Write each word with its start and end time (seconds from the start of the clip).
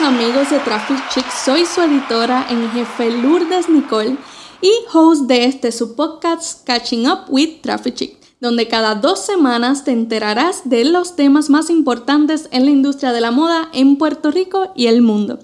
Amigos 0.00 0.50
de 0.50 0.60
Traffic 0.60 0.96
Chick, 1.12 1.26
soy 1.44 1.66
su 1.66 1.82
editora 1.82 2.46
en 2.48 2.70
jefe 2.70 3.10
Lourdes 3.10 3.68
Nicole 3.68 4.16
y 4.62 4.70
host 4.92 5.22
de 5.22 5.44
este 5.44 5.72
su 5.72 5.96
podcast 5.96 6.64
Catching 6.64 7.08
Up 7.08 7.22
with 7.28 7.62
Traffic 7.62 7.94
Chick, 7.94 8.16
donde 8.40 8.68
cada 8.68 8.94
dos 8.94 9.18
semanas 9.26 9.82
te 9.84 9.90
enterarás 9.90 10.68
de 10.68 10.84
los 10.84 11.16
temas 11.16 11.50
más 11.50 11.68
importantes 11.68 12.48
en 12.52 12.64
la 12.64 12.70
industria 12.70 13.12
de 13.12 13.20
la 13.20 13.32
moda 13.32 13.70
en 13.72 13.96
Puerto 13.96 14.30
Rico 14.30 14.72
y 14.76 14.86
el 14.86 15.02
mundo. 15.02 15.40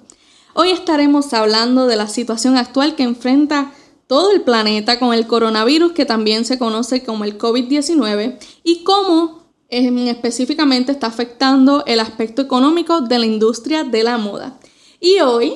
Hoy 0.53 0.69
estaremos 0.69 1.33
hablando 1.33 1.85
de 1.85 1.97
la 1.97 2.07
situación 2.07 2.55
actual 2.55 2.95
que 2.95 3.03
enfrenta 3.03 3.73
todo 4.07 4.31
el 4.31 4.41
planeta 4.41 4.99
con 4.99 5.13
el 5.13 5.27
coronavirus 5.27 5.91
que 5.91 6.05
también 6.05 6.45
se 6.45 6.57
conoce 6.57 7.03
como 7.03 7.25
el 7.25 7.37
COVID-19 7.37 8.37
y 8.63 8.83
cómo 8.83 9.44
específicamente 9.69 10.91
está 10.91 11.07
afectando 11.07 11.83
el 11.85 11.99
aspecto 11.99 12.41
económico 12.41 13.01
de 13.01 13.19
la 13.19 13.25
industria 13.25 13.83
de 13.83 14.03
la 14.03 14.17
moda. 14.17 14.59
Y 14.99 15.19
hoy 15.19 15.55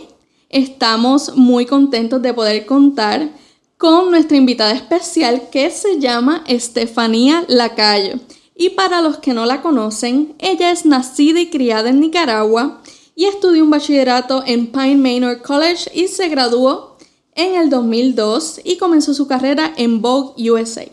estamos 0.49 1.35
muy 1.35 1.65
contentos 1.65 2.21
de 2.21 2.33
poder 2.33 2.65
contar 2.65 3.29
con 3.77 4.11
nuestra 4.11 4.35
invitada 4.35 4.73
especial 4.73 5.49
que 5.51 5.71
se 5.71 5.99
llama 5.99 6.43
Estefanía 6.47 7.45
Lacayo. 7.47 8.19
Y 8.55 8.71
para 8.71 9.01
los 9.01 9.19
que 9.19 9.33
no 9.33 9.45
la 9.45 9.61
conocen, 9.61 10.35
ella 10.37 10.71
es 10.71 10.85
nacida 10.85 11.39
y 11.39 11.49
criada 11.49 11.89
en 11.89 12.01
Nicaragua 12.01 12.81
y 13.15 13.25
estudió 13.25 13.63
un 13.63 13.69
bachillerato 13.69 14.43
en 14.45 14.67
Pine 14.67 14.97
Manor 14.97 15.41
College 15.41 15.89
y 15.93 16.09
se 16.09 16.27
graduó 16.27 16.97
en 17.35 17.55
el 17.55 17.69
2002 17.69 18.61
y 18.65 18.75
comenzó 18.75 19.13
su 19.13 19.27
carrera 19.27 19.73
en 19.77 20.01
Vogue 20.01 20.51
USA. 20.51 20.85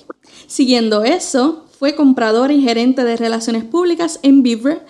Siguiendo 0.46 1.02
eso, 1.02 1.65
fue 1.78 1.94
compradora 1.94 2.52
y 2.52 2.62
gerente 2.62 3.04
de 3.04 3.16
relaciones 3.16 3.64
públicas 3.64 4.18
en 4.22 4.42
Beaver, 4.42 4.86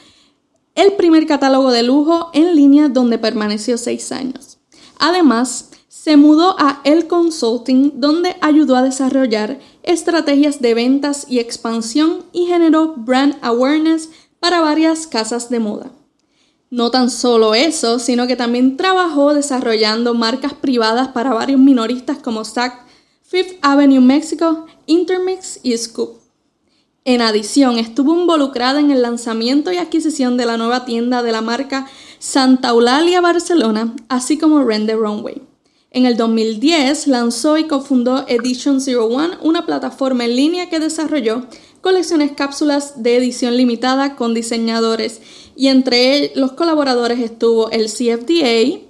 el 0.75 0.93
primer 0.93 1.27
catálogo 1.27 1.73
de 1.73 1.83
lujo 1.83 2.31
en 2.33 2.55
línea 2.55 2.89
donde 2.89 3.19
permaneció 3.19 3.78
seis 3.78 4.12
años. 4.12 4.59
Además, 4.98 5.70
se 5.89 6.17
mudó 6.17 6.55
a 6.59 6.83
El 6.84 7.09
Consulting, 7.09 8.01
donde 8.01 8.37
ayudó 8.41 8.77
a 8.77 8.83
desarrollar 8.83 9.59
estrategias 9.83 10.61
de 10.61 10.75
ventas 10.75 11.27
y 11.28 11.41
expansión 11.41 12.25
y 12.33 12.47
generó 12.47 12.95
brand 12.97 13.37
awareness 13.43 14.11
para 14.39 14.61
varias 14.61 15.06
casas 15.06 15.50
de 15.50 15.59
moda. 15.59 15.91
No 16.71 16.91
tan 16.91 17.11
solo 17.11 17.55
eso, 17.55 17.98
sino 17.98 18.27
que 18.27 18.37
también 18.37 18.77
trabajó 18.77 19.34
desarrollando 19.34 20.15
marcas 20.15 20.55
privadas 20.55 21.09
para 21.09 21.33
varios 21.33 21.59
minoristas 21.59 22.19
como 22.19 22.45
Saks, 22.45 22.84
Fifth 23.23 23.59
Avenue 23.62 24.00
Mexico, 24.00 24.67
Intermix 24.87 25.59
y 25.62 25.77
Scoop. 25.77 26.26
En 27.09 27.23
adición, 27.23 27.79
estuvo 27.79 28.19
involucrada 28.19 28.81
en 28.81 28.91
el 28.91 29.01
lanzamiento 29.01 29.71
y 29.71 29.77
adquisición 29.77 30.37
de 30.37 30.45
la 30.45 30.57
nueva 30.57 30.85
tienda 30.85 31.23
de 31.23 31.31
la 31.31 31.41
marca 31.41 31.87
Santa 32.19 32.71
Eulalia 32.71 33.21
Barcelona, 33.21 33.95
así 34.09 34.39
como 34.39 34.65
Render 34.65 34.99
Runway. 34.99 35.41
En 35.93 36.05
el 36.05 36.17
2010 36.17 37.07
lanzó 37.07 37.59
y 37.59 37.69
cofundó 37.69 38.25
Edition 38.27 38.81
Zero 38.81 39.07
One, 39.07 39.37
una 39.41 39.65
plataforma 39.67 40.25
en 40.25 40.34
línea 40.34 40.69
que 40.69 40.81
desarrolló 40.81 41.47
colecciones 41.81 42.33
cápsulas 42.33 43.01
de 43.05 43.17
edición 43.17 43.57
limitada 43.57 44.17
con 44.17 44.34
diseñadores 44.34 45.21
y 45.55 45.69
entre 45.69 46.33
los 46.34 46.55
colaboradores 46.55 47.21
estuvo 47.21 47.71
el 47.71 47.87
CFDA, 47.87 48.81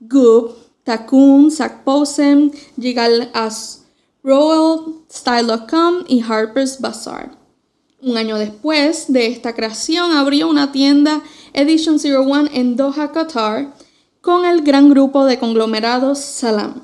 Goop, 0.00 0.52
Takun, 0.82 1.50
Zach 1.50 1.84
Posen, 1.84 2.52
Gigal 2.80 3.30
As 3.34 3.82
Royal, 4.24 4.94
Style.com 5.12 6.04
y 6.08 6.22
Harper's 6.22 6.80
Bazaar. 6.80 7.35
Un 8.06 8.16
año 8.16 8.38
después 8.38 9.12
de 9.12 9.26
esta 9.26 9.56
creación 9.56 10.12
abrió 10.12 10.48
una 10.48 10.70
tienda 10.70 11.24
Edition 11.54 11.98
Zero 11.98 12.22
One 12.22 12.48
en 12.54 12.76
Doha, 12.76 13.10
Qatar, 13.10 13.74
con 14.20 14.44
el 14.44 14.62
gran 14.62 14.88
grupo 14.90 15.24
de 15.24 15.40
conglomerados 15.40 16.20
Salam. 16.20 16.82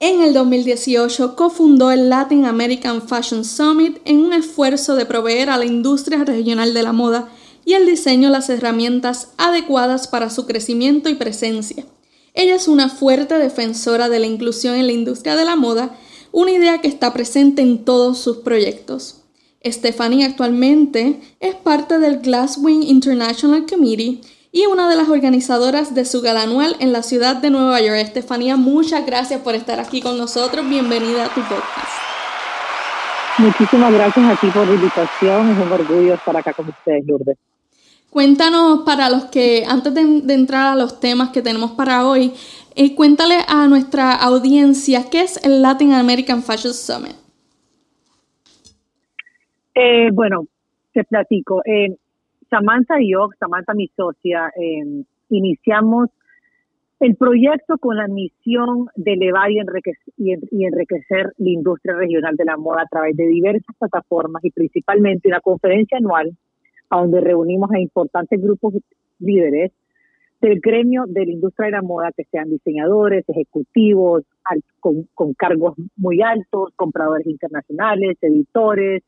En 0.00 0.22
el 0.22 0.32
2018 0.32 1.36
cofundó 1.36 1.90
el 1.90 2.08
Latin 2.08 2.46
American 2.46 3.06
Fashion 3.06 3.44
Summit 3.44 3.98
en 4.06 4.20
un 4.20 4.32
esfuerzo 4.32 4.94
de 4.94 5.04
proveer 5.04 5.50
a 5.50 5.58
la 5.58 5.66
industria 5.66 6.24
regional 6.24 6.72
de 6.72 6.82
la 6.82 6.94
moda 6.94 7.28
y 7.66 7.74
el 7.74 7.84
diseño 7.84 8.30
las 8.30 8.48
herramientas 8.48 9.32
adecuadas 9.36 10.08
para 10.08 10.30
su 10.30 10.46
crecimiento 10.46 11.10
y 11.10 11.14
presencia. 11.14 11.84
Ella 12.32 12.54
es 12.54 12.68
una 12.68 12.88
fuerte 12.88 13.36
defensora 13.36 14.08
de 14.08 14.18
la 14.18 14.28
inclusión 14.28 14.76
en 14.76 14.86
la 14.86 14.94
industria 14.94 15.36
de 15.36 15.44
la 15.44 15.56
moda, 15.56 15.94
una 16.32 16.52
idea 16.52 16.80
que 16.80 16.88
está 16.88 17.12
presente 17.12 17.60
en 17.60 17.84
todos 17.84 18.16
sus 18.16 18.38
proyectos. 18.38 19.21
Stephanie 19.64 20.24
actualmente 20.24 21.20
es 21.40 21.54
parte 21.54 21.98
del 21.98 22.20
Glasswing 22.20 22.82
International 22.82 23.64
Committee 23.68 24.20
y 24.50 24.66
una 24.66 24.88
de 24.88 24.96
las 24.96 25.08
organizadoras 25.08 25.94
de 25.94 26.04
su 26.04 26.20
gala 26.20 26.42
anual 26.42 26.76
en 26.78 26.92
la 26.92 27.02
ciudad 27.02 27.36
de 27.36 27.50
Nueva 27.50 27.80
York. 27.80 27.98
Estefanía, 27.98 28.56
muchas 28.56 29.06
gracias 29.06 29.40
por 29.40 29.54
estar 29.54 29.80
aquí 29.80 30.02
con 30.02 30.18
nosotros. 30.18 30.68
Bienvenida 30.68 31.24
a 31.24 31.28
tu 31.28 31.40
podcast. 31.40 32.02
Muchísimas 33.38 33.92
gracias 33.92 34.26
a 34.26 34.36
ti 34.40 34.48
por 34.48 34.66
la 34.66 34.74
invitación. 34.74 35.50
Es 35.50 35.66
un 35.66 35.72
orgullo 35.72 36.14
estar 36.14 36.36
acá 36.36 36.52
con 36.52 36.68
ustedes, 36.68 37.06
Lourdes. 37.06 37.38
Cuéntanos 38.10 38.80
para 38.80 39.08
los 39.08 39.24
que, 39.24 39.64
antes 39.66 39.94
de, 39.94 40.02
entrar 40.34 40.74
a 40.74 40.76
los 40.76 41.00
temas 41.00 41.30
que 41.30 41.40
tenemos 41.40 41.70
para 41.70 42.06
hoy, 42.06 42.34
eh, 42.74 42.94
cuéntale 42.94 43.38
a 43.48 43.66
nuestra 43.68 44.12
audiencia 44.12 45.08
qué 45.08 45.22
es 45.22 45.38
el 45.42 45.62
Latin 45.62 45.94
American 45.94 46.42
Fashion 46.42 46.74
Summit. 46.74 47.21
Eh, 49.74 50.10
bueno, 50.12 50.46
te 50.92 51.04
platico. 51.04 51.62
Eh, 51.64 51.96
Samantha 52.50 53.00
y 53.00 53.12
yo, 53.12 53.30
Samantha 53.38 53.72
mi 53.74 53.88
socia, 53.88 54.52
eh, 54.60 55.04
iniciamos 55.30 56.10
el 57.00 57.16
proyecto 57.16 57.78
con 57.78 57.96
la 57.96 58.06
misión 58.06 58.86
de 58.94 59.14
elevar 59.14 59.50
y 59.50 59.58
enriquecer, 59.58 60.14
y 60.16 60.64
enriquecer 60.64 61.32
la 61.38 61.50
industria 61.50 61.96
regional 61.96 62.36
de 62.36 62.44
la 62.44 62.56
moda 62.56 62.82
a 62.82 62.86
través 62.86 63.16
de 63.16 63.26
diversas 63.26 63.74
plataformas 63.76 64.44
y 64.44 64.50
principalmente 64.50 65.28
una 65.28 65.40
conferencia 65.40 65.98
anual 65.98 66.36
a 66.90 67.00
donde 67.00 67.20
reunimos 67.20 67.70
a 67.72 67.80
importantes 67.80 68.40
grupos 68.40 68.74
líderes 69.18 69.72
del 70.40 70.60
gremio 70.60 71.04
de 71.08 71.24
la 71.24 71.32
industria 71.32 71.66
de 71.66 71.72
la 71.72 71.82
moda, 71.82 72.12
que 72.16 72.24
sean 72.24 72.50
diseñadores, 72.50 73.24
ejecutivos, 73.28 74.24
con, 74.80 75.08
con 75.14 75.34
cargos 75.34 75.74
muy 75.96 76.20
altos, 76.20 76.72
compradores 76.76 77.26
internacionales, 77.26 78.18
editores, 78.20 79.02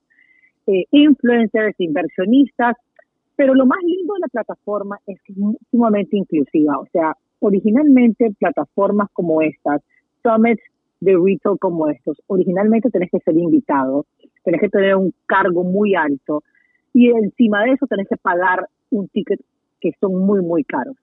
eh, 0.67 0.85
influencers, 0.91 1.75
inversionistas, 1.79 2.77
pero 3.37 3.55
lo 3.55 3.67
más 3.67 3.79
lindo 3.83 4.15
de 4.15 4.21
la 4.21 4.29
plataforma 4.29 4.99
es 5.07 5.21
que 5.23 5.33
es 5.33 5.39
sumamente 5.71 6.17
inclusiva. 6.17 6.79
O 6.79 6.87
sea, 6.93 7.15
originalmente 7.41 8.35
plataformas 8.39 9.09
como 9.13 9.43
estas, 9.43 9.83
summits 10.23 10.63
de 11.01 11.13
retail 11.13 11.59
como 11.59 11.89
estos, 11.89 12.21
originalmente 12.29 12.91
tenés 12.91 13.11
que 13.11 13.19
ser 13.21 13.37
invitado, 13.37 14.07
tenés 14.43 14.61
que 14.61 14.71
tener 14.71 14.97
un 14.97 15.13
cargo 15.27 15.63
muy 15.63 15.95
alto 15.95 16.43
y 16.95 17.11
encima 17.11 17.65
de 17.65 17.73
eso 17.73 17.87
tenés 17.87 18.09
que 18.09 18.17
pagar 18.17 18.67
un 18.91 19.09
ticket 19.09 19.41
que 19.81 19.93
son 20.01 20.25
muy, 20.25 20.41
muy 20.41 20.65
caros. 20.65 20.97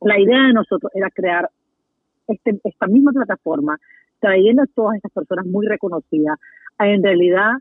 La 0.00 0.18
idea 0.18 0.48
de 0.48 0.52
nosotros 0.52 0.90
era 0.94 1.10
crear 1.10 1.48
este, 2.26 2.58
esta 2.64 2.86
misma 2.86 3.12
plataforma, 3.12 3.78
trayendo 4.18 4.62
a 4.62 4.66
todas 4.74 4.96
estas 4.96 5.12
personas 5.12 5.46
muy 5.46 5.66
reconocidas 5.66 6.38
a 6.78 6.88
en 6.88 7.02
realidad 7.02 7.52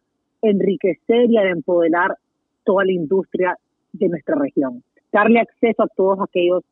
enriquecer 0.44 1.32
y 1.32 1.38
a 1.38 1.50
empoderar 1.50 2.18
toda 2.64 2.86
la 2.86 2.92
industria 2.92 3.58
de 3.94 4.10
nuestra 4.10 4.36
región. 4.36 4.84
Darle 5.12 5.40
acceso 5.40 5.84
a 5.84 5.88
todos 5.88 6.20
aquellos 6.22 6.64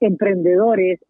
emprendedores 0.00 1.00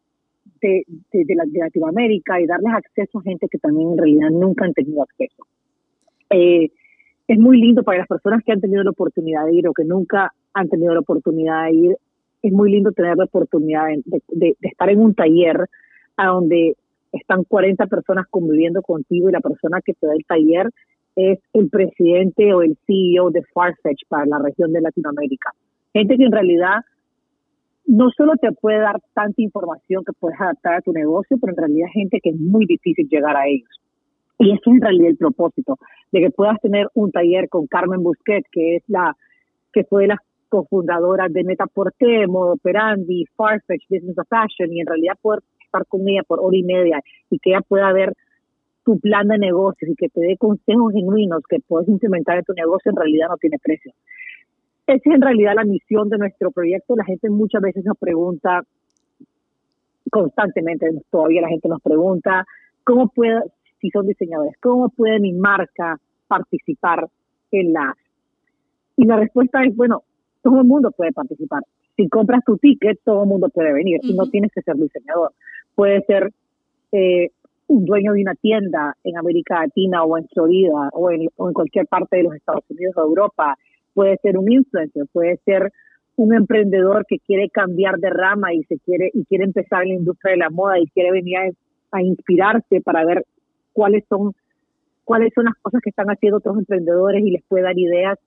de, 0.61 0.85
de, 1.13 1.35
Latinoamérica 1.35 2.41
y 2.41 2.47
darles 2.47 2.73
acceso 2.75 3.19
a 3.19 3.23
gente 3.23 3.49
que 3.51 3.59
también 3.59 3.93
en 3.93 3.99
realidad 3.99 4.31
nunca 4.31 4.65
han 4.65 4.73
tenido 4.73 5.03
acceso. 5.03 5.45
Eh, 6.31 6.71
es 7.29 7.39
muy 7.39 7.61
lindo 7.61 7.83
para 7.83 7.99
las 7.99 8.07
personas 8.07 8.43
que 8.45 8.53
han 8.53 8.61
tenido 8.61 8.85
la 8.85 8.91
oportunidad 8.91 9.45
de 9.47 9.55
ir 9.55 9.69
o 9.69 9.73
que 9.73 9.85
nunca 9.85 10.33
han 10.55 10.69
tenido 10.69 10.95
la 10.95 11.01
oportunidad 11.01 11.65
de 11.65 11.73
ir. 11.73 11.97
Es 12.43 12.53
muy 12.53 12.71
lindo 12.71 12.93
tener 12.93 13.17
la 13.17 13.25
oportunidad 13.25 13.89
de, 14.05 14.23
de 14.29 14.57
estar 14.61 14.89
en 14.89 15.01
un 15.01 15.15
taller 15.15 15.67
a 16.17 16.27
donde 16.27 16.77
están 17.11 17.45
40 17.45 17.87
personas 17.87 18.27
conviviendo 18.31 18.83
contigo 18.83 19.29
y 19.29 19.33
la 19.33 19.41
persona 19.41 19.81
que 19.81 19.95
te 19.95 20.07
da 20.07 20.15
el 20.15 20.25
taller 20.25 20.71
es 21.17 21.39
el 21.55 21.69
presidente 21.71 22.53
o 22.53 22.63
el 22.63 22.77
CEO 22.87 23.31
de 23.31 23.43
Farfetch 23.55 24.03
para 24.09 24.27
la 24.27 24.39
región 24.39 24.73
de 24.73 24.83
Latinoamérica. 24.83 25.53
Gente 25.93 26.17
que 26.17 26.25
en 26.25 26.33
realidad 26.33 26.85
no 27.87 28.11
solo 28.11 28.35
te 28.37 28.53
puede 28.53 28.79
dar 28.79 29.01
tanta 29.15 29.41
información 29.41 30.05
que 30.05 30.13
puedes 30.13 30.41
adaptar 30.41 30.75
a 30.75 30.81
tu 30.83 30.93
negocio, 30.93 31.39
pero 31.41 31.53
en 31.53 31.57
realidad 31.57 31.89
gente 31.93 32.21
que 32.23 32.31
es 32.31 32.37
muy 32.37 32.67
difícil 32.67 33.09
llegar 33.09 33.37
a 33.37 33.47
ellos. 33.47 33.71
Y 34.39 34.53
es 34.53 34.61
en 34.67 34.81
realidad 34.81 35.09
el 35.09 35.17
propósito, 35.17 35.79
de 36.13 36.21
que 36.21 36.31
puedas 36.31 36.61
tener 36.61 36.89
un 36.95 37.11
taller 37.11 37.49
con 37.49 37.67
Carmen 37.67 38.03
Busquet, 38.03 38.45
que 38.53 38.77
es 38.77 38.83
la 38.89 39.17
que 39.73 39.85
fue 39.85 40.07
la 40.07 40.19
cofundadora 40.49 41.29
de 41.29 41.45
Netaporte, 41.45 42.27
Modo 42.27 42.53
Operandi, 42.53 43.25
Farfetch, 43.37 43.85
Business 43.89 44.19
of 44.19 44.29
Fashion, 44.29 44.73
y 44.73 44.81
en 44.81 44.87
realidad 44.87 45.15
poder 45.23 45.41
estar 45.65 45.87
con 45.87 46.07
ella 46.07 46.23
por 46.27 46.41
hora 46.41 46.57
y 46.57 46.63
media 46.63 47.01
y 47.31 47.39
que 47.39 47.51
ella 47.51 47.63
pueda 47.67 47.93
ver 47.93 48.13
tu 48.87 49.01
plan 49.01 49.27
de 49.27 49.37
negocios 49.37 49.91
y 49.91 49.97
que 49.97 50.09
te 50.09 50.21
dé 50.21 50.37
consejos 50.37 50.93
genuinos 50.93 51.43
que 51.49 51.59
puedes 51.59 51.89
implementar 51.89 52.39
en 52.39 52.45
tu 52.45 52.53
negocio 52.53 52.93
en 52.93 52.97
realidad 52.97 53.27
no 53.29 53.37
tiene 53.37 53.59
precio. 53.59 53.93
esa 54.87 54.97
es 54.97 55.15
en 55.15 55.21
realidad 55.21 55.55
la 55.57 55.65
misión 55.65 56.09
de 56.09 56.19
nuestro 56.19 56.53
proyecto. 56.53 56.95
La 56.95 57.05
gente 57.05 57.29
muchas 57.29 57.61
veces 57.61 57.85
nos 57.85 57.99
pregunta, 57.99 58.63
constantemente 60.09 60.89
todavía 61.11 61.41
la 61.41 61.49
gente 61.49 61.69
nos 61.69 61.83
pregunta, 61.83 62.47
¿cómo 62.85 63.09
puede, 63.09 63.41
si 63.81 63.91
son 63.91 64.07
diseñadores, 64.07 64.55
cómo 64.63 64.89
puede 64.91 65.19
mi 65.19 65.33
marca 65.33 65.99
participar 66.29 67.09
en 67.51 67.73
la... 67.73 67.93
Y 68.97 69.05
la 69.05 69.17
respuesta 69.17 69.65
es, 69.65 69.75
bueno, 69.75 70.05
todo 70.43 70.61
el 70.61 70.67
mundo 70.67 70.93
puede 70.93 71.13
participar. 71.13 71.65
Si 71.97 72.09
compras 72.09 72.45
tu 72.47 72.57
ticket, 72.57 73.01
todo 73.05 73.25
el 73.25 73.29
mundo 73.29 73.49
puede 73.49 73.73
venir 73.73 73.99
y 74.05 74.15
no 74.15 74.29
tienes 74.29 74.53
que 74.53 74.63
ser 74.63 74.77
diseñador. 74.77 75.33
Puede 75.75 76.03
ser 76.03 76.31
eh, 76.93 77.31
dueño 77.69 78.13
de 78.13 78.23
una 78.23 78.35
tienda 78.35 78.97
en 79.05 79.17
América 79.17 79.61
Latina 79.61 80.05
o 80.05 80.17
en 80.17 80.27
Florida 80.29 80.91
o 80.93 81.11
en, 81.11 81.29
o 81.37 81.49
en 81.49 81.55
cualquier 81.55 81.87
parte 81.87 82.17
de 82.17 82.23
los 82.25 82.35
Estados 82.35 82.65
Unidos 82.69 82.97
o 82.97 83.03
Europa. 83.03 83.57
Puede 83.95 84.17
ser 84.19 84.39
un 84.39 84.51
influencer, 84.51 85.05
puede 85.13 85.39
ser 85.45 85.73
un 86.17 86.35
emprendedor 86.35 87.05
que 87.07 87.19
quiere 87.19 87.49
cambiar 87.51 87.99
de 87.99 88.11
rama 88.11 88.53
y 88.55 88.63
se 88.65 88.79
quiere 88.79 89.11
y 89.13 89.25
quiere 89.27 89.45
empezar 89.45 89.83
en 89.83 89.89
la 89.89 89.95
industria 89.97 90.33
de 90.33 90.39
la 90.39 90.51
moda 90.51 90.79
y 90.79 90.87
quiere 90.89 91.13
venir 91.13 91.37
a, 91.93 92.03
inspirarse 92.03 92.81
para 92.83 93.07
ver 93.07 93.25
cuáles 93.73 94.05
son 94.09 94.35
cuáles 95.05 95.33
son 95.35 95.45
las 95.45 95.55
cosas 95.63 95.81
que 95.83 95.91
están 95.91 96.09
haciendo 96.09 96.39
otros 96.39 96.59
emprendedores 96.59 97.25
y 97.25 97.31
les 97.31 97.43
puede 97.45 97.63
dar 97.63 97.79
ideas 97.79 98.19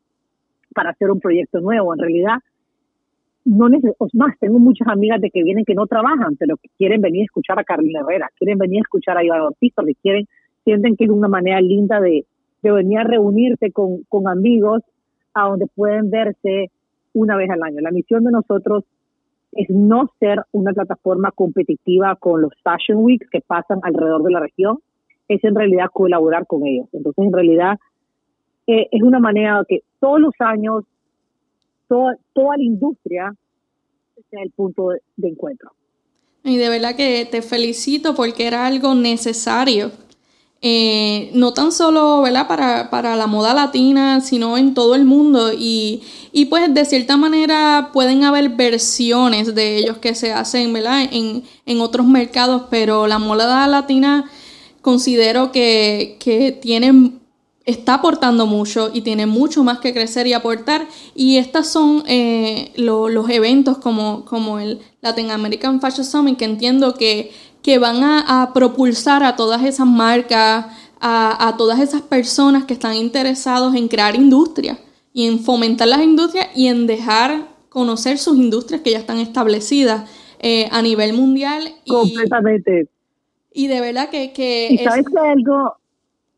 para 0.73 0.91
hacer 0.91 1.11
un 1.11 1.19
proyecto 1.19 1.59
nuevo. 1.59 1.93
En 1.93 1.99
realidad, 1.99 2.37
no 3.45 3.69
más, 4.13 4.37
tengo 4.39 4.59
muchas 4.59 4.87
amigas 4.87 5.21
de 5.21 5.29
que 5.31 5.43
vienen 5.43 5.65
que 5.65 5.73
no 5.73 5.87
trabajan, 5.87 6.35
pero 6.37 6.57
que 6.57 6.69
quieren 6.77 7.01
venir 7.01 7.21
a 7.21 7.25
escuchar 7.25 7.59
a 7.59 7.63
Carolina 7.63 8.01
Herrera, 8.01 8.29
quieren 8.37 8.57
venir 8.57 8.79
a 8.79 8.81
escuchar 8.81 9.17
a 9.17 9.23
Iván 9.23 9.41
Ortiz, 9.41 9.73
porque 9.75 9.95
quieren, 9.95 10.27
sienten 10.63 10.95
que 10.95 11.05
es 11.05 11.09
una 11.09 11.27
manera 11.27 11.61
linda 11.61 11.99
de, 11.99 12.25
de 12.61 12.71
venir 12.71 12.99
a 12.99 13.03
reunirse 13.03 13.71
con, 13.71 14.03
con 14.09 14.27
amigos 14.27 14.83
a 15.33 15.47
donde 15.47 15.67
pueden 15.67 16.09
verse 16.09 16.71
una 17.13 17.37
vez 17.37 17.49
al 17.49 17.63
año. 17.63 17.81
La 17.81 17.91
misión 17.91 18.23
de 18.23 18.31
nosotros 18.31 18.83
es 19.51 19.69
no 19.69 20.09
ser 20.19 20.43
una 20.51 20.73
plataforma 20.73 21.31
competitiva 21.31 22.15
con 22.17 22.41
los 22.41 22.53
Fashion 22.63 23.03
Weeks 23.03 23.29
que 23.29 23.41
pasan 23.41 23.79
alrededor 23.83 24.23
de 24.23 24.31
la 24.31 24.39
región, 24.41 24.77
es 25.27 25.43
en 25.43 25.55
realidad 25.55 25.87
colaborar 25.91 26.45
con 26.45 26.65
ellos. 26.65 26.87
Entonces, 26.91 27.25
en 27.25 27.33
realidad, 27.33 27.77
eh, 28.67 28.87
es 28.91 29.01
una 29.01 29.19
manera 29.19 29.63
que 29.67 29.81
todos 29.99 30.19
los 30.19 30.33
años 30.39 30.83
toda, 31.89 32.15
toda 32.33 32.55
la 32.55 32.63
industria 32.63 33.35
sea 34.29 34.41
el 34.43 34.51
punto 34.51 34.89
de 35.17 35.27
encuentro. 35.27 35.71
Y 36.45 36.55
de 36.55 36.69
verdad 36.69 36.95
que 36.95 37.27
te 37.29 37.41
felicito 37.41 38.15
porque 38.15 38.47
era 38.47 38.65
algo 38.65 38.95
necesario 38.95 39.91
eh, 40.61 41.31
no 41.35 41.53
tan 41.53 41.71
solo 41.71 42.21
¿verdad? 42.21 42.47
Para, 42.47 42.89
para, 42.89 43.15
la 43.15 43.27
moda 43.27 43.53
latina, 43.53 44.19
sino 44.19 44.57
en 44.57 44.73
todo 44.73 44.95
el 44.95 45.05
mundo. 45.05 45.53
Y, 45.57 46.01
y, 46.33 46.45
pues 46.45 46.73
de 46.73 46.83
cierta 46.83 47.15
manera 47.15 47.91
pueden 47.93 48.25
haber 48.25 48.49
versiones 48.49 49.55
de 49.55 49.77
ellos 49.77 49.97
que 49.99 50.15
se 50.15 50.33
hacen 50.33 50.73
¿verdad? 50.73 51.07
En, 51.11 51.43
en 51.65 51.79
otros 51.79 52.05
mercados, 52.05 52.63
pero 52.69 53.07
la 53.07 53.19
moda 53.19 53.67
latina 53.67 54.29
considero 54.81 55.51
que, 55.53 56.17
que 56.19 56.51
tiene, 56.51 57.13
está 57.69 57.95
aportando 57.95 58.45
mucho 58.45 58.89
y 58.93 59.01
tiene 59.01 59.25
mucho 59.25 59.63
más 59.63 59.79
que 59.79 59.93
crecer 59.93 60.27
y 60.27 60.33
aportar. 60.33 60.87
Y 61.15 61.37
estos 61.37 61.67
son 61.67 62.03
eh, 62.07 62.71
los 62.75 63.29
eventos 63.29 63.77
como, 63.77 64.25
como 64.25 64.59
el 64.59 64.79
Latin 65.01 65.31
American 65.31 65.79
Fashion 65.79 66.05
Summit, 66.05 66.37
que 66.37 66.45
entiendo 66.45 66.93
que 66.95 67.31
que 67.61 67.77
van 67.77 68.03
a, 68.03 68.51
propulsar 68.53 69.23
a 69.23 69.35
todas 69.35 69.63
esas 69.63 69.85
marcas, 69.85 70.65
a, 70.99 71.55
todas 71.57 71.79
esas 71.79 72.01
personas 72.01 72.65
que 72.65 72.73
están 72.73 72.95
interesados 72.95 73.75
en 73.75 73.87
crear 73.87 74.15
industria 74.15 74.77
y 75.13 75.27
en 75.27 75.39
fomentar 75.39 75.87
las 75.87 76.01
industrias 76.01 76.47
y 76.55 76.67
en 76.67 76.87
dejar 76.87 77.47
conocer 77.69 78.17
sus 78.17 78.37
industrias 78.37 78.81
que 78.81 78.91
ya 78.91 78.99
están 78.99 79.19
establecidas 79.19 80.09
eh, 80.39 80.67
a 80.71 80.81
nivel 80.81 81.13
mundial. 81.13 81.73
Completamente. 81.87 82.87
Y 83.53 83.67
de 83.67 83.81
verdad 83.81 84.09
que... 84.09 84.31
que 84.31 84.69
y 84.71 84.77
sabes 84.79 85.05
que 85.05 85.19
algo, 85.19 85.73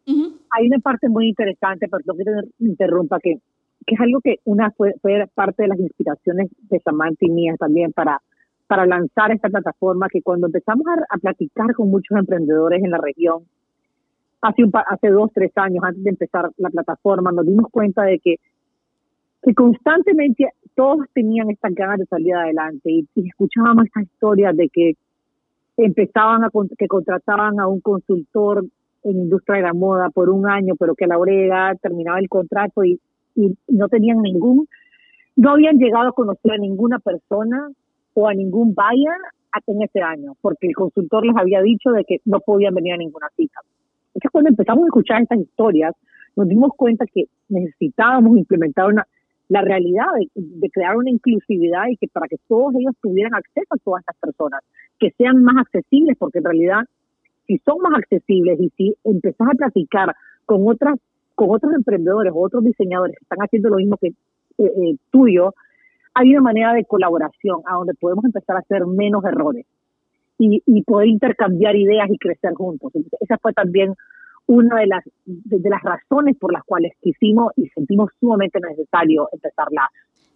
hay 0.05 0.67
una 0.67 0.79
parte 0.79 1.09
muy 1.09 1.29
interesante, 1.29 1.87
perdón 1.87 2.17
que 2.17 2.23
te 2.23 2.31
interrumpa, 2.65 3.19
que, 3.19 3.35
que 3.85 3.95
es 3.95 4.01
algo 4.01 4.19
que 4.21 4.37
una 4.45 4.71
fue, 4.71 4.93
fue 5.01 5.25
parte 5.33 5.63
de 5.63 5.69
las 5.69 5.79
inspiraciones 5.79 6.49
de 6.69 6.79
Samantha 6.79 7.25
y 7.25 7.29
mía 7.29 7.55
también 7.57 7.91
para 7.91 8.19
para 8.71 8.85
lanzar 8.85 9.33
esta 9.33 9.49
plataforma 9.49 10.07
que 10.07 10.21
cuando 10.21 10.47
empezamos 10.47 10.85
a, 11.09 11.17
platicar 11.17 11.75
con 11.75 11.89
muchos 11.89 12.17
emprendedores 12.17 12.81
en 12.81 12.91
la 12.91 12.99
región, 12.99 13.43
hace, 14.41 14.63
un, 14.63 14.71
hace 14.73 15.09
dos, 15.09 15.29
tres 15.33 15.51
años 15.57 15.83
antes 15.83 16.01
de 16.01 16.11
empezar 16.11 16.49
la 16.55 16.69
plataforma, 16.69 17.33
nos 17.33 17.45
dimos 17.45 17.65
cuenta 17.69 18.03
de 18.03 18.19
que, 18.19 18.37
que 19.43 19.53
constantemente 19.53 20.47
todos 20.73 21.05
tenían 21.13 21.49
estas 21.49 21.73
ganas 21.75 21.99
de 21.99 22.05
salir 22.05 22.33
adelante 22.33 22.89
y, 22.89 23.05
escuchábamos 23.13 23.87
estas 23.87 24.03
historias 24.03 24.55
de 24.55 24.69
que 24.69 24.93
empezaban 25.75 26.45
a 26.45 26.49
que 26.77 26.87
contrataban 26.87 27.59
a 27.59 27.67
un 27.67 27.81
consultor 27.81 28.63
en 29.03 29.17
industria 29.17 29.57
de 29.57 29.63
la 29.63 29.73
moda 29.73 30.09
por 30.09 30.29
un 30.29 30.49
año, 30.49 30.75
pero 30.77 30.95
que 30.95 31.07
la 31.07 31.17
hora 31.17 31.75
terminaba 31.81 32.19
el 32.19 32.29
contrato 32.29 32.83
y, 32.83 32.99
no 33.69 33.87
tenían 33.87 34.21
ningún, 34.21 34.67
no 35.37 35.51
habían 35.51 35.77
llegado 35.77 36.09
a 36.09 36.11
conocer 36.11 36.51
a 36.51 36.57
ninguna 36.57 36.99
persona 36.99 37.69
o 38.13 38.27
a 38.27 38.33
ningún 38.33 38.75
buyer 38.75 39.17
en 39.67 39.81
ese 39.81 40.01
año, 40.01 40.35
porque 40.41 40.67
el 40.67 40.75
consultor 40.75 41.25
les 41.25 41.35
había 41.37 41.61
dicho 41.61 41.91
de 41.91 42.03
que 42.03 42.17
no 42.25 42.41
podían 42.41 42.75
venir 42.75 42.93
a 42.93 42.97
ninguna 42.97 43.27
cita. 43.37 43.61
Entonces, 44.09 44.31
cuando 44.31 44.49
empezamos 44.49 44.83
a 44.83 44.87
escuchar 44.87 45.21
estas 45.21 45.39
historias, 45.39 45.95
nos 46.35 46.47
dimos 46.47 46.71
cuenta 46.75 47.05
que 47.05 47.25
necesitábamos 47.47 48.37
implementar 48.37 48.87
una, 48.87 49.07
la 49.51 49.61
realidad 49.61 50.07
de, 50.35 50.69
crear 50.69 50.95
una 50.95 51.09
inclusividad 51.09 51.87
y 51.89 51.97
que 51.97 52.07
para 52.07 52.27
que 52.29 52.37
todos 52.47 52.73
ellos 52.75 52.93
tuvieran 53.01 53.35
acceso 53.35 53.67
a 53.69 53.77
todas 53.83 53.99
estas 54.01 54.15
personas, 54.15 54.61
que 54.97 55.11
sean 55.17 55.43
más 55.43 55.57
accesibles, 55.57 56.17
porque 56.17 56.37
en 56.37 56.45
realidad, 56.45 56.83
si 57.51 57.57
son 57.65 57.79
más 57.79 57.93
accesibles 57.97 58.57
y 58.61 58.69
si 58.77 58.95
empezás 59.03 59.49
a 59.49 59.57
platicar 59.57 60.15
con 60.45 60.65
otras 60.65 60.97
con 61.35 61.49
otros 61.49 61.73
emprendedores 61.73 62.31
o 62.33 62.39
otros 62.39 62.63
diseñadores 62.63 63.17
que 63.17 63.25
están 63.25 63.39
haciendo 63.39 63.69
lo 63.69 63.75
mismo 63.77 63.97
que 63.97 64.07
eh, 64.07 64.13
eh, 64.57 64.95
tuyo, 65.11 65.53
hay 66.13 66.31
una 66.31 66.41
manera 66.41 66.73
de 66.73 66.85
colaboración 66.85 67.61
a 67.65 67.75
donde 67.75 67.93
podemos 67.95 68.23
empezar 68.23 68.55
a 68.55 68.59
hacer 68.59 68.85
menos 68.85 69.25
errores 69.25 69.65
y, 70.37 70.61
poder 70.83 71.07
intercambiar 71.07 71.75
ideas 71.75 72.09
y 72.09 72.17
crecer 72.17 72.53
juntos. 72.53 72.91
esa 73.19 73.37
fue 73.37 73.53
también 73.53 73.93
una 74.47 74.79
de 74.79 74.87
las, 74.87 75.03
de, 75.25 75.69
las 75.69 75.83
razones 75.83 76.35
por 76.37 76.51
las 76.51 76.63
cuales 76.63 76.93
quisimos 77.01 77.51
y 77.57 77.67
sentimos 77.69 78.09
sumamente 78.19 78.59
necesario 78.59 79.27
empezarla. 79.31 79.89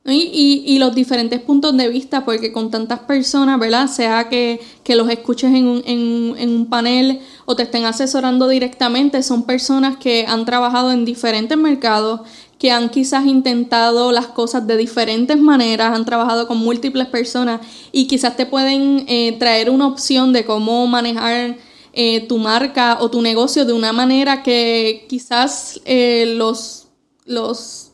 Y, 0.07 0.63
y, 0.67 0.77
los 0.77 0.93
diferentes 0.93 1.41
puntos 1.41 1.75
de 1.75 1.89
vista, 1.89 2.25
porque 2.25 2.51
con 2.51 2.69
tantas 2.69 3.00
personas, 3.00 3.59
¿verdad? 3.59 3.88
Sea 3.88 4.29
que, 4.29 4.62
que 4.83 4.95
los 4.95 5.09
escuches 5.09 5.51
en 5.51 5.65
un, 5.67 5.83
en, 5.88 6.50
un 6.51 6.67
panel 6.67 7.21
o 7.45 7.55
te 7.55 7.63
estén 7.63 7.85
asesorando 7.85 8.47
directamente, 8.47 9.24
son 9.24 9.47
personas 9.47 9.97
que 9.97 10.27
han 10.27 10.45
trabajado 10.45 10.91
en 10.91 11.05
diferentes 11.05 11.57
mercados, 11.57 12.21
que 12.59 12.69
han 12.69 12.89
quizás 12.89 13.25
intentado 13.25 14.12
las 14.12 14.27
cosas 14.27 14.67
de 14.67 14.77
diferentes 14.77 15.39
maneras, 15.39 15.95
han 15.95 16.05
trabajado 16.05 16.47
con 16.47 16.59
múltiples 16.59 17.07
personas 17.07 17.62
y 17.91 18.05
quizás 18.05 18.38
te 18.38 18.45
pueden 18.45 19.05
eh, 19.07 19.35
traer 19.39 19.71
una 19.71 19.88
opción 19.88 20.33
de 20.33 20.45
cómo 20.45 20.85
manejar 20.85 21.57
eh, 21.93 22.27
tu 22.27 22.38
marca 22.38 23.00
o 23.01 23.09
tu 23.09 23.24
negocio 23.24 23.65
de 23.65 23.74
una 23.74 23.91
manera 23.91 24.43
que 24.43 25.07
quizás 25.09 25.81
eh, 25.85 26.35
los, 26.38 26.89
los 27.25 27.84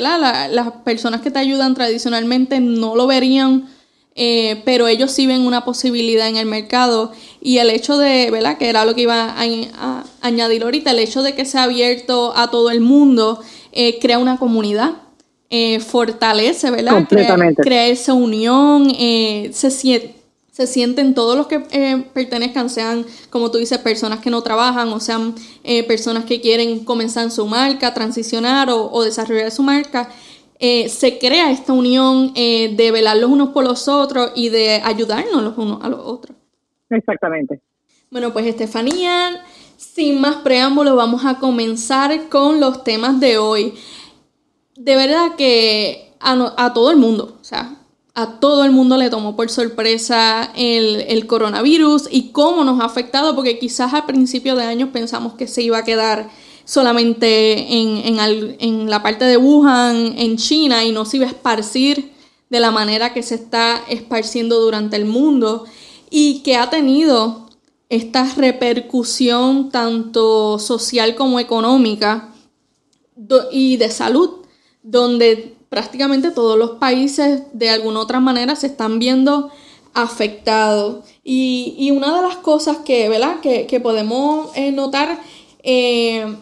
las 0.00 0.72
personas 0.84 1.20
que 1.20 1.30
te 1.30 1.38
ayudan 1.38 1.74
tradicionalmente 1.74 2.60
no 2.60 2.96
lo 2.96 3.06
verían. 3.06 3.68
pero 4.14 4.88
ellos 4.88 5.10
sí 5.10 5.26
ven 5.26 5.42
una 5.42 5.64
posibilidad 5.64 6.28
en 6.28 6.36
el 6.36 6.46
mercado 6.46 7.12
y 7.40 7.58
el 7.58 7.70
hecho 7.70 7.96
de, 7.98 8.30
¿verdad? 8.30 8.58
Que 8.58 8.68
era 8.68 8.84
lo 8.84 8.94
que 8.94 9.02
iba 9.02 9.30
a, 9.30 9.42
a 9.42 10.04
añadir 10.20 10.62
ahorita, 10.62 10.90
el 10.90 10.98
hecho 10.98 11.22
de 11.22 11.34
que 11.34 11.44
sea 11.44 11.64
abierto 11.64 12.32
a 12.36 12.50
todo 12.50 12.70
el 12.70 12.80
mundo 12.80 13.40
eh, 13.72 13.98
crea 13.98 14.18
una 14.18 14.36
comunidad, 14.36 14.92
eh, 15.48 15.80
fortalece, 15.80 16.70
¿verdad? 16.70 17.06
Crea, 17.08 17.36
crea, 17.56 17.86
esa 17.86 18.12
unión, 18.12 18.92
eh, 18.98 19.50
se, 19.54 20.14
se 20.52 20.68
sienten 20.68 21.14
todos 21.14 21.36
los 21.36 21.48
que 21.48 21.58
pertenezcan, 22.12 22.70
sean, 22.70 23.04
como 23.30 23.50
tú 23.50 23.58
dices, 23.58 23.78
personas 23.78 24.20
que 24.20 24.30
no 24.30 24.42
trabajan 24.42 24.88
o 24.88 25.00
sean 25.00 25.34
personas 25.88 26.24
que 26.24 26.40
quieren 26.40 26.84
comenzar 26.84 27.30
su 27.30 27.46
marca, 27.46 27.94
transicionar 27.94 28.68
o, 28.70 29.02
desarrollar 29.02 29.50
su 29.50 29.62
marca. 29.62 30.10
se 30.60 31.18
crea 31.18 31.50
esta 31.50 31.72
unión 31.72 32.34
de 32.34 32.90
velar 32.92 33.16
los 33.16 33.30
unos 33.30 33.48
por 33.48 33.64
los 33.64 33.88
otros 33.88 34.32
y 34.34 34.50
de 34.50 34.74
ayudarnos 34.84 35.42
los 35.42 35.56
unos 35.56 35.82
a 35.82 35.88
los 35.88 36.00
otros. 36.00 36.36
Exactamente. 36.90 37.60
Bueno, 38.10 38.32
pues 38.32 38.44
Estefanía, 38.44 39.42
sin 39.78 40.20
más 40.20 40.36
preámbulos, 40.36 40.94
vamos 40.94 41.24
a 41.24 41.38
comenzar 41.38 42.28
con 42.28 42.60
los 42.60 42.84
temas 42.84 43.18
de 43.20 43.38
hoy. 43.38 43.74
De 44.76 44.96
verdad 44.96 45.34
que 45.36 46.12
a, 46.20 46.72
todo 46.74 46.90
el 46.90 46.98
mundo, 46.98 47.38
o 47.40 47.44
sea, 47.44 47.76
a 48.14 48.38
todo 48.40 48.64
el 48.64 48.72
mundo 48.72 48.98
le 48.98 49.08
tomó 49.08 49.36
por 49.36 49.48
sorpresa 49.48 50.52
el, 50.54 51.26
coronavirus 51.26 52.08
y 52.10 52.30
cómo 52.30 52.62
nos 52.64 52.80
ha 52.80 52.84
afectado, 52.84 53.34
porque 53.34 53.58
quizás 53.58 53.94
al 53.94 54.04
principio 54.04 54.54
de 54.54 54.64
año 54.64 54.92
pensamos 54.92 55.34
que 55.34 55.46
se 55.46 55.62
iba 55.62 55.78
a 55.78 55.84
quedar 55.84 56.28
solamente 56.64 57.74
en, 57.74 58.18
en, 58.60 58.90
la 58.90 59.02
parte 59.02 59.24
de 59.24 59.38
Wuhan, 59.38 60.14
en 60.18 60.36
China, 60.36 60.84
y 60.84 60.92
no 60.92 61.06
se 61.06 61.16
iba 61.16 61.26
a 61.26 61.30
esparcir 61.30 62.12
de 62.50 62.60
la 62.60 62.70
manera 62.70 63.14
que 63.14 63.22
se 63.22 63.34
está 63.34 63.82
esparciendo 63.88 64.60
durante 64.60 64.96
el 64.96 65.06
mundo 65.06 65.64
y 66.10 66.40
que 66.42 66.56
ha 66.56 66.68
tenido 66.68 67.48
esta 67.88 68.30
repercusión 68.36 69.70
tanto 69.70 70.58
social 70.58 71.14
como 71.14 71.40
económica 71.40 72.34
y 73.50 73.78
de 73.78 73.90
salud, 73.90 74.30
donde 74.82 75.56
prácticamente 75.72 76.30
todos 76.32 76.58
los 76.58 76.72
países 76.72 77.44
de 77.54 77.70
alguna 77.70 78.00
otra 78.00 78.20
manera 78.20 78.54
se 78.56 78.66
están 78.66 78.98
viendo 78.98 79.50
afectados. 79.94 81.04
Y, 81.24 81.90
una 81.92 82.14
de 82.14 82.22
las 82.22 82.36
cosas 82.36 82.78
que, 82.84 83.08
¿verdad? 83.08 83.40
que, 83.40 83.80
podemos 83.80 84.54
eh, 84.54 84.70
notar, 84.70 85.18
eh, 85.62 86.36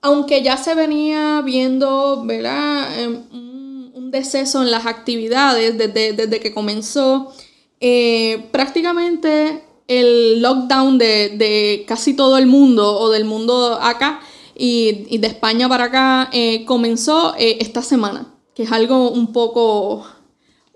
aunque 0.00 0.42
ya 0.42 0.56
se 0.56 0.74
venía 0.74 1.42
viendo 1.44 2.24
¿verdad? 2.24 2.88
Eh, 2.98 3.08
un, 3.08 4.10
deceso 4.10 4.62
en 4.62 4.70
las 4.70 4.84
actividades 4.84 5.76
desde, 5.78 6.40
que 6.40 6.52
comenzó, 6.52 7.32
prácticamente 8.50 9.64
el 9.86 10.42
lockdown 10.42 10.98
de, 10.98 11.84
casi 11.86 12.14
todo 12.14 12.38
el 12.38 12.46
mundo 12.46 12.98
o 12.98 13.10
del 13.10 13.24
mundo 13.24 13.78
acá 13.80 14.20
y, 14.54 15.16
de 15.16 15.26
España 15.26 15.66
para 15.66 15.84
acá 15.84 16.30
comenzó 16.66 17.34
esta 17.38 17.82
semana, 17.82 18.31
que 18.54 18.64
es 18.64 18.72
algo 18.72 19.10
un 19.10 19.32
poco, 19.32 20.06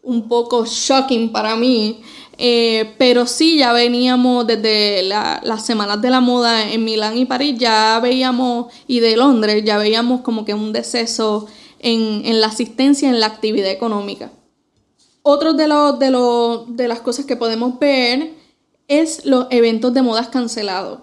un 0.03 0.29
poco 0.29 0.65
shocking 0.65 1.31
para 1.33 1.57
mí. 1.57 2.01
Eh, 2.39 2.95
pero 2.99 3.27
sí, 3.27 3.59
ya 3.59 3.73
veníamos 3.73 4.47
desde 4.47 5.03
las 5.03 5.65
semanas 5.65 6.03
de 6.03 6.11
la 6.11 6.21
moda 6.21 6.71
en 6.71 6.85
Milán 6.85 7.17
y 7.17 7.25
París, 7.25 7.57
ya 7.59 7.99
veíamos, 8.03 8.73
y 8.87 9.01
de 9.01 9.17
Londres, 9.17 9.65
ya 9.65 9.79
veíamos 9.79 10.21
como 10.21 10.45
que 10.45 10.53
un 10.53 10.73
deceso 10.73 11.47
en, 11.79 12.41
la 12.41 12.49
asistencia, 12.49 13.09
en 13.09 13.21
la 13.21 13.27
actividad 13.27 13.71
económica. 13.71 14.31
Otro 15.23 15.55
de, 15.55 15.67
los, 15.67 15.99
de, 15.99 16.11
de 16.69 16.89
las 16.89 17.01
cosas 17.01 17.25
que 17.25 17.37
podemos 17.37 17.79
ver 17.79 18.35
es 18.87 19.25
los 19.25 19.47
eventos 19.51 19.95
de 19.95 20.03
modas 20.03 20.29
cancelados. 20.29 21.01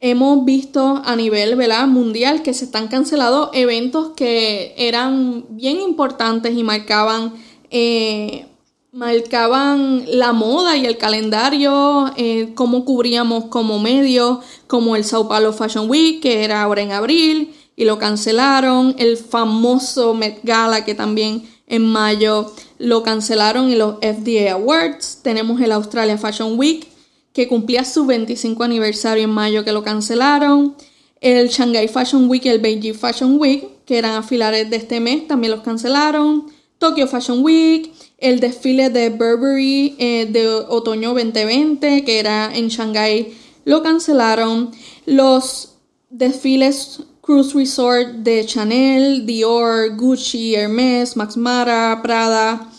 Hemos 0.00 0.44
visto 0.46 1.02
a 1.04 1.14
nivel 1.14 1.56
mundial 1.88 2.42
que 2.42 2.54
se 2.54 2.64
están 2.64 2.88
cancelando 2.88 3.50
eventos 3.52 4.12
que 4.16 4.74
eran 4.78 5.44
bien 5.50 5.78
importantes 5.80 6.56
y 6.56 6.62
marcaban 6.62 7.34
eh, 7.70 8.46
marcaban 8.92 10.04
la 10.06 10.32
moda 10.32 10.76
y 10.76 10.84
el 10.84 10.98
calendario, 10.98 12.10
eh, 12.16 12.52
cómo 12.54 12.84
cubríamos 12.84 13.44
como 13.44 13.78
medio, 13.78 14.40
como 14.66 14.96
el 14.96 15.04
Sao 15.04 15.28
Paulo 15.28 15.52
Fashion 15.52 15.88
Week, 15.88 16.20
que 16.20 16.44
era 16.44 16.62
ahora 16.62 16.82
en 16.82 16.92
abril, 16.92 17.54
y 17.76 17.84
lo 17.84 17.98
cancelaron, 17.98 18.94
el 18.98 19.16
famoso 19.16 20.12
Met 20.14 20.40
Gala, 20.42 20.84
que 20.84 20.94
también 20.94 21.48
en 21.68 21.86
mayo 21.86 22.52
lo 22.78 23.02
cancelaron, 23.02 23.70
y 23.70 23.76
los 23.76 23.96
FDA 23.98 24.52
Awards, 24.52 25.20
tenemos 25.22 25.60
el 25.60 25.70
Australia 25.70 26.18
Fashion 26.18 26.58
Week, 26.58 26.88
que 27.32 27.48
cumplía 27.48 27.84
su 27.84 28.06
25 28.06 28.62
aniversario 28.64 29.24
en 29.24 29.30
mayo, 29.30 29.64
que 29.64 29.72
lo 29.72 29.82
cancelaron, 29.82 30.74
el 31.20 31.48
Shanghai 31.48 31.88
Fashion 31.88 32.28
Week 32.28 32.44
y 32.44 32.48
el 32.48 32.60
Beijing 32.60 32.94
Fashion 32.94 33.38
Week, 33.38 33.68
que 33.84 33.98
eran 33.98 34.12
a 34.14 34.22
de 34.22 34.76
este 34.76 35.00
mes, 35.00 35.28
también 35.28 35.52
los 35.52 35.62
cancelaron, 35.62 36.46
Tokyo 36.78 37.06
Fashion 37.06 37.44
Week, 37.44 37.92
el 38.16 38.40
desfile 38.40 38.88
de 38.88 39.10
Burberry 39.10 39.96
eh, 39.98 40.26
de 40.30 40.48
otoño 40.48 41.10
2020, 41.10 42.04
que 42.04 42.18
era 42.18 42.50
en 42.54 42.68
Shanghai, 42.68 43.34
lo 43.66 43.82
cancelaron. 43.82 44.70
Los 45.04 45.74
desfiles 46.08 47.00
Cruise 47.20 47.54
Resort 47.54 48.08
de 48.24 48.46
Chanel, 48.46 49.26
Dior, 49.26 49.94
Gucci, 49.96 50.54
Hermes, 50.54 51.16
Max 51.16 51.36
Mara, 51.36 52.00
Prada, 52.02 52.70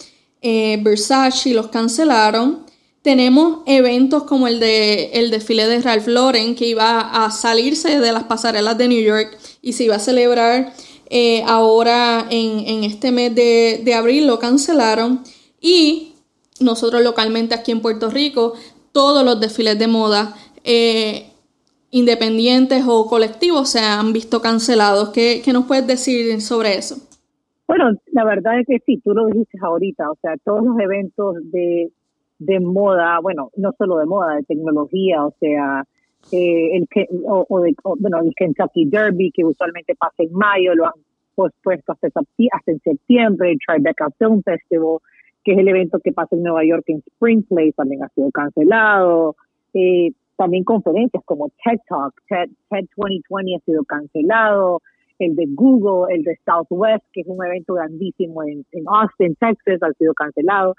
eh, 0.42 0.80
Versace 0.82 1.54
los 1.54 1.68
cancelaron. 1.68 2.66
Tenemos 3.02 3.60
eventos 3.66 4.24
como 4.26 4.48
el 4.48 4.60
de 4.60 5.12
el 5.14 5.32
desfile 5.32 5.68
de 5.68 5.82
Ralph 5.82 6.08
Lauren 6.08 6.56
que 6.56 6.68
iba 6.68 7.00
a 7.00 7.32
salirse 7.32 8.00
de 8.00 8.12
las 8.12 8.26
pasarelas 8.26 8.78
de 8.78 8.88
New 8.88 9.02
York 9.02 9.38
y 9.62 9.74
se 9.74 9.86
iba 9.86 9.96
a 9.96 10.00
celebrar 10.00 10.74
eh, 11.10 11.44
ahora 11.46 12.26
en, 12.30 12.86
este 12.86 13.12
mes 13.12 13.36
de, 13.36 13.94
abril 13.94 14.28
lo 14.28 14.40
cancelaron 14.40 15.22
y 15.60 16.14
nosotros 16.62 17.02
localmente 17.02 17.54
aquí 17.54 17.72
en 17.72 17.82
Puerto 17.82 18.10
Rico, 18.10 18.54
todos 18.94 19.26
los 19.26 19.40
desfiles 19.40 19.78
de 19.78 19.88
moda 19.88 20.36
eh, 20.64 21.26
independientes 21.90 22.86
o 22.88 23.08
colectivos 23.08 23.70
se 23.70 23.80
han 23.80 24.14
visto 24.14 24.42
cancelados. 24.42 25.10
¿Qué, 25.10 25.44
nos 25.52 25.66
puedes 25.66 25.86
decir 25.86 26.40
sobre 26.40 26.78
eso? 26.78 26.96
Bueno, 27.68 27.92
la 28.14 28.24
verdad 28.24 28.60
es 28.60 28.68
que 28.68 28.78
sí, 28.86 29.02
tú 29.04 29.14
lo 29.14 29.26
dijiste 29.26 29.58
ahorita, 29.62 30.12
o 30.12 30.18
sea, 30.22 30.36
todos 30.46 30.64
los 30.64 30.80
eventos 30.80 31.36
de, 31.52 31.92
moda, 32.60 33.20
bueno, 33.22 33.50
no 33.56 33.72
solo 33.78 33.98
de 33.98 34.06
moda, 34.06 34.36
de 34.36 34.44
tecnología, 34.44 35.26
o 35.26 35.34
sea, 35.40 35.84
eh, 36.32 36.78
el 36.78 36.88
que, 36.90 37.08
o, 37.26 37.46
bueno, 38.00 38.20
el 38.20 38.34
Kentucky 38.36 38.86
Derby, 38.86 39.32
que 39.32 39.44
usualmente 39.44 39.96
pasa 39.96 40.24
en 40.24 40.34
mayo, 40.34 40.76
lo 40.76 40.86
han 40.86 40.94
pospuesto 41.36 41.94
hasta, 41.94 42.08
hasta 42.08 42.72
en 42.72 42.80
septiembre, 42.80 43.52
el 43.52 43.60
Tribeca 43.66 44.10
Film 44.18 44.42
Festival, 44.44 44.98
que 45.44 45.54
es 45.54 45.58
el 45.58 45.68
evento 45.68 46.00
que 46.04 46.12
pasa 46.12 46.36
en 46.36 46.44
Nueva 46.44 46.64
York 46.64 46.84
en 46.88 47.04
Spring 47.06 47.44
Place, 47.44 47.74
también 47.74 48.04
ha 48.04 48.10
sido 48.10 48.30
cancelado. 48.32 49.36
Eh, 49.74 50.12
también 50.36 50.64
conferencias 50.64 51.24
como 51.26 51.50
TED 51.64 51.80
Talk, 51.88 52.14
TED, 52.28 52.50
TED 52.70 52.86
2020 52.98 53.56
ha 53.56 53.66
sido 53.66 53.84
cancelado. 53.84 54.82
El 55.20 55.36
de 55.36 55.46
Google, 55.50 56.14
el 56.16 56.24
de 56.24 56.38
Southwest, 56.46 57.06
que 57.14 57.22
es 57.22 57.28
un 57.28 57.44
evento 57.46 57.76
grandísimo 57.76 58.44
en, 58.44 58.66
en 58.72 58.84
Austin, 58.88 59.36
Texas, 59.36 59.82
ha 59.84 59.94
sido 59.94 60.14
cancelado. 60.16 60.76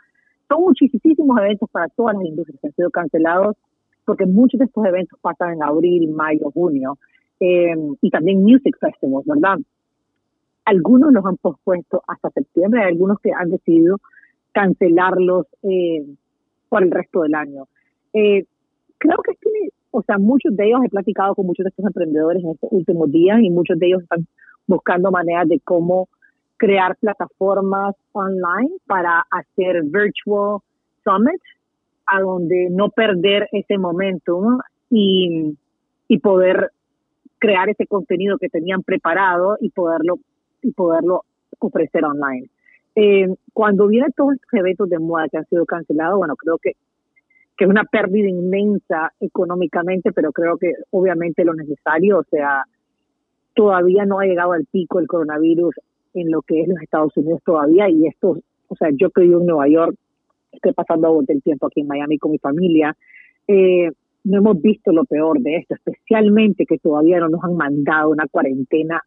Son 0.49 0.61
muchísimos 0.63 1.39
eventos 1.39 1.69
para 1.71 1.89
todas 1.89 2.17
las 2.17 2.25
industrias 2.25 2.61
que 2.61 2.67
han 2.69 2.75
sido 2.75 2.91
cancelados 2.91 3.57
porque 4.05 4.27
muchos 4.27 4.59
de 4.59 4.67
estos 4.67 4.85
eventos 4.85 5.19
pasan 5.21 5.55
en 5.55 5.63
abril, 5.63 6.11
mayo, 6.11 6.51
junio, 6.53 6.99
eh, 7.41 7.75
y 8.01 8.11
también 8.11 8.43
music 8.43 8.77
festivals, 8.79 9.27
¿verdad? 9.27 9.59
Algunos 10.65 11.13
los 11.13 11.25
han 11.25 11.37
pospuesto 11.37 12.03
hasta 12.07 12.31
septiembre, 12.31 12.83
hay 12.83 12.89
algunos 12.89 13.19
que 13.21 13.33
han 13.33 13.51
decidido 13.51 13.99
cancelarlos 14.53 15.47
eh, 15.63 16.05
por 16.69 16.83
el 16.83 16.91
resto 16.91 17.23
del 17.23 17.35
año. 17.35 17.67
Eh, 18.13 18.45
creo 18.99 19.19
que 19.25 19.35
tiene, 19.35 19.71
o 19.91 20.03
sea, 20.03 20.19
muchos 20.19 20.55
de 20.57 20.67
ellos 20.67 20.81
he 20.85 20.89
platicado 20.89 21.35
con 21.35 21.47
muchos 21.47 21.65
de 21.65 21.71
estos 21.71 21.87
emprendedores 21.87 22.43
en 22.45 22.51
estos 22.51 22.71
últimos 22.73 23.11
días 23.11 23.41
y 23.43 23.51
muchos 23.51 23.79
de 23.79 23.87
ellos 23.87 24.03
están 24.03 24.27
buscando 24.67 25.11
maneras 25.11 25.49
de 25.49 25.61
cómo 25.61 26.09
crear 26.63 26.95
plataformas 26.95 27.97
online 28.13 28.71
para 28.87 29.27
hacer 29.33 29.83
virtual 29.83 30.61
summits 31.03 31.43
a 32.07 32.21
donde 32.21 32.69
no 32.71 32.89
perder 32.89 33.49
ese 33.51 33.79
momentum 33.79 34.61
y, 34.89 35.59
poder 36.23 36.71
crear 37.39 37.69
ese 37.69 37.87
contenido 37.87 38.39
que 38.39 38.49
tenían 38.49 38.83
preparado 38.83 39.57
y 39.61 39.71
poderlo 39.71 40.21
y 40.63 40.71
poderlo 40.73 41.25
ofrecer 41.59 42.05
online. 42.05 42.49
Eh, 42.95 43.27
cuando 43.53 43.89
vienen 43.89 44.13
todos 44.15 44.35
estos 44.35 44.53
eventos 44.53 44.89
de 44.89 45.01
moda 45.01 45.27
que 45.29 45.39
han 45.39 45.47
sido 45.47 45.65
cancelados, 45.65 46.19
bueno, 46.19 46.37
creo 46.37 46.59
que, 46.59 46.75
que 47.57 47.65
es 47.65 47.71
una 47.71 47.85
pérdida 47.85 48.29
inmensa 48.29 49.11
económicamente, 49.19 50.13
pero 50.13 50.31
creo 50.31 50.59
que 50.59 50.75
obviamente 50.91 51.45
lo 51.45 51.55
necesario, 51.55 52.19
o 52.19 52.25
sea, 52.25 52.63
todavía 53.55 54.05
no 54.05 54.21
ha 54.21 54.27
llegado 54.27 54.53
al 54.53 54.67
pico 54.67 55.01
el 55.01 55.09
coronavirus 55.09 55.75
en 56.15 56.31
lo 56.31 56.43
que 56.43 56.61
es 56.61 56.69
los 56.69 56.81
Estados 56.81 57.17
Unidos 57.17 57.41
todavía 57.45 57.89
y 57.89 58.07
esto, 58.07 58.39
o 58.69 58.77
sea, 58.77 58.89
yo 58.93 59.11
que 59.11 59.23
vivo 59.23 59.41
en 59.41 59.47
Nueva 59.47 59.69
York, 59.69 59.97
estoy 60.51 60.73
pasando 60.73 61.23
el 61.27 61.43
tiempo 61.43 61.67
aquí 61.67 61.81
en 61.81 61.89
Miami 61.89 62.19
con 62.19 62.33
mi 62.33 62.39
familia, 62.39 62.97
eh, 63.49 63.91
no 64.25 64.39
hemos 64.39 64.61
visto 64.61 64.93
lo 64.93 65.05
peor 65.05 65.41
de 65.41 65.57
esto, 65.57 65.75
especialmente 65.75 66.65
que 66.67 66.79
todavía 66.79 67.19
no 67.19 67.29
nos 67.29 67.43
han 67.43 67.57
mandado 67.57 68.11
una 68.11 68.27
cuarentena 68.29 69.03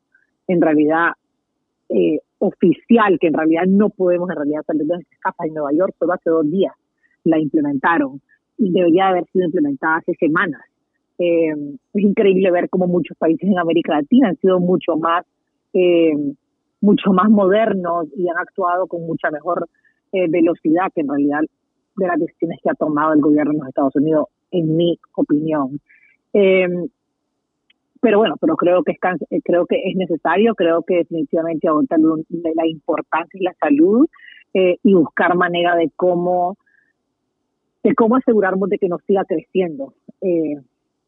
en 0.48 0.62
realidad 0.62 1.12
eh, 1.90 2.20
oficial, 2.40 3.18
que 3.20 3.28
en 3.28 3.34
realidad 3.34 3.64
no 3.68 3.90
podemos 3.90 4.30
en 4.30 4.36
realidad 4.36 4.64
salir 4.66 4.84
de 4.84 4.96
nuestras 4.96 5.20
casas 5.22 5.48
en 5.48 5.54
Nueva 5.54 5.72
York, 5.72 5.96
solo 5.98 6.14
hace 6.14 6.30
dos 6.30 6.50
días 6.50 6.74
la 7.24 7.40
implementaron 7.40 8.22
y 8.58 8.72
debería 8.72 9.10
haber 9.10 9.26
sido 9.32 9.46
implementada 9.46 9.98
hace 9.98 10.14
semanas. 10.16 10.62
Eh, 11.18 11.54
es 11.94 12.04
increíble 12.04 12.52
ver 12.52 12.70
cómo 12.70 12.88
muchos 12.88 13.18
países 13.18 13.50
en 13.50 13.58
América 13.58 13.94
Latina 13.94 14.30
han 14.30 14.38
sido 14.38 14.60
mucho 14.60 14.96
más, 14.98 15.26
eh, 15.74 16.14
mucho 16.86 17.12
más 17.12 17.30
modernos 17.30 18.08
y 18.16 18.30
han 18.30 18.38
actuado 18.38 18.88
con 18.88 19.06
mucha 19.06 19.32
mejor 19.32 19.68
eh, 20.12 20.28
velocidad 20.30 20.92
que 20.94 21.02
en 21.02 21.10
realidad 21.10 21.42
de 21.98 22.08
las 22.08 22.20
decisiones 22.20 22.60
que 22.62 22.70
ha 22.70 22.76
tomado 22.76 23.14
el 23.14 23.22
gobierno 23.22 23.54
de 23.54 23.60
los 23.60 23.68
Estados 23.70 23.96
Unidos, 23.96 24.28
en 24.52 24.76
mi 24.76 25.00
opinión. 25.16 25.80
Eh, 26.34 26.68
pero 28.06 28.20
bueno, 28.20 28.36
pero 28.40 28.56
creo 28.56 28.84
que 28.84 28.92
es 28.92 29.00
eh, 29.32 29.42
creo 29.44 29.66
que 29.66 29.78
es 29.84 29.96
necesario, 29.96 30.54
creo 30.54 30.84
que 30.84 30.98
definitivamente 30.98 31.68
aguantar 31.68 31.98
la 32.00 32.68
importancia 32.68 33.40
y 33.40 33.44
la 33.44 33.54
salud 33.60 34.08
eh, 34.54 34.78
y 34.84 34.94
buscar 34.94 35.36
manera 35.36 35.76
de 35.76 35.90
cómo 35.96 36.56
de 37.84 37.96
cómo 37.96 38.16
asegurarnos 38.16 38.70
de 38.70 38.78
que 38.78 38.90
nos 38.90 39.02
siga 39.08 39.26
creciendo. 39.26 39.96
Eh, 40.22 40.56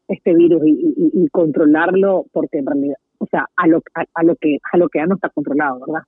este 0.08 0.34
virus 0.34 0.62
y, 0.64 1.28
controlarlo 1.30 2.24
porque 2.32 2.58
en 2.58 2.66
realidad, 2.66 2.96
o 3.18 3.26
sea, 3.30 3.46
a 3.56 3.66
lo, 3.66 3.82
a, 3.94 4.22
lo 4.22 4.36
que 4.36 4.58
a 4.72 4.76
lo 4.76 4.88
que 4.88 4.98
ya 4.98 5.06
no 5.06 5.16
está 5.16 5.28
controlado, 5.28 5.80
¿verdad? 5.80 6.02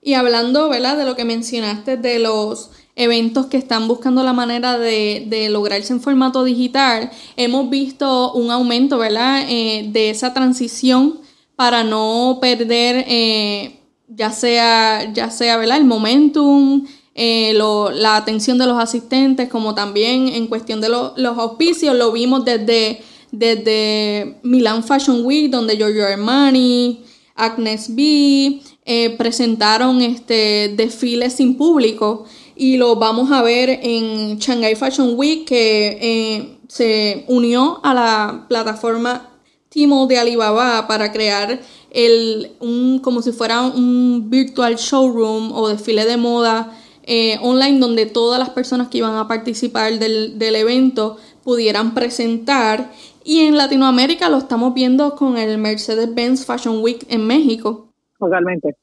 Y 0.00 0.14
hablando, 0.14 0.68
¿verdad? 0.68 0.96
De 0.96 1.04
lo 1.04 1.16
que 1.16 1.24
mencionaste 1.24 1.96
de 1.96 2.18
los 2.20 2.70
eventos 2.94 3.46
que 3.46 3.56
están 3.56 3.88
buscando 3.88 4.22
la 4.22 4.32
manera 4.32 4.78
de, 4.78 5.24
de 5.28 5.48
lograrse 5.48 5.92
en 5.92 6.00
formato 6.00 6.44
digital, 6.44 7.10
hemos 7.36 7.68
visto 7.68 8.32
un 8.32 8.50
aumento, 8.50 8.98
¿verdad? 8.98 9.42
Eh, 9.48 9.88
de 9.90 10.10
esa 10.10 10.32
transición 10.34 11.20
para 11.56 11.82
no 11.82 12.38
perder, 12.40 13.04
eh, 13.08 13.80
ya 14.06 14.30
sea, 14.30 15.12
ya 15.12 15.30
sea, 15.30 15.56
¿verdad? 15.56 15.78
El 15.78 15.84
momentum, 15.84 16.86
eh, 17.14 17.52
la 17.52 18.14
atención 18.14 18.58
de 18.58 18.66
los 18.66 18.78
asistentes, 18.78 19.48
como 19.48 19.74
también 19.74 20.28
en 20.28 20.46
cuestión 20.46 20.80
de 20.80 20.88
los 20.88 21.38
auspicios, 21.38 21.96
lo 21.96 22.12
vimos 22.12 22.44
desde, 22.44 23.02
desde 23.30 24.38
Milan 24.42 24.82
Fashion 24.82 25.24
Week, 25.24 25.50
donde 25.50 25.76
Giorgio 25.76 26.06
Armani, 26.06 27.04
Agnes 27.34 27.94
B 27.94 28.60
eh, 28.84 29.10
presentaron 29.16 30.02
este 30.02 30.74
desfiles 30.76 31.34
sin 31.34 31.56
público 31.56 32.24
y 32.56 32.76
lo 32.76 32.96
vamos 32.96 33.30
a 33.30 33.42
ver 33.42 33.70
en 33.82 34.38
Shanghai 34.38 34.74
Fashion 34.74 35.12
Week 35.16 35.46
que 35.46 35.98
eh, 36.00 36.58
se 36.66 37.24
unió 37.28 37.80
a 37.84 37.94
la 37.94 38.46
plataforma 38.48 39.30
Timo 39.68 40.06
de 40.06 40.18
Alibaba 40.18 40.88
para 40.88 41.12
crear 41.12 41.60
el, 41.90 42.52
un, 42.58 42.98
como 42.98 43.22
si 43.22 43.32
fuera 43.32 43.62
un 43.62 44.28
virtual 44.28 44.76
showroom 44.76 45.52
o 45.52 45.68
desfile 45.68 46.04
de 46.04 46.16
moda 46.16 46.76
eh, 47.04 47.38
online 47.40 47.78
donde 47.78 48.06
todas 48.06 48.38
las 48.38 48.50
personas 48.50 48.88
que 48.88 48.98
iban 48.98 49.16
a 49.16 49.28
participar 49.28 49.98
del, 49.98 50.38
del 50.38 50.56
evento 50.56 51.16
pudieran 51.44 51.94
presentar. 51.94 52.92
Y 53.30 53.40
en 53.40 53.58
Latinoamérica 53.58 54.30
lo 54.30 54.38
estamos 54.38 54.72
viendo 54.72 55.14
con 55.14 55.36
el 55.36 55.58
Mercedes-Benz 55.58 56.46
Fashion 56.46 56.82
Week 56.82 57.04
en 57.10 57.26
México. 57.26 57.92
Totalmente. 58.18 58.74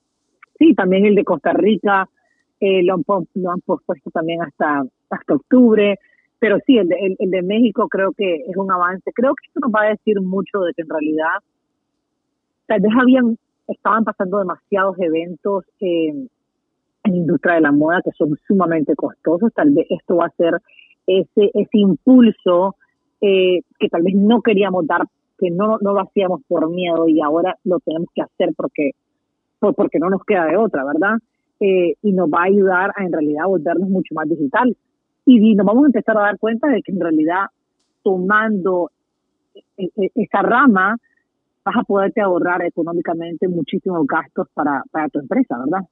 Sí, 0.60 0.76
también 0.76 1.04
el 1.04 1.16
de 1.16 1.24
Costa 1.24 1.52
Rica 1.52 2.08
eh, 2.60 2.84
lo, 2.84 2.94
han, 2.94 3.04
lo 3.34 3.50
han 3.50 3.62
pospuesto 3.62 4.12
también 4.12 4.44
hasta, 4.44 4.84
hasta 5.10 5.34
octubre. 5.34 5.98
Pero 6.38 6.60
sí, 6.68 6.78
el 6.78 6.90
de, 6.90 7.16
el, 7.18 7.32
de 7.32 7.42
México 7.42 7.88
creo 7.90 8.12
que 8.16 8.36
es 8.36 8.56
un 8.56 8.72
avance. 8.72 9.12
Creo 9.16 9.34
que 9.34 9.48
esto 9.48 9.62
nos 9.62 9.72
va 9.72 9.88
a 9.88 9.90
decir 9.90 10.22
mucho 10.22 10.60
de 10.60 10.74
que 10.76 10.84
en 10.84 10.90
realidad 10.90 11.42
tal 12.68 12.82
vez 12.82 12.92
habían, 13.02 13.40
estaban 13.68 14.04
pasando 14.04 14.38
demasiados 14.38 14.96
eventos. 15.00 15.66
Eh, 15.80 16.28
en 17.06 17.16
industria 17.16 17.56
de 17.56 17.62
la 17.62 17.72
moda 17.72 18.02
que 18.04 18.12
son 18.12 18.38
sumamente 18.48 18.96
costosos. 18.96 19.52
Tal 19.56 19.72
vez 19.72 19.88
esto 19.90 20.18
va 20.18 20.28
a 20.28 20.36
ser 20.38 20.62
ese, 21.08 21.50
ese 21.54 21.78
impulso 21.78 22.76
eh, 23.22 23.62
que 23.80 23.90
tal 23.90 24.04
vez 24.04 24.16
no 24.16 24.42
queríamos 24.42 24.86
dar, 24.88 25.02
que 25.38 25.50
no, 25.52 25.78
no 25.82 25.94
lo 25.94 26.02
hacíamos 26.02 26.42
por 26.48 26.70
miedo 26.70 27.08
y 27.08 27.22
ahora 27.22 27.56
lo 27.64 27.80
tenemos 27.80 28.10
que 28.14 28.22
hacer 28.22 28.54
porque, 28.56 28.92
porque 29.60 30.00
no 30.00 30.10
nos 30.10 30.24
queda 30.24 30.46
de 30.46 30.58
otra, 30.58 30.84
¿verdad? 30.84 31.18
Eh, 31.60 31.94
y 32.02 32.12
nos 32.12 32.30
va 32.30 32.42
a 32.42 32.46
ayudar 32.46 32.92
a 32.96 33.04
en 33.04 33.12
realidad 33.12 33.46
volvernos 33.48 33.90
mucho 33.90 34.14
más 34.14 34.28
digital. 34.28 34.76
Y, 35.26 35.56
nos 35.56 35.66
vamos 35.66 35.86
a 35.86 35.88
empezar 35.88 36.18
a 36.18 36.22
dar 36.22 36.38
cuenta 36.38 36.68
de 36.68 36.82
que 36.82 36.92
en 36.92 37.00
realidad 37.00 37.46
tomando 38.04 38.92
e, 39.78 39.86
e, 39.86 40.12
esa 40.16 40.42
rama 40.42 40.98
vas 41.64 41.76
a 41.78 41.84
poderte 41.84 42.22
ahorrar 42.22 42.62
económicamente 42.64 43.48
muchísimos 43.48 44.06
gastos 44.06 44.48
para, 44.54 44.84
para 44.92 45.10
tu 45.10 45.20
empresa, 45.20 45.58
¿verdad? 45.58 45.88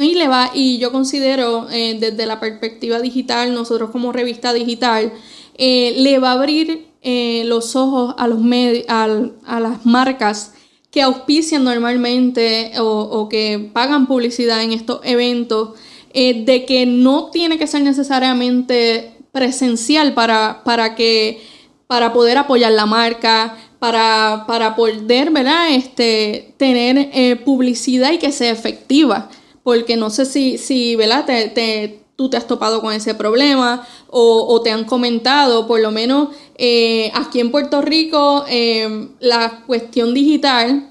Y 0.00 0.14
le 0.14 0.28
va, 0.28 0.50
y 0.54 0.78
yo 0.78 0.92
considero 0.92 1.68
eh, 1.70 1.98
desde 2.00 2.24
la 2.24 2.40
perspectiva 2.40 3.00
digital, 3.00 3.52
nosotros 3.52 3.90
como 3.90 4.12
revista 4.12 4.54
digital, 4.54 5.12
eh, 5.58 5.94
le 5.98 6.18
va 6.18 6.30
a 6.30 6.32
abrir 6.32 6.86
eh, 7.02 7.42
los 7.44 7.76
ojos 7.76 8.14
a, 8.16 8.26
los 8.26 8.40
a, 8.88 9.60
las 9.60 9.84
marcas 9.84 10.54
que 10.90 11.02
auspician 11.02 11.64
normalmente 11.64 12.72
o, 12.78 13.28
que 13.28 13.70
pagan 13.74 14.06
publicidad 14.06 14.62
en 14.62 14.72
estos 14.72 15.00
eventos, 15.04 15.78
de 16.12 16.64
que 16.66 16.86
no 16.86 17.26
tiene 17.30 17.58
que 17.58 17.68
ser 17.68 17.82
necesariamente 17.82 19.12
presencial 19.30 20.14
para, 20.14 20.62
para, 20.64 20.96
que, 20.96 21.40
para 21.86 22.12
poder 22.12 22.38
apoyar 22.38 22.72
la 22.72 22.86
marca, 22.86 23.56
para, 23.78 24.44
para 24.48 24.74
poder 24.74 25.30
¿verdad? 25.30 25.70
Este, 25.70 26.54
tener 26.56 27.44
publicidad 27.44 28.12
y 28.12 28.18
que 28.18 28.32
sea 28.32 28.50
efectiva 28.50 29.30
porque 29.70 29.96
no 29.96 30.10
sé 30.10 30.26
si, 30.26 30.58
si 30.58 30.96
¿verdad? 30.96 31.26
Te, 31.26 32.02
tú 32.16 32.28
te 32.28 32.36
has 32.36 32.48
topado 32.48 32.80
con 32.80 32.92
ese 32.92 33.14
problema 33.14 33.86
o, 34.08 34.60
te 34.62 34.72
han 34.72 34.82
comentado, 34.82 35.68
por 35.68 35.78
lo 35.78 35.92
menos 35.92 36.30
eh, 36.56 37.12
aquí 37.14 37.38
en 37.38 37.52
Puerto 37.52 37.80
Rico, 37.80 38.44
eh, 38.48 39.06
la 39.20 39.62
cuestión 39.68 40.12
digital 40.12 40.88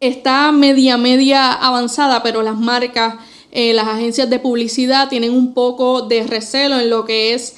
está 0.00 0.50
media, 0.50 0.96
media 0.96 1.52
avanzada, 1.52 2.22
pero 2.22 2.40
las 2.40 2.56
marcas, 2.56 3.16
eh, 3.52 3.74
las 3.74 3.86
agencias 3.86 4.30
de 4.30 4.38
publicidad 4.38 5.10
tienen 5.10 5.34
un 5.34 5.52
poco 5.52 6.00
de 6.00 6.26
recelo 6.26 6.80
en 6.80 6.88
lo 6.88 7.04
que 7.04 7.34
es 7.34 7.56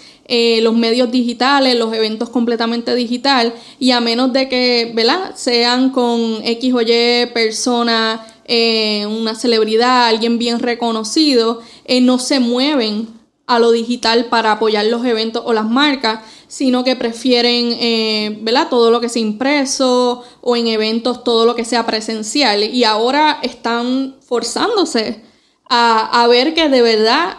los 0.63 0.75
medios 0.75 1.13
digitales, 1.13 1.77
los 1.77 1.95
eventos 1.95 2.31
completamente 2.31 2.97
digital, 2.97 3.55
y 3.79 3.93
a 3.93 4.01
menos 4.01 4.33
de 4.33 4.49
que, 4.49 4.91
¿verdad? 4.93 5.37
Sean 5.37 5.91
con 5.91 6.41
X 6.43 6.75
o 6.75 6.81
Y 6.81 7.27
personas 7.33 8.32
eh, 8.45 9.07
una 9.07 9.35
celebridad, 9.35 10.07
alguien 10.07 10.39
bien 10.39 10.59
reconocido, 10.59 11.61
eh, 11.85 12.01
no 12.01 12.19
se 12.19 12.41
mueven 12.41 13.09
a 13.47 13.59
lo 13.59 13.71
digital 13.71 14.27
para 14.27 14.53
apoyar 14.53 14.87
los 14.87 15.05
eventos 15.05 15.43
o 15.45 15.53
las 15.53 15.69
marcas, 15.69 16.21
sino 16.49 16.85
que 16.85 16.97
prefieren, 16.97 17.77
eh, 17.81 18.39
¿verdad? 18.43 18.69
Todo 18.69 18.91
lo 18.91 19.01
que 19.01 19.09
sea 19.09 19.23
impreso 19.23 20.23
o 20.41 20.57
en 20.57 20.67
eventos 20.67 21.25
todo 21.25 21.47
lo 21.47 21.55
que 21.55 21.65
sea 21.65 21.87
presencial. 21.87 22.63
Y 22.63 22.85
ahora 22.85 23.39
están 23.43 24.17
forzándose 24.21 25.23
a, 25.69 26.27
ver 26.29 26.53
que 26.53 26.69
de 26.69 26.83
verdad 26.83 27.39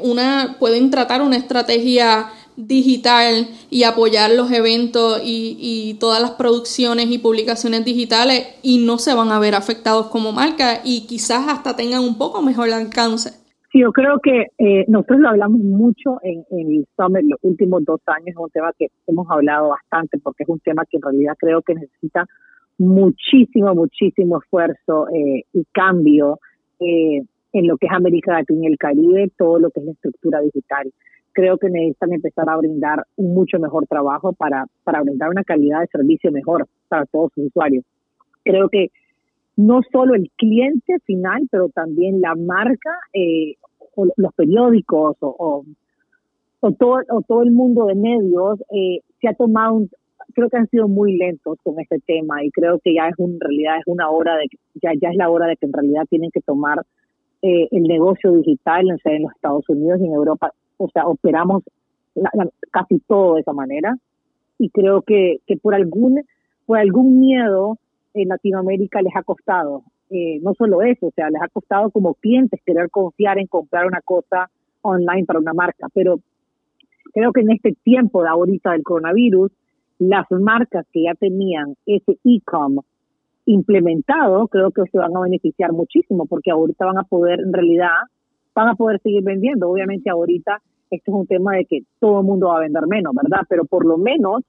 una, 0.00 0.56
pueden 0.58 0.90
tratar 0.90 1.20
una 1.20 1.36
estrategia 1.36 2.32
digital 2.66 3.48
y 3.70 3.84
apoyar 3.84 4.30
los 4.30 4.50
eventos 4.52 5.20
y, 5.24 5.96
todas 6.00 6.22
las 6.22 6.32
producciones 6.32 7.10
y 7.10 7.18
publicaciones 7.18 7.84
digitales 7.84 8.46
y 8.62 8.84
no 8.84 8.98
se 8.98 9.14
van 9.14 9.30
a 9.32 9.38
ver 9.38 9.54
afectados 9.54 10.06
como 10.06 10.32
marca 10.32 10.80
y 10.84 11.06
quizás 11.06 11.48
hasta 11.48 11.76
tengan 11.76 12.02
un 12.02 12.16
poco 12.16 12.42
mejor 12.42 12.70
alcance. 12.70 13.30
Sí, 13.70 13.80
yo 13.80 13.92
creo 13.92 14.18
que 14.22 14.46
eh, 14.58 14.84
nosotros 14.88 15.20
lo 15.20 15.28
hablamos 15.28 15.60
mucho 15.60 16.18
en, 16.22 16.44
los 17.28 17.38
últimos 17.42 17.84
dos 17.84 18.00
años, 18.06 18.28
es 18.28 18.36
un 18.36 18.50
tema 18.50 18.72
que 18.78 18.86
hemos 19.06 19.26
hablado 19.30 19.68
bastante 19.68 20.18
porque 20.18 20.44
es 20.44 20.48
un 20.48 20.60
tema 20.60 20.84
que 20.88 20.96
en 20.96 21.02
realidad 21.02 21.34
creo 21.38 21.62
que 21.62 21.74
necesita 21.74 22.24
muchísimo, 22.78 23.74
muchísimo 23.74 24.40
esfuerzo 24.40 25.08
eh, 25.10 25.44
y 25.52 25.64
cambio 25.72 26.40
eh, 26.80 27.22
en 27.52 27.66
lo 27.66 27.76
que 27.76 27.86
es 27.86 27.92
América 27.92 28.32
Latina 28.32 28.60
y 28.62 28.66
el 28.72 28.78
Caribe, 28.78 29.30
todo 29.36 29.58
lo 29.58 29.70
que 29.70 29.80
es 29.80 29.86
la 29.86 29.92
estructura 29.92 30.40
digital 30.40 30.90
creo 31.40 31.56
que 31.56 31.70
necesitan 31.70 32.12
empezar 32.12 32.50
a 32.50 32.56
brindar 32.58 33.06
un 33.16 33.32
mucho 33.32 33.58
mejor 33.58 33.86
trabajo 33.86 34.34
para, 34.34 34.66
para 34.84 35.00
brindar 35.00 35.30
una 35.30 35.42
calidad 35.42 35.80
de 35.80 35.86
servicio 35.86 36.30
mejor 36.30 36.66
para 36.88 37.06
todos 37.06 37.32
sus 37.34 37.46
usuarios. 37.46 37.82
Creo 38.44 38.68
que 38.68 38.88
no 39.56 39.80
solo 39.90 40.14
el 40.14 40.30
cliente 40.36 40.98
final, 41.06 41.48
pero 41.50 41.70
también 41.70 42.20
la 42.20 42.34
marca, 42.34 42.90
eh, 43.14 43.54
o 43.94 44.06
los 44.16 44.34
periódicos 44.34 45.16
o, 45.20 45.64
o, 46.60 46.72
todo, 46.72 46.98
o 47.08 47.22
todo 47.22 47.42
el 47.42 47.52
mundo 47.52 47.86
de 47.86 47.94
medios 47.94 48.60
eh, 48.70 49.00
se 49.22 49.28
ha 49.28 49.34
tomado, 49.34 49.80
creo 50.34 50.50
que 50.50 50.58
han 50.58 50.68
sido 50.68 50.88
muy 50.88 51.16
lentos 51.16 51.56
con 51.62 51.80
este 51.80 52.00
tema 52.06 52.44
y 52.44 52.50
creo 52.50 52.78
que 52.84 52.94
ya 52.94 53.08
es 53.08 53.18
en 53.18 53.40
realidad 53.40 53.78
es 53.78 53.86
una 53.86 54.10
hora 54.10 54.36
de, 54.36 54.46
ya, 54.74 54.90
ya 55.00 55.08
es 55.08 55.16
la 55.16 55.30
hora 55.30 55.46
de 55.46 55.56
que 55.56 55.64
en 55.64 55.72
realidad 55.72 56.04
tienen 56.10 56.30
que 56.30 56.42
tomar 56.42 56.80
eh, 57.40 57.66
el 57.70 57.84
negocio 57.84 58.32
digital, 58.32 58.82
en 59.04 59.22
los 59.22 59.32
Estados 59.32 59.66
Unidos 59.70 60.00
y 60.02 60.04
en 60.04 60.12
Europa, 60.12 60.52
o 60.80 60.88
sea, 60.90 61.06
operamos 61.06 61.62
casi 62.70 62.98
todo 63.06 63.34
de 63.34 63.42
esa 63.42 63.52
manera 63.52 63.96
y 64.58 64.70
creo 64.70 65.02
que, 65.02 65.38
que 65.46 65.56
por 65.56 65.74
algún 65.74 66.22
por 66.66 66.78
algún 66.78 67.20
miedo 67.20 67.78
en 68.14 68.28
Latinoamérica 68.28 69.00
les 69.02 69.14
ha 69.14 69.22
costado 69.22 69.84
eh, 70.10 70.40
no 70.42 70.54
solo 70.54 70.82
eso, 70.82 71.06
o 71.06 71.12
sea, 71.12 71.30
les 71.30 71.40
ha 71.40 71.48
costado 71.48 71.90
como 71.90 72.14
clientes 72.14 72.60
querer 72.66 72.90
confiar 72.90 73.38
en 73.38 73.46
comprar 73.46 73.86
una 73.86 74.00
cosa 74.00 74.50
online 74.82 75.24
para 75.24 75.38
una 75.38 75.52
marca, 75.52 75.86
pero 75.94 76.18
creo 77.12 77.32
que 77.32 77.42
en 77.42 77.52
este 77.52 77.76
tiempo 77.84 78.22
de 78.22 78.28
ahorita 78.28 78.72
del 78.72 78.82
coronavirus, 78.82 79.52
las 80.00 80.26
marcas 80.30 80.84
que 80.92 81.04
ya 81.04 81.14
tenían 81.14 81.76
ese 81.86 82.18
e-com 82.24 82.78
implementado, 83.46 84.48
creo 84.48 84.72
que 84.72 84.82
se 84.90 84.98
van 84.98 85.16
a 85.16 85.20
beneficiar 85.20 85.72
muchísimo 85.72 86.26
porque 86.26 86.50
ahorita 86.50 86.86
van 86.86 86.98
a 86.98 87.04
poder 87.04 87.40
en 87.40 87.52
realidad 87.52 87.90
van 88.54 88.68
a 88.68 88.74
poder 88.74 89.00
seguir 89.02 89.22
vendiendo. 89.22 89.70
Obviamente 89.70 90.10
ahorita 90.10 90.60
esto 90.90 91.10
es 91.12 91.14
un 91.14 91.26
tema 91.26 91.54
de 91.56 91.64
que 91.64 91.82
todo 91.98 92.20
el 92.20 92.26
mundo 92.26 92.48
va 92.48 92.56
a 92.56 92.60
vender 92.60 92.86
menos, 92.86 93.14
¿verdad? 93.14 93.46
Pero 93.48 93.64
por 93.64 93.84
lo 93.86 93.96
menos 93.96 94.42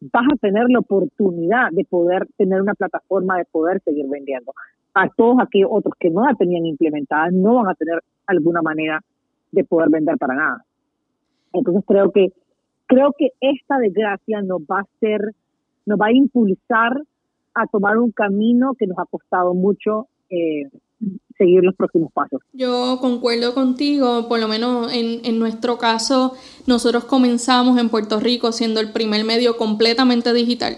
vas 0.00 0.26
a 0.32 0.36
tener 0.36 0.64
la 0.68 0.78
oportunidad 0.78 1.70
de 1.72 1.84
poder 1.84 2.26
tener 2.36 2.62
una 2.62 2.74
plataforma 2.74 3.36
de 3.36 3.44
poder 3.44 3.80
seguir 3.84 4.06
vendiendo. 4.08 4.52
A 4.94 5.08
todos 5.08 5.36
aquellos 5.40 5.70
otros 5.72 5.94
que 5.98 6.10
no 6.10 6.24
la 6.24 6.34
tenían 6.34 6.66
implementada 6.66 7.28
no 7.30 7.56
van 7.56 7.68
a 7.68 7.74
tener 7.74 8.00
alguna 8.26 8.62
manera 8.62 9.00
de 9.52 9.64
poder 9.64 9.90
vender 9.90 10.16
para 10.16 10.34
nada. 10.34 10.64
Entonces 11.52 11.84
creo 11.86 12.10
que 12.10 12.32
creo 12.86 13.14
que 13.16 13.28
esta 13.40 13.78
desgracia 13.78 14.42
nos 14.42 14.62
va 14.62 14.78
a 14.78 14.82
hacer, 14.82 15.20
nos 15.86 15.98
va 15.98 16.06
a 16.06 16.12
impulsar 16.12 17.02
a 17.54 17.66
tomar 17.66 17.98
un 17.98 18.10
camino 18.10 18.74
que 18.74 18.86
nos 18.86 18.98
ha 18.98 19.04
costado 19.04 19.54
mucho 19.54 20.08
eh, 20.30 20.68
seguir 21.40 21.64
los 21.64 21.74
próximos 21.74 22.12
pasos. 22.12 22.40
Yo 22.52 22.98
concuerdo 23.00 23.54
contigo, 23.54 24.28
por 24.28 24.38
lo 24.38 24.46
menos 24.46 24.92
en, 24.92 25.20
en 25.24 25.38
nuestro 25.38 25.78
caso, 25.78 26.34
nosotros 26.66 27.04
comenzamos 27.06 27.78
en 27.78 27.88
Puerto 27.88 28.20
Rico 28.20 28.52
siendo 28.52 28.78
el 28.80 28.92
primer 28.92 29.24
medio 29.24 29.56
completamente 29.56 30.34
digital 30.34 30.76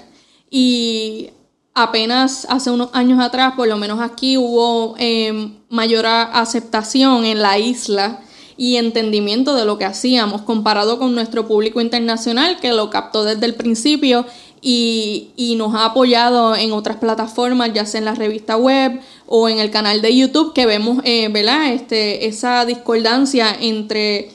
y 0.48 1.30
apenas 1.74 2.46
hace 2.50 2.70
unos 2.70 2.90
años 2.92 3.20
atrás, 3.20 3.54
por 3.56 3.66
lo 3.66 3.76
menos 3.76 4.00
aquí 4.00 4.36
hubo 4.36 4.94
em, 4.98 5.54
mayor 5.68 6.06
aceptación 6.06 7.24
en 7.24 7.40
la 7.40 7.58
isla 7.58 8.20
y 8.56 8.76
entendimiento 8.76 9.54
de 9.54 9.64
lo 9.64 9.78
que 9.78 9.86
hacíamos 9.86 10.42
comparado 10.42 10.98
con 10.98 11.14
nuestro 11.14 11.48
público 11.48 11.80
internacional 11.80 12.60
que 12.60 12.72
lo 12.72 12.90
captó 12.90 13.24
desde 13.24 13.46
el 13.46 13.54
principio 13.54 14.26
y, 14.64 15.54
nos 15.56 15.74
ha 15.74 15.86
apoyado 15.86 16.54
en 16.56 16.72
otras 16.72 16.96
plataformas, 16.96 17.72
ya 17.74 17.84
sea 17.84 17.98
en 17.98 18.04
la 18.04 18.14
revista 18.14 18.56
web 18.56 19.00
o 19.26 19.48
en 19.48 19.58
el 19.58 19.70
canal 19.70 20.00
de 20.00 20.16
YouTube, 20.16 20.54
que 20.54 20.66
vemos 20.66 21.02
eh. 21.04 21.30
Este, 21.72 22.26
esa 22.26 22.64
discordancia 22.64 23.54
entre 23.60 24.30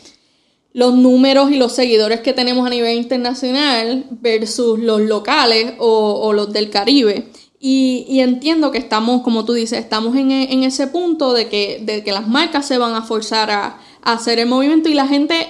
los 0.73 0.93
números 0.95 1.49
y 1.51 1.55
los 1.55 1.73
seguidores 1.73 2.19
que 2.19 2.33
tenemos 2.33 2.67
a 2.67 2.69
nivel 2.69 2.97
internacional 2.97 4.05
versus 4.11 4.77
los 4.79 5.01
locales 5.01 5.73
o, 5.79 6.33
los 6.33 6.51
del 6.51 6.69
Caribe. 6.69 7.29
Y, 7.59 8.19
entiendo 8.19 8.69
que 8.71 8.77
estamos, 8.77 9.23
como 9.23 9.45
tú 9.45 9.53
dices, 9.53 9.79
estamos 9.79 10.15
en, 10.15 10.31
ese 10.63 10.87
punto 10.87 11.33
de 11.33 11.47
que, 11.47 11.81
de 11.83 12.03
que 12.03 12.11
las 12.11 12.27
marcas 12.27 12.67
se 12.67 12.77
van 12.77 12.93
a 12.93 13.01
forzar 13.01 13.49
a, 13.49 13.79
a 14.03 14.13
hacer 14.13 14.39
el 14.39 14.47
movimiento 14.47 14.89
y 14.89 14.93
la 14.93 15.07
gente 15.07 15.47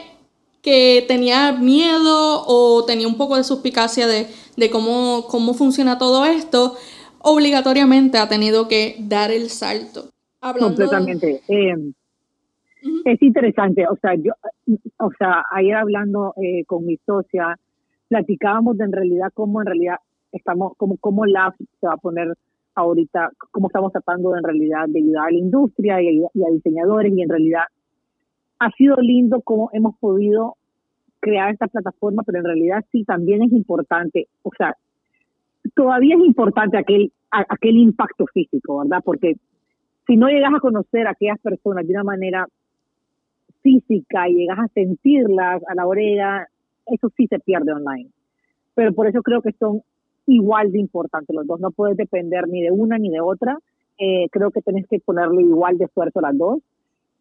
que 0.62 1.06
tenía 1.08 1.54
miedo 1.54 2.44
o 2.46 2.84
tenía 2.86 3.08
un 3.08 3.16
poco 3.16 3.38
de 3.38 3.44
suspicacia 3.44 4.08
de, 4.08 4.28
cómo, 4.72 5.26
cómo 5.30 5.54
funciona 5.54 5.98
todo 5.98 6.26
esto, 6.26 6.76
obligatoriamente 7.20 8.18
ha 8.18 8.28
tenido 8.28 8.68
que 8.68 8.96
dar 9.00 9.32
el 9.32 9.50
salto. 9.50 10.12
Completamente. 10.40 11.42
Eh, 11.48 11.76
es 13.06 13.22
interesante, 13.22 13.86
o 13.88 13.96
sea, 13.98 14.16
yo, 14.16 14.34
o 15.00 15.12
sea, 15.18 15.44
ayer 15.52 15.76
hablando 15.76 16.34
eh, 16.38 16.64
con 16.66 16.86
mi 16.86 16.98
socia, 17.06 17.58
platicábamos 18.08 18.78
de 18.78 18.86
en 18.86 18.92
realidad 18.92 19.30
cómo 19.34 19.62
en 19.62 19.68
realidad 19.68 19.96
estamos, 20.32 20.74
cómo, 20.78 20.98
cómo 20.98 21.26
la 21.26 21.54
se 21.80 21.88
va 21.88 21.94
a 21.94 21.98
poner 21.98 22.34
ahorita, 22.76 23.32
cómo 23.52 23.68
estamos 23.68 23.92
tratando 23.92 24.32
de, 24.32 24.40
en 24.40 24.44
realidad 24.44 24.86
de 24.88 25.00
ayudar 25.00 25.28
a 25.28 25.32
la 25.32 25.38
industria 25.38 26.02
y 26.02 26.24
a 26.24 26.52
diseñadores 26.52 27.12
y 27.16 27.22
en 27.22 27.30
realidad 27.30 27.64
ha 28.60 28.72
sido 28.72 28.96
lindo 28.98 29.42
cómo 29.42 29.70
hemos 29.74 29.98
podido 29.98 30.56
crear 31.20 31.52
esta 31.52 31.68
plataforma, 31.68 32.24
pero 32.24 32.40
en 32.40 32.46
realidad 32.46 32.86
sí 32.92 33.04
también 33.04 33.44
es 33.44 33.52
importante, 33.52 34.28
o 34.44 34.52
sea, 34.58 34.76
todavía 35.76 36.16
es 36.16 36.26
importante 36.26 36.78
aquel, 36.78 37.12
aquel 37.32 37.78
impacto 37.78 38.26
físico, 38.34 38.80
¿verdad? 38.80 39.02
Porque 39.04 39.36
si 40.06 40.16
no 40.16 40.28
llegas 40.28 40.54
a 40.56 40.60
conocer 40.60 41.08
a 41.08 41.12
aquellas 41.12 41.40
personas 41.40 41.86
de 41.86 41.94
una 41.94 42.04
manera 42.04 42.48
física 43.62 44.30
y 44.30 44.36
llegas 44.36 44.60
a 44.60 44.68
sentirlas 44.70 45.62
a 45.68 45.76
la 45.76 45.86
orella, 45.86 46.48
eso 46.86 47.12
sí 47.18 47.28
se 47.28 47.40
pierde 47.40 47.74
online. 47.74 48.10
Pero 48.74 48.94
por 48.94 49.08
eso 49.08 49.22
creo 49.22 49.42
que 49.42 49.52
son 49.54 49.82
igual 50.28 50.72
de 50.72 50.80
importantes 50.80 51.36
los 51.36 51.46
dos. 51.46 51.60
No 51.60 51.72
puedes 51.72 51.98
depender 51.98 52.48
ni 52.48 52.62
de 52.62 52.72
una 52.72 52.98
ni 52.98 53.10
de 53.10 53.20
otra. 53.20 53.58
Eh, 53.98 54.28
creo 54.32 54.52
que 54.52 54.62
tenés 54.62 54.88
que 54.88 55.00
ponerle 55.00 55.42
igual 55.42 55.78
de 55.78 55.86
esfuerzo 55.86 56.20
a 56.20 56.24
las 56.24 56.38
dos. 56.38 56.60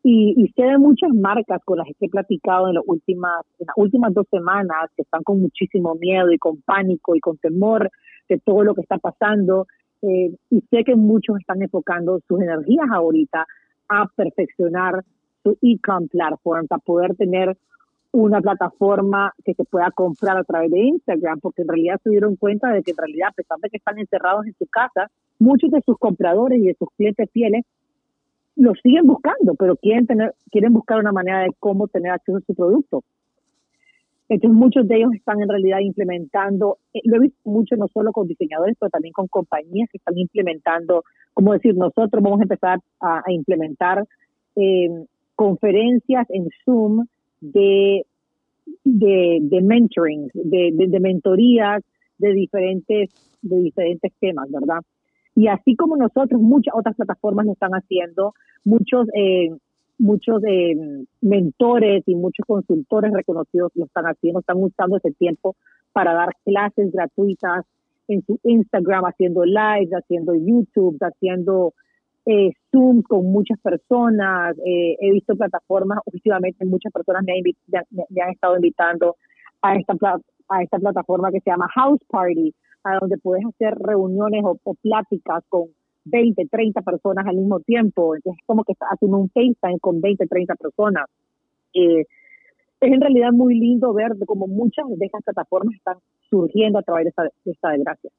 Y, 0.08 0.34
y 0.36 0.46
sé 0.52 0.62
de 0.62 0.78
muchas 0.78 1.10
marcas 1.12 1.60
con 1.64 1.78
las 1.78 1.88
que 1.98 2.06
he 2.06 2.08
platicado 2.08 2.68
en, 2.68 2.74
las 2.74 2.84
últimas, 2.86 3.44
en 3.58 3.66
últimas 3.74 4.14
dos 4.14 4.24
semanas 4.30 4.88
que 4.94 5.02
están 5.02 5.24
con 5.24 5.40
muchísimo 5.40 5.96
miedo 5.96 6.30
y 6.30 6.38
con 6.38 6.62
pánico 6.62 7.16
y 7.16 7.20
con 7.20 7.38
temor 7.38 7.90
de 8.28 8.38
todo 8.38 8.62
lo 8.62 8.76
que 8.76 8.82
está 8.82 8.98
pasando. 8.98 9.66
Eh, 10.02 10.30
y 10.48 10.60
sé 10.70 10.84
que 10.84 10.94
muchos 10.94 11.40
están 11.40 11.60
enfocando 11.60 12.20
sus 12.28 12.40
energías 12.40 12.86
ahorita 12.88 13.48
a 13.88 14.06
perfeccionar 14.14 15.02
su 15.42 15.58
e-com 15.60 16.06
platform 16.06 16.68
para 16.68 16.78
poder 16.78 17.16
tener 17.16 17.56
una 18.12 18.40
plataforma 18.40 19.34
que 19.44 19.54
se 19.54 19.64
pueda 19.64 19.90
comprar 19.90 20.36
a 20.36 20.44
través 20.44 20.70
de 20.70 20.84
Instagram, 20.84 21.40
porque 21.40 21.62
en 21.62 21.68
realidad 21.68 22.00
se 22.04 22.10
dieron 22.10 22.36
cuenta 22.36 22.70
de 22.70 22.84
que 22.84 22.92
en 22.92 22.96
realidad, 22.96 23.30
a 23.30 23.32
pesar 23.32 23.58
de 23.58 23.70
que 23.70 23.78
están 23.78 23.98
encerrados 23.98 24.46
en 24.46 24.54
su 24.56 24.66
casa, 24.66 25.10
muchos 25.40 25.72
de 25.72 25.82
sus 25.84 25.98
compradores 25.98 26.60
y 26.60 26.68
de 26.68 26.76
sus 26.78 26.90
clientes 26.96 27.28
fieles 27.32 27.64
lo 28.56 28.72
siguen 28.82 29.06
buscando, 29.06 29.54
pero 29.54 29.76
quieren 29.76 30.06
tener, 30.06 30.34
quieren 30.50 30.72
buscar 30.72 30.98
una 30.98 31.12
manera 31.12 31.40
de 31.40 31.50
cómo 31.58 31.88
tener 31.88 32.12
acceso 32.12 32.38
a 32.38 32.40
su 32.40 32.54
producto. 32.54 33.04
Entonces 34.28 34.58
muchos 34.58 34.88
de 34.88 34.96
ellos 34.96 35.14
están 35.14 35.40
en 35.40 35.48
realidad 35.48 35.78
implementando, 35.80 36.78
eh, 36.92 37.00
lo 37.04 37.16
he 37.16 37.20
visto 37.20 37.38
mucho 37.44 37.76
no 37.76 37.86
solo 37.88 38.10
con 38.12 38.26
diseñadores, 38.26 38.76
pero 38.80 38.90
también 38.90 39.12
con 39.12 39.28
compañías 39.28 39.88
que 39.90 39.98
están 39.98 40.18
implementando, 40.18 41.04
como 41.32 41.52
decir, 41.52 41.76
nosotros 41.76 42.22
vamos 42.22 42.40
a 42.40 42.44
empezar 42.44 42.80
a, 43.00 43.22
implementar 43.28 44.04
eh, 44.56 45.04
conferencias 45.36 46.26
en 46.30 46.48
Zoom 46.64 47.06
de, 47.40 48.04
de, 48.82 49.38
de 49.42 49.60
mentoring, 49.60 50.28
de, 50.34 50.70
de, 50.72 50.86
de 50.88 51.00
mentorías 51.00 51.84
de 52.18 52.32
diferentes, 52.32 53.10
de 53.42 53.60
diferentes 53.60 54.12
temas, 54.18 54.50
¿verdad? 54.50 54.80
Y 55.36 55.48
así 55.48 55.76
como 55.76 55.96
nosotros, 55.96 56.40
muchas 56.40 56.74
otras 56.74 56.96
plataformas 56.96 57.46
lo 57.46 57.52
están 57.52 57.72
haciendo, 57.72 58.32
muchos, 58.64 59.06
eh, 59.14 59.50
muchos 59.98 60.42
eh, 60.44 60.74
mentores 61.20 62.02
y 62.06 62.14
muchos 62.14 62.44
consultores 62.46 63.12
reconocidos 63.12 63.70
lo 63.74 63.84
están 63.84 64.06
haciendo, 64.06 64.40
están 64.40 64.62
usando 64.62 64.96
ese 64.96 65.12
tiempo 65.12 65.54
para 65.92 66.14
dar 66.14 66.30
clases 66.44 66.90
gratuitas 66.90 67.66
en 68.08 68.24
su 68.24 68.40
Instagram, 68.44 69.04
haciendo 69.04 69.44
lives, 69.44 69.90
haciendo 69.92 70.34
YouTube, 70.34 70.96
haciendo 71.00 71.74
eh, 72.24 72.50
Zoom 72.70 73.02
con 73.02 73.30
muchas 73.30 73.58
personas. 73.60 74.56
Eh, 74.64 74.96
he 75.00 75.12
visto 75.12 75.36
plataformas, 75.36 76.00
últimamente 76.06 76.64
muchas 76.64 76.92
personas 76.92 77.24
me, 77.24 77.42
me, 78.08 78.22
han 78.22 78.30
estado 78.30 78.56
invitando 78.56 79.16
a 79.62 79.76
esta, 79.76 79.94
a 80.48 80.62
esta 80.62 80.78
plataforma 80.78 81.30
que 81.30 81.40
se 81.40 81.50
llama 81.50 81.68
House 81.74 82.00
Party, 82.08 82.54
a 82.86 82.98
donde 83.00 83.18
puedes 83.18 83.44
hacer 83.44 83.74
reuniones 83.74 84.42
o, 84.44 84.74
pláticas 84.74 85.42
con 85.48 85.68
20, 86.04 86.46
30 86.46 86.82
personas 86.82 87.26
al 87.26 87.36
mismo 87.36 87.60
tiempo. 87.60 88.14
Entonces 88.14 88.38
es 88.40 88.46
como 88.46 88.64
que 88.64 88.72
estás 88.72 88.88
haciendo 88.90 89.18
un 89.18 89.28
FaceTime 89.30 89.80
con 89.80 90.00
20, 90.00 90.26
30 90.26 90.54
personas. 90.54 91.06
Eh, 91.74 92.04
es 92.80 92.92
en 92.92 93.00
realidad 93.00 93.32
muy 93.32 93.58
lindo 93.58 93.92
ver 93.92 94.12
cómo 94.26 94.46
muchas 94.46 94.86
de 94.88 95.06
estas 95.06 95.22
plataformas 95.24 95.74
están 95.74 95.96
surgiendo 96.30 96.78
a 96.78 96.82
través 96.82 97.04
de 97.04 97.08
esta, 97.10 97.22
de 97.22 97.52
esta 97.52 97.70
desgracia. 97.70 98.10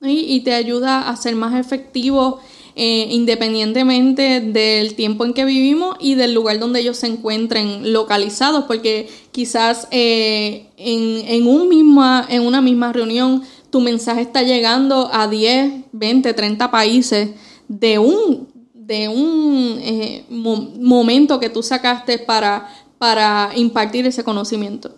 Y, 0.00 0.34
y, 0.34 0.42
te 0.42 0.52
ayuda 0.52 1.08
a 1.08 1.14
ser 1.14 1.36
más 1.36 1.54
efectivo 1.54 2.40
eh, 2.74 3.06
independientemente 3.10 4.40
del 4.40 4.94
tiempo 4.94 5.24
en 5.24 5.34
que 5.34 5.44
vivimos 5.44 5.96
y 6.00 6.14
del 6.14 6.32
lugar 6.32 6.58
donde 6.58 6.80
ellos 6.80 6.96
se 6.96 7.06
encuentren 7.06 7.92
localizados, 7.92 8.64
porque 8.64 9.08
quizás 9.30 9.86
eh, 9.90 10.66
en, 10.76 11.28
en, 11.28 11.46
un 11.46 11.68
misma, 11.68 12.26
en 12.30 12.46
una 12.46 12.62
misma 12.62 12.92
reunión 12.92 13.42
tu 13.72 13.80
mensaje 13.80 14.20
está 14.20 14.42
llegando 14.42 15.08
a 15.10 15.26
10, 15.26 15.86
20, 15.92 16.34
30 16.34 16.70
países 16.70 17.30
de 17.68 17.98
un, 17.98 18.46
de 18.74 19.08
un 19.08 19.78
eh, 19.80 20.26
momento 20.28 21.40
que 21.40 21.48
tú 21.48 21.62
sacaste 21.62 22.18
para, 22.18 22.68
para 22.98 23.50
impartir 23.56 24.06
ese 24.06 24.22
conocimiento. 24.24 24.90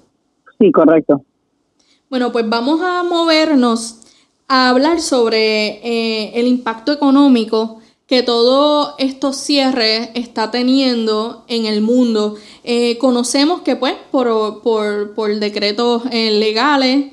Sí, 0.59 0.73
correcto. 0.73 1.23
Bueno, 2.11 2.33
pues 2.33 2.49
vamos 2.49 2.81
a 2.83 3.05
movernos 3.05 4.01
a 4.49 4.71
hablar 4.71 5.01
sobre 5.01 5.79
eh, 5.85 6.33
el 6.35 6.49
impacto 6.49 6.91
económico 6.93 7.79
que 8.09 8.25
todo 8.25 8.97
estos 8.99 9.37
cierres 9.37 10.11
está 10.15 10.51
teniendo 10.51 11.45
en 11.47 11.67
el 11.67 11.81
mundo. 11.81 12.35
Eh, 12.65 12.99
conocemos 12.99 13.61
que 13.61 13.77
pues 13.77 13.95
por, 14.11 14.63
por, 14.63 15.15
por 15.15 15.33
decretos 15.37 16.03
legales 16.13 17.13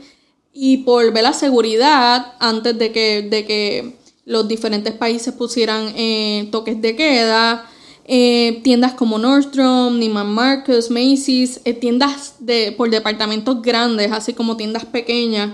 y 0.54 0.78
por 0.78 1.12
ver 1.14 1.24
la 1.24 1.34
seguridad 1.34 2.34
antes 2.40 2.78
de 2.78 2.92
que, 2.92 3.22
de 3.24 3.46
que 3.46 3.96
los 4.26 4.48
diferentes 4.48 4.94
países 4.94 5.34
pusieran 5.34 5.94
eh, 5.96 6.48
toques 6.52 6.82
de 6.82 6.96
queda. 6.96 7.68
Eh, 8.06 8.60
tiendas 8.64 8.94
como 8.94 9.20
Nordstrom, 9.20 9.98
Neiman 10.00 10.28
Marcus, 10.28 10.90
Macy's, 10.90 11.62
eh, 11.64 11.74
tiendas 11.74 12.36
de, 12.40 12.74
por 12.74 12.90
departamentos 12.90 13.62
grandes, 13.62 14.12
así 14.12 14.34
como 14.34 14.58
tiendas 14.58 14.86
pequeñas, 14.86 15.52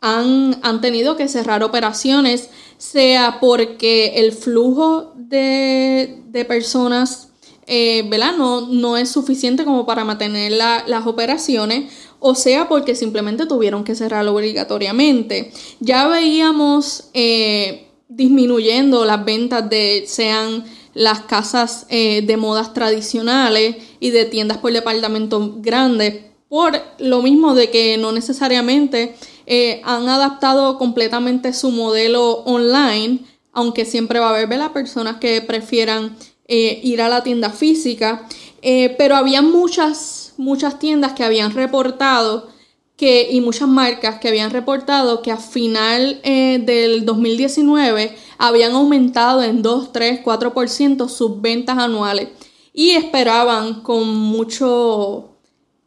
han, 0.00 0.58
han 0.62 0.80
tenido 0.80 1.16
que 1.16 1.28
cerrar 1.28 1.62
operaciones, 1.62 2.50
sea 2.76 3.38
porque 3.40 4.14
el 4.16 4.32
flujo 4.32 5.12
de, 5.16 6.22
de 6.28 6.44
personas 6.44 7.28
¿verdad? 7.68 8.36
No, 8.36 8.60
no 8.60 8.96
es 8.96 9.10
suficiente 9.10 9.64
como 9.64 9.86
para 9.86 10.04
mantener 10.04 10.52
las 10.52 11.04
operaciones 11.04 11.92
o 12.20 12.34
sea 12.34 12.68
porque 12.68 12.94
simplemente 12.94 13.46
tuvieron 13.46 13.84
que 13.84 13.94
cerrarlo 13.94 14.34
obligatoriamente. 14.34 15.52
Ya 15.80 16.06
veíamos 16.06 17.04
eh, 17.14 17.88
disminuyendo 18.08 19.04
las 19.04 19.24
ventas 19.24 19.68
de 19.68 20.04
sean 20.06 20.64
las 20.94 21.20
casas 21.20 21.86
eh, 21.90 22.22
de 22.22 22.36
modas 22.36 22.72
tradicionales 22.72 23.76
y 24.00 24.10
de 24.10 24.24
tiendas 24.24 24.58
por 24.58 24.72
departamento 24.72 25.56
grandes, 25.58 26.24
por 26.48 26.80
lo 26.98 27.20
mismo 27.20 27.54
de 27.54 27.70
que 27.70 27.98
no 27.98 28.12
necesariamente 28.12 29.14
eh, 29.46 29.82
han 29.84 30.08
adaptado 30.08 30.78
completamente 30.78 31.52
su 31.52 31.70
modelo 31.70 32.42
online, 32.44 33.20
aunque 33.52 33.84
siempre 33.84 34.20
va 34.20 34.28
a 34.28 34.30
haber 34.30 34.48
las 34.58 34.70
personas 34.70 35.16
que 35.16 35.42
prefieran 35.42 36.16
ir 36.48 37.02
a 37.02 37.08
la 37.08 37.24
tienda 37.24 37.50
física, 37.50 38.28
pero 38.62 39.16
había 39.16 39.42
muchas, 39.42 40.25
muchas 40.36 40.78
tiendas 40.78 41.12
que 41.12 41.24
habían 41.24 41.52
reportado 41.52 42.48
que, 42.96 43.28
y 43.30 43.40
muchas 43.40 43.68
marcas 43.68 44.18
que 44.18 44.28
habían 44.28 44.50
reportado 44.50 45.22
que 45.22 45.30
a 45.30 45.36
final 45.36 46.20
del 46.22 47.04
2019 47.04 48.16
habían 48.38 48.72
aumentado 48.72 49.42
en 49.42 49.62
2, 49.62 49.92
3, 49.92 50.24
4% 50.24 51.08
sus 51.08 51.40
ventas 51.40 51.78
anuales 51.78 52.28
y 52.72 52.90
esperaban 52.90 53.80
con 53.82 54.08
mucho 54.08 55.36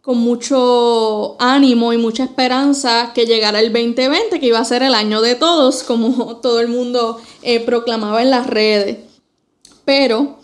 con 0.01 0.17
mucho 0.17 1.35
ánimo 1.39 1.93
y 1.93 1.97
mucha 1.97 2.23
esperanza 2.23 3.11
que 3.13 3.27
llegara 3.27 3.59
el 3.59 3.71
2020, 3.71 4.39
que 4.39 4.47
iba 4.47 4.57
a 4.57 4.65
ser 4.65 4.81
el 4.81 4.95
año 4.95 5.21
de 5.21 5.35
todos, 5.35 5.83
como 5.83 6.37
todo 6.41 6.61
el 6.61 6.67
mundo 6.67 7.21
eh, 7.43 7.59
proclamaba 7.59 8.23
en 8.23 8.31
las 8.31 8.47
redes. 8.47 8.97
Pero 9.85 10.38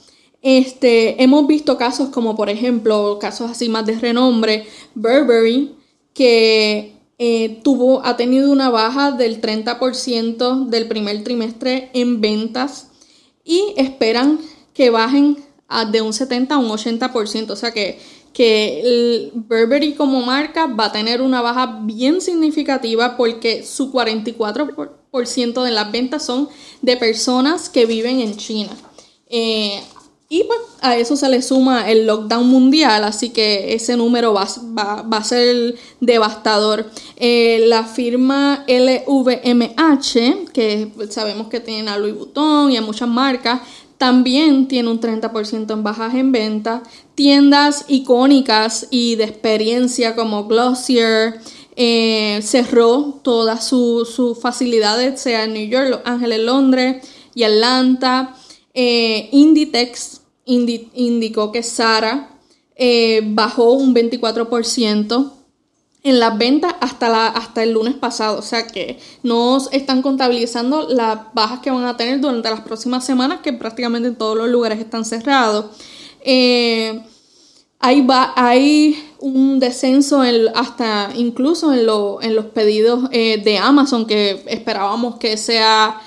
este, 0.48 1.24
hemos 1.24 1.48
visto 1.48 1.76
casos 1.76 2.10
como, 2.10 2.36
por 2.36 2.52
ejemplo, 2.52 3.18
casos 3.20 3.50
así 3.50 3.68
más 3.68 3.84
de 3.88 3.98
renombre, 4.00 4.68
Burberry, 4.94 5.74
que 6.14 6.94
eh, 7.18 7.60
tuvo, 7.64 8.06
ha 8.06 8.16
tenido 8.16 8.52
una 8.52 8.70
baja 8.70 9.12
del 9.12 9.42
30% 9.42 10.68
del 10.68 10.88
primer 10.88 11.24
trimestre 11.24 11.90
en 11.94 12.22
ventas 12.22 12.92
y 13.44 13.74
esperan 13.76 14.40
que 14.76 14.92
bajen 14.92 15.38
de 15.92 16.02
un 16.04 16.14
70 16.14 16.54
a 16.54 16.58
un 16.60 16.70
80%, 16.70 17.50
o 17.50 17.56
sea 17.56 17.72
que 17.72 17.98
que 18.32 19.32
Burberry 19.34 19.94
como 19.94 20.22
marca 20.22 20.68
va 20.68 20.88
a 20.88 20.92
tener 20.92 21.22
una 21.22 21.42
baja 21.42 21.80
bien 21.84 22.20
significativa 22.20 23.16
porque 23.16 23.64
su 23.64 23.94
44% 23.94 25.64
de 25.64 25.72
las 25.72 25.92
ventas 25.92 26.26
son 26.26 26.50
de 26.82 26.98
personas 26.98 27.70
que 27.70 27.86
viven 27.86 28.20
en 28.20 28.36
China. 28.36 28.72
Eh, 29.28 29.82
y 30.36 30.44
pues 30.44 30.60
a 30.82 30.98
eso 30.98 31.16
se 31.16 31.30
le 31.30 31.42
suma 31.42 31.90
el 31.90 32.06
lockdown 32.06 32.46
mundial, 32.46 33.06
así 33.06 33.30
que 33.30 33.74
ese 33.74 33.96
número 33.96 34.34
va, 34.34 34.46
a 35.10 35.24
ser 35.24 35.76
devastador. 36.02 36.86
Eh, 37.16 37.64
la 37.68 37.86
firma 37.86 38.66
LVMH, 38.68 40.52
que 40.52 40.92
sabemos 41.10 41.48
que 41.48 41.62
tiene 41.62 41.90
a 41.90 41.98
Louis 41.98 42.14
Vuitton 42.14 42.70
y 42.70 42.76
a 42.76 42.82
muchas 42.82 43.08
marcas, 43.08 43.62
también 43.98 44.68
tiene 44.68 44.90
un 44.90 45.00
30% 45.00 45.72
en 45.72 45.84
bajas 45.84 46.14
en 46.16 46.34
venta. 46.34 46.84
Tiendas 47.16 47.86
icónicas 47.88 48.88
y 48.90 49.16
de 49.16 49.24
experiencia 49.24 50.18
como 50.18 50.48
Glossier 50.48 51.40
eh, 51.78 52.42
cerró 52.44 53.22
todas 53.24 53.66
sus 53.66 54.38
facilidades, 54.42 55.22
sea 55.22 55.46
en 55.46 55.54
New 55.54 55.70
York, 55.70 55.88
Los 55.90 56.02
Ángeles, 56.04 56.42
Londres 56.42 57.08
y 57.34 57.44
Atlanta. 57.44 58.36
Eh, 58.78 59.30
Inditex 59.32 60.20
indicó 60.46 61.52
que 61.52 61.64
Sara 61.64 62.30
eh, 62.76 63.22
bajó 63.24 63.72
un 63.72 63.96
24% 63.96 65.32
en 66.04 66.20
las 66.20 66.38
ventas 66.38 66.76
hasta, 66.82 67.10
la, 67.10 67.28
hasta 67.28 67.64
el 67.64 67.72
lunes 67.72 67.96
pasado. 67.96 68.38
O 68.38 68.42
sea 68.42 68.68
que 68.68 69.00
no 69.24 69.58
están 69.72 70.02
contabilizando 70.02 70.88
las 70.88 71.34
bajas 71.34 71.60
que 71.60 71.72
van 71.72 71.86
a 71.86 71.98
tener 71.98 72.20
durante 72.20 72.50
las 72.50 72.62
próximas 72.62 73.06
semanas, 73.06 73.40
que 73.42 73.54
prácticamente 73.54 74.10
en 74.10 74.16
todos 74.16 74.38
los 74.38 74.50
lugares 74.50 74.80
están 74.80 75.04
cerrados. 75.04 75.66
Eh, 76.22 77.02
hay, 77.80 78.08
hay 78.36 79.04
un 79.20 79.60
descenso 79.60 80.22
hasta 80.54 81.10
incluso 81.16 81.74
en, 81.74 81.80
en 81.80 82.36
los 82.36 82.46
pedidos 82.46 83.10
eh, 83.12 83.42
de 83.44 83.58
Amazon, 83.58 84.06
que 84.06 84.44
esperábamos 84.48 85.18
que 85.18 85.38
sea 85.38 86.02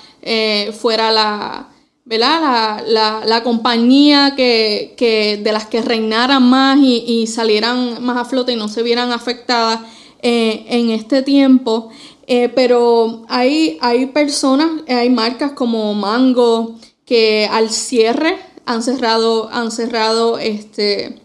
fuera 0.73 1.11
la, 1.11 1.69
¿verdad? 2.09 2.83
La, 2.87 3.21
la, 3.23 3.43
compañía 3.43 4.33
que, 4.35 4.95
que, 4.97 5.37
de 5.37 5.51
las 5.51 5.67
que 5.67 5.83
reinaran 5.83 6.41
más 6.41 6.79
y, 6.81 7.27
salieran 7.27 8.03
más 8.03 8.17
a 8.17 8.25
flote 8.25 8.51
y 8.51 8.55
no 8.55 8.67
se 8.67 8.81
vieran 8.81 9.11
afectadas 9.11 9.81
eh, 10.23 10.65
en 10.69 10.89
este 10.89 11.21
tiempo. 11.21 11.89
Eh, 12.25 12.49
pero 12.49 13.25
hay, 13.29 13.77
hay 13.79 14.07
personas, 14.07 14.69
hay 14.87 15.11
marcas 15.11 15.51
como 15.51 15.93
Mango 15.93 16.79
que 17.05 17.47
al 17.51 17.69
cierre 17.69 18.39
han 18.65 18.81
cerrado, 18.81 19.47
han 19.51 19.69
cerrado 19.69 20.39
este, 20.39 21.21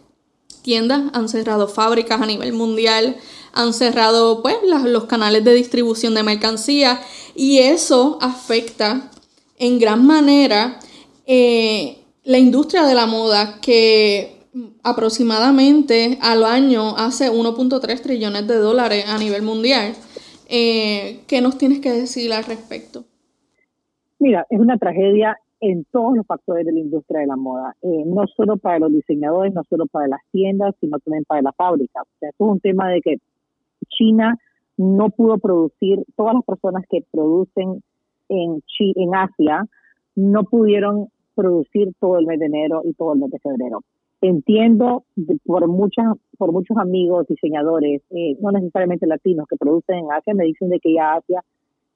tiendas, 0.61 1.05
han 1.15 1.31
cerrado 1.31 1.67
fábricas 1.67 2.21
a 2.21 2.27
nivel 2.27 2.53
mundial, 2.53 3.17
han 3.55 3.73
cerrado 3.73 4.43
pues, 4.43 4.57
los 4.85 5.05
canales 5.05 5.45
de 5.45 5.55
distribución 5.55 6.15
de 6.15 6.23
mercancía 6.23 7.01
y 7.35 7.61
eso 7.61 8.19
afecta 8.21 9.11
en 9.59 9.79
gran 9.79 10.07
manera 10.07 10.79
eh, 11.27 11.99
la 12.25 12.39
industria 12.39 12.85
de 12.85 12.95
la 12.95 13.07
moda 13.07 13.61
que 13.61 14.35
aproximadamente 14.83 16.19
al 16.23 16.45
año 16.45 16.97
hace 16.97 17.31
1.3 17.31 18.03
trillones 18.03 18.47
de 18.47 18.57
dólares 18.57 19.05
a 19.09 19.19
nivel 19.19 19.43
mundial. 19.43 19.95
Eh, 20.49 21.21
¿Qué 21.27 21.41
nos 21.41 21.59
tienes 21.59 21.81
que 21.81 21.91
decir 21.91 22.33
al 22.33 22.45
respecto? 22.45 23.05
Mira, 24.19 24.47
es 24.49 24.61
una 24.61 24.79
tragedia 24.79 25.37
en 25.61 25.85
todos 25.91 26.17
los 26.17 26.27
factores 26.27 26.67
de 26.67 26.73
la 26.73 26.81
industria 26.81 27.21
de 27.21 27.27
la 27.27 27.37
moda, 27.37 27.75
eh, 27.81 28.03
no 28.07 28.27
solo 28.37 28.59
para 28.59 28.81
los 28.81 28.93
diseñadores, 28.93 29.55
no 29.55 29.63
solo 29.69 29.87
para 29.87 30.09
las 30.09 30.21
tiendas, 30.31 30.75
sino 30.81 30.99
también 30.99 31.25
para 31.25 31.43
las 31.43 31.57
fábricas. 31.57 32.03
O 32.03 32.19
sea, 32.21 32.29
es 32.29 32.35
un 32.39 32.61
tema 32.61 32.91
de 32.91 33.01
que 33.01 33.17
China 33.89 34.39
no 34.77 35.11
pudo 35.11 35.39
producir, 35.39 36.05
todas 36.17 36.35
las 36.35 36.45
personas 36.45 36.85
que 36.89 37.05
producen 37.11 37.83
en, 38.43 38.63
en 38.79 39.15
Asia 39.15 39.65
no 40.17 40.45
pudieron 40.45 41.09
producir 41.35 41.93
todo 42.01 42.19
el 42.19 42.27
mes 42.27 42.39
de 42.39 42.47
enero 42.47 42.83
y 42.85 42.95
todo 42.95 43.15
el 43.15 43.21
mes 43.21 43.31
de 43.31 43.39
febrero. 43.39 43.81
Entiendo 44.21 45.05
por 45.45 45.67
muchas, 45.69 46.07
por 46.39 46.53
muchos 46.53 46.77
amigos 46.79 47.27
diseñadores, 47.27 48.03
eh, 48.11 48.37
no 48.41 48.53
necesariamente 48.53 49.07
latinos, 49.07 49.47
que 49.49 49.57
producen 49.57 49.99
en 49.99 50.13
Asia, 50.13 50.35
me 50.35 50.45
dicen 50.45 50.71
de 50.71 50.81
que 50.81 50.95
ya 50.95 51.15
Asia 51.15 51.43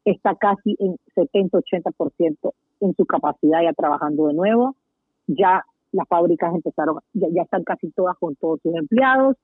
está 0.05 0.35
casi 0.35 0.77
en 0.79 0.97
70-80% 1.17 2.53
en 2.81 2.95
su 2.95 3.07
capacidad 3.07 3.63
ya 3.63 3.73
trabajando 3.73 4.27
de 4.27 4.35
nuevo. 4.35 4.77
Ya 5.27 5.65
las 5.93 6.09
fábricas 6.09 6.55
empezaron, 6.55 6.99
ya 7.15 7.43
están 7.43 7.65
casi 7.65 7.91
todas 7.91 8.17
con 8.19 8.35
todos 8.37 8.61
sus 8.63 8.75
empleados. 8.75 9.37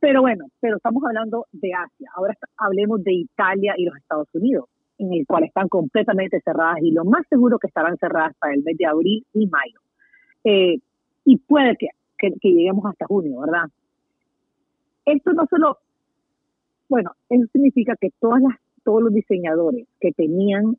Pero 0.00 0.20
bueno, 0.20 0.46
pero 0.60 0.76
estamos 0.76 1.02
hablando 1.04 1.46
de 1.52 1.72
Asia. 1.72 2.10
Ahora 2.14 2.36
hablemos 2.56 3.02
de 3.04 3.12
Italia 3.14 3.74
y 3.76 3.84
los 3.84 3.96
Estados 3.96 4.28
Unidos 4.34 4.68
en 4.98 5.12
el 5.12 5.26
cual 5.26 5.44
están 5.44 5.68
completamente 5.68 6.40
cerradas 6.40 6.78
y 6.82 6.92
lo 6.92 7.04
más 7.04 7.26
seguro 7.28 7.58
que 7.58 7.66
estarán 7.66 7.96
cerradas 7.98 8.34
para 8.38 8.54
el 8.54 8.62
mes 8.62 8.76
de 8.76 8.86
abril 8.86 9.26
y 9.32 9.46
mayo. 9.46 9.80
Eh, 10.44 10.78
y 11.24 11.36
puede 11.38 11.76
que, 11.76 11.88
lleguemos 12.42 12.84
hasta 12.86 13.06
junio, 13.06 13.40
¿verdad? 13.40 13.64
Esto 15.04 15.32
no 15.32 15.46
solo, 15.50 15.78
bueno, 16.88 17.12
eso 17.28 17.44
significa 17.52 17.96
que 18.00 18.10
todas 18.20 18.40
las, 18.40 18.56
todos 18.84 19.02
los 19.02 19.12
diseñadores 19.12 19.88
que 20.00 20.12
tenían 20.12 20.76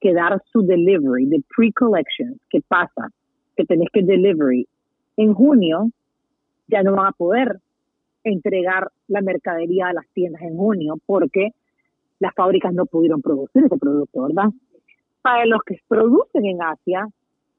que 0.00 0.12
dar 0.12 0.42
su 0.50 0.62
delivery 0.62 1.26
de 1.26 1.42
pre-collection, 1.54 2.40
¿qué 2.48 2.60
pasa? 2.66 3.10
Que 3.56 3.64
tenés 3.64 3.88
que 3.92 4.02
delivery 4.02 4.66
en 5.16 5.34
junio, 5.34 5.90
ya 6.66 6.82
no 6.82 6.96
van 6.96 7.08
a 7.08 7.12
poder 7.12 7.60
entregar 8.24 8.90
la 9.08 9.20
mercadería 9.20 9.88
a 9.88 9.92
las 9.92 10.08
tiendas 10.12 10.42
en 10.42 10.56
junio 10.56 10.96
porque 11.06 11.52
las 12.20 12.34
fábricas 12.34 12.72
no 12.72 12.86
pudieron 12.86 13.20
producir 13.20 13.64
ese 13.64 13.76
producto, 13.76 14.22
¿verdad? 14.22 14.50
Para 15.22 15.46
los 15.46 15.62
que 15.64 15.78
producen 15.88 16.44
en 16.44 16.62
Asia, 16.62 17.08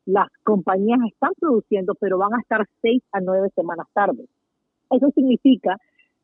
las 0.06 0.28
compañías 0.44 1.00
están 1.08 1.32
produciendo, 1.40 1.96
pero 1.96 2.18
van 2.18 2.34
a 2.36 2.42
estar 2.42 2.66
seis 2.82 3.04
a 3.12 3.20
nueve 3.20 3.50
semanas 3.56 3.88
tarde. 3.94 4.26
Eso 4.90 5.10
significa 5.12 5.78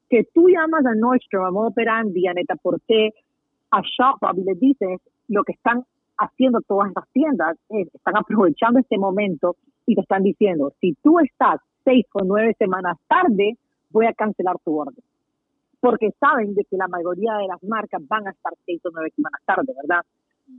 que 0.10 0.24
tú 0.34 0.50
llamas 0.50 0.86
a 0.86 0.96
Nordstrom, 0.96 1.46
a 1.46 1.52
Modo 1.52 1.68
Operandi, 1.68 2.28
a 2.28 2.34
Netaporte, 2.34 3.14
a 3.72 3.82
Shopbop 3.82 4.38
y 4.38 4.44
les 4.44 4.60
dices 4.60 5.02
lo 5.28 5.44
que 5.44 5.54
están 5.54 5.84
haciendo 6.18 6.62
todas 6.62 6.90
estas 6.90 7.08
tiendas, 7.12 7.58
están 7.70 8.18
aprovechando 8.18 8.80
este 8.80 8.98
momento 8.98 9.56
y 9.86 9.96
te 9.96 10.02
están 10.02 10.24
diciendo, 10.24 10.74
si 10.80 10.94
tú 11.04 11.20
estás 11.20 11.60
seis 11.84 12.06
o 12.14 12.24
nueve 12.24 12.56
semanas 12.58 12.98
tarde, 13.08 13.58
voy 13.90 14.06
a 14.06 14.14
cancelar 14.14 14.56
tu 14.64 14.80
orden 14.80 15.04
porque 15.80 16.12
saben 16.20 16.56
de 16.56 16.64
que 16.64 16.78
la 16.78 16.88
mayoría 16.88 17.34
de 17.36 17.48
las 17.48 17.64
marcas 17.64 18.02
van 18.08 18.28
a 18.28 18.32
estar 18.32 18.54
seis 18.66 18.82
o 18.86 18.90
nueve 18.92 19.12
semanas 19.16 19.42
tarde, 19.46 19.74
¿verdad? 19.76 20.04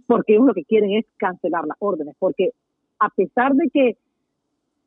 Porque 0.07 0.35
ellos 0.35 0.47
lo 0.47 0.55
que 0.55 0.65
quieren 0.65 0.93
es 0.93 1.07
cancelar 1.17 1.65
las 1.67 1.77
órdenes, 1.81 2.15
porque 2.19 2.51
a 3.01 3.09
pesar 3.11 3.55
de 3.55 3.69
que 3.71 3.97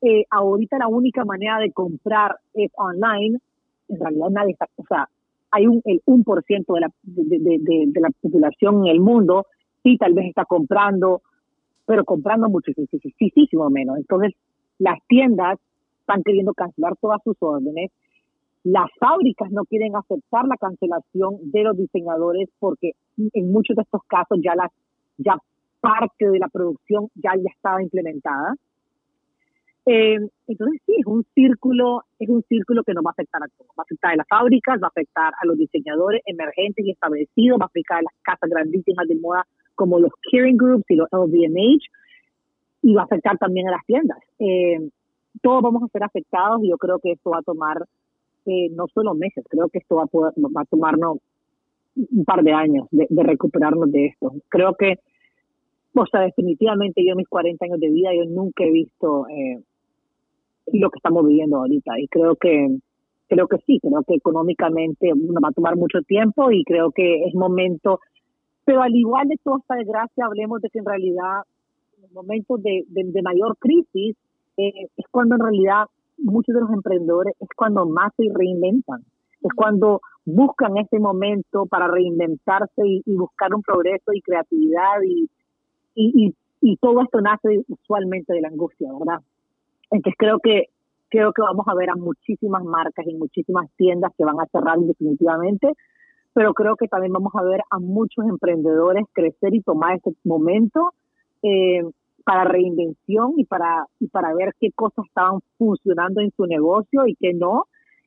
eh, 0.02 0.24
ahorita 0.30 0.78
la 0.78 0.88
única 0.88 1.24
manera 1.24 1.58
de 1.58 1.72
comprar 1.72 2.36
es 2.54 2.70
online, 2.74 3.38
en 3.88 4.00
realidad 4.00 4.30
nadie 4.30 4.52
está, 4.52 4.68
o 4.76 4.84
sea, 4.86 5.08
hay 5.50 5.66
un, 5.66 5.82
el 5.84 6.02
1% 6.06 6.74
de 6.74 6.80
la, 6.80 6.90
de, 7.02 7.38
de, 7.38 7.86
de, 7.86 8.00
la 8.00 8.08
población 8.22 8.86
en 8.86 8.92
el 8.92 9.00
mundo, 9.00 9.46
sí 9.82 9.98
tal 9.98 10.14
vez 10.14 10.26
está 10.26 10.46
comprando, 10.46 11.22
pero 11.84 12.04
comprando 12.04 12.48
muchísimo 12.48 13.70
menos. 13.70 13.98
Entonces, 13.98 14.32
las 14.78 14.98
tiendas 15.08 15.58
están 16.00 16.22
queriendo 16.22 16.54
cancelar 16.54 16.96
todas 16.96 17.20
sus 17.22 17.36
órdenes 17.40 17.90
las 18.64 18.88
fábricas 18.98 19.50
no 19.50 19.64
quieren 19.64 19.96
aceptar 19.96 20.46
la 20.46 20.56
cancelación 20.56 21.38
de 21.50 21.62
los 21.64 21.76
diseñadores 21.76 22.48
porque 22.58 22.92
en 23.16 23.50
muchos 23.50 23.76
de 23.76 23.82
estos 23.82 24.02
casos 24.06 24.38
ya 24.42 24.54
la 24.54 24.70
ya 25.18 25.36
parte 25.80 26.30
de 26.30 26.38
la 26.38 26.48
producción 26.48 27.08
ya 27.14 27.32
ya 27.36 27.50
estaba 27.54 27.82
implementada. 27.82 28.54
Eh, 29.84 30.16
entonces 30.46 30.80
sí, 30.86 30.94
es 30.96 31.06
un 31.06 31.24
círculo, 31.34 32.04
es 32.20 32.28
un 32.28 32.42
círculo 32.48 32.84
que 32.84 32.94
nos 32.94 33.04
va 33.04 33.10
a 33.10 33.12
afectar 33.12 33.42
a 33.42 33.48
todos. 33.48 33.70
Va 33.70 33.82
a 33.82 33.82
afectar 33.82 34.12
a 34.12 34.16
las 34.16 34.28
fábricas, 34.28 34.80
va 34.80 34.86
a 34.86 34.90
afectar 34.90 35.32
a 35.40 35.46
los 35.46 35.58
diseñadores 35.58 36.22
emergentes 36.26 36.86
y 36.86 36.92
establecidos, 36.92 37.58
va 37.60 37.64
a 37.64 37.66
afectar 37.66 37.98
a 37.98 38.02
las 38.02 38.14
casas 38.22 38.48
grandísimas 38.48 39.08
de 39.08 39.16
moda 39.16 39.44
como 39.74 39.98
los 39.98 40.12
Kering 40.30 40.56
Groups 40.56 40.84
y 40.88 40.96
los 40.96 41.08
LVMH, 41.10 41.84
y 42.82 42.94
va 42.94 43.02
a 43.02 43.04
afectar 43.04 43.36
también 43.38 43.66
a 43.68 43.72
las 43.72 43.84
tiendas. 43.86 44.18
Eh, 44.38 44.88
todos 45.40 45.62
vamos 45.62 45.82
a 45.82 45.88
ser 45.88 46.04
afectados 46.04 46.62
y 46.62 46.68
yo 46.68 46.76
creo 46.76 47.00
que 47.00 47.12
esto 47.12 47.30
va 47.30 47.38
a 47.38 47.42
tomar 47.42 47.84
no 48.46 48.86
solo 48.88 49.14
meses, 49.14 49.44
creo 49.48 49.68
que 49.68 49.78
esto 49.78 49.96
va 49.96 50.04
a, 50.04 50.06
poder, 50.06 50.32
va 50.36 50.62
a 50.62 50.66
tomarnos 50.66 51.18
un 51.94 52.24
par 52.24 52.42
de 52.42 52.52
años 52.52 52.88
de, 52.90 53.06
recuperarnos 53.22 53.90
de 53.90 54.06
esto. 54.06 54.32
Creo 54.48 54.74
que, 54.74 54.96
o 55.94 56.06
sea, 56.06 56.22
definitivamente 56.22 57.04
yo 57.04 57.12
en 57.12 57.18
mis 57.18 57.28
40 57.28 57.64
años 57.64 57.80
de 57.80 57.90
vida, 57.90 58.10
yo 58.14 58.24
nunca 58.24 58.64
he 58.64 58.70
visto 58.70 59.26
eh, 59.28 59.62
lo 60.72 60.90
que 60.90 60.98
estamos 60.98 61.26
viviendo 61.26 61.58
ahorita 61.58 61.98
y 61.98 62.08
creo 62.08 62.36
que 62.36 62.78
creo 63.28 63.48
que 63.48 63.56
sí, 63.66 63.78
creo 63.80 64.02
que 64.06 64.14
económicamente 64.14 65.10
va 65.10 65.48
a 65.48 65.52
tomar 65.52 65.74
mucho 65.76 66.02
tiempo 66.02 66.50
y 66.50 66.64
creo 66.64 66.90
que 66.90 67.24
es 67.24 67.34
momento, 67.34 68.00
pero 68.66 68.82
al 68.82 68.94
igual 68.94 69.28
de 69.28 69.38
toda 69.42 69.58
esta 69.58 69.74
desgracia, 69.76 70.26
hablemos 70.26 70.60
de 70.60 70.68
que 70.68 70.80
en 70.80 70.84
realidad 70.84 71.40
en 72.02 72.12
momentos 72.12 72.62
de, 72.62 72.84
de, 72.88 73.22
mayor 73.22 73.56
crisis 73.58 74.16
eh, 74.58 74.86
es 74.96 75.06
cuando 75.10 75.36
en 75.36 75.40
realidad 75.40 75.84
muchos 76.18 76.54
de 76.54 76.60
los 76.60 76.70
emprendedores 76.70 77.34
es 77.40 77.48
cuando 77.56 77.86
más 77.86 78.12
se 78.16 78.24
reinventan, 78.32 79.02
es 79.42 79.52
cuando 79.54 80.00
buscan 80.24 80.76
ese 80.76 80.98
momento 80.98 81.66
para 81.66 81.88
reinventarse 81.88 82.82
y, 82.84 83.02
buscar 83.16 83.54
un 83.54 83.62
progreso 83.62 84.12
y 84.12 84.20
creatividad 84.20 85.02
y, 85.04 85.28
y, 85.94 86.34
y, 86.60 86.76
todo 86.76 87.02
esto 87.02 87.20
nace 87.20 87.64
usualmente 87.68 88.32
de 88.32 88.40
la 88.40 88.48
angustia, 88.48 88.88
¿verdad? 88.92 89.20
Entonces 89.90 90.14
creo 90.16 90.38
que 90.38 90.66
creo 91.08 91.32
que 91.32 91.42
vamos 91.42 91.66
a 91.68 91.74
ver 91.74 91.90
a 91.90 91.94
muchísimas 91.94 92.64
marcas 92.64 93.06
y 93.06 93.14
muchísimas 93.14 93.70
tiendas 93.76 94.12
que 94.16 94.24
van 94.24 94.40
a 94.40 94.46
cerrar 94.46 94.78
definitivamente, 94.78 95.74
pero 96.32 96.54
creo 96.54 96.76
que 96.76 96.88
también 96.88 97.12
vamos 97.12 97.32
a 97.34 97.42
ver 97.42 97.60
a 97.70 97.78
muchos 97.78 98.24
emprendedores 98.26 99.04
crecer 99.12 99.54
y 99.54 99.60
tomar 99.60 99.96
este 99.96 100.12
momento 100.24 100.94
eh, 101.42 101.82
para 102.24 102.44
reinvención 102.44 103.34
y 103.36 103.44
para, 103.44 103.86
y 104.00 104.08
para 104.08 104.34
ver 104.34 104.54
qué 104.60 104.70
cosas 104.72 105.04
estaban 105.06 105.40
funcionando 105.58 106.20
en 106.20 106.32
su 106.36 106.46
negocio 106.46 107.06
y 107.06 107.14
qué 107.16 107.32
no. 107.34 107.66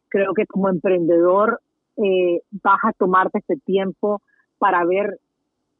Creo 0.09 0.33
que 0.33 0.45
como 0.45 0.69
emprendedor 0.69 1.61
eh, 1.97 2.41
vas 2.63 2.79
a 2.83 2.93
tomarte 2.93 3.39
este 3.39 3.57
tiempo 3.65 4.21
para 4.57 4.85
ver 4.85 5.19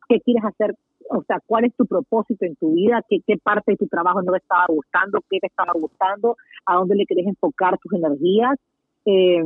qué 0.07 0.19
quieres 0.21 0.43
hacer, 0.45 0.75
o 1.09 1.23
sea, 1.23 1.39
cuál 1.45 1.65
es 1.65 1.75
tu 1.75 1.85
propósito 1.85 2.45
en 2.45 2.55
tu 2.55 2.73
vida, 2.73 3.01
qué, 3.09 3.19
qué 3.25 3.37
parte 3.37 3.71
de 3.71 3.77
tu 3.77 3.87
trabajo 3.87 4.21
no 4.21 4.31
te 4.31 4.39
estaba 4.39 4.65
gustando, 4.67 5.19
qué 5.29 5.39
te 5.39 5.47
estaba 5.47 5.73
gustando, 5.73 6.37
a 6.65 6.75
dónde 6.75 6.95
le 6.95 7.05
querés 7.05 7.27
enfocar 7.27 7.77
tus 7.79 7.93
energías. 7.93 8.57
Eh, 9.05 9.43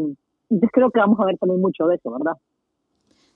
entonces 0.49 0.69
creo 0.73 0.89
que 0.89 0.99
vamos 0.99 1.19
a 1.19 1.25
ver 1.25 1.37
también 1.37 1.61
mucho 1.61 1.85
de 1.87 1.95
eso, 1.95 2.11
¿verdad? 2.11 2.33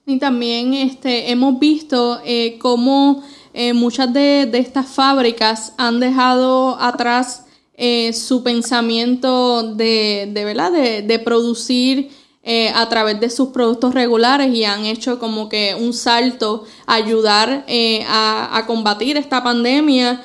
Y 0.06 0.20
también 0.20 0.74
este, 0.74 1.32
hemos 1.32 1.60
visto 1.60 2.20
eh, 2.26 2.58
cómo 2.60 3.24
eh, 3.54 3.74
muchas 3.74 4.12
de, 4.12 4.50
estas 4.54 4.88
fábricas 4.88 5.74
han 5.78 6.00
dejado 6.00 6.76
atrás 6.80 7.46
eh, 7.76 8.12
su 8.14 8.42
pensamiento 8.42 9.76
de, 9.76 10.30
de, 10.34 10.46
¿verdad? 10.46 10.72
de, 10.72 11.20
producir 11.20 12.10
eh, 12.42 12.70
a 12.70 12.90
través 12.90 13.20
de 13.20 13.30
sus 13.30 13.50
productos 13.50 13.94
regulares 13.94 14.54
y 14.54 14.66
han 14.66 14.86
hecho 14.86 15.20
como 15.20 15.50
que 15.50 15.76
un 15.80 15.94
salto 15.94 16.66
a 16.88 16.96
ayudar 16.96 17.66
a, 18.08 18.58
a, 18.58 18.66
combatir 18.66 19.18
esta 19.18 19.44
pandemia, 19.44 20.24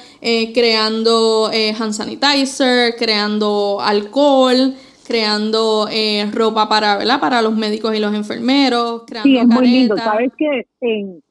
creando 0.55 1.51
hand 1.79 1.93
sanitizer, 1.93 2.97
creando 2.97 3.79
alcohol, 3.81 4.75
creando 5.09 5.89
ropa 6.33 6.69
para, 6.69 6.99
¿verdad? 6.99 7.19
para 7.19 7.41
los 7.41 7.57
médicos 7.57 7.97
y 7.97 8.01
los 8.01 8.15
enfermeros. 8.15 9.05
Creando 9.07 9.29
sí, 9.29 9.39
es 9.39 9.47
muy 9.47 9.67
lindo. 9.67 9.97
Sabes 9.97 10.31
que 10.37 10.67
en, 10.83 11.23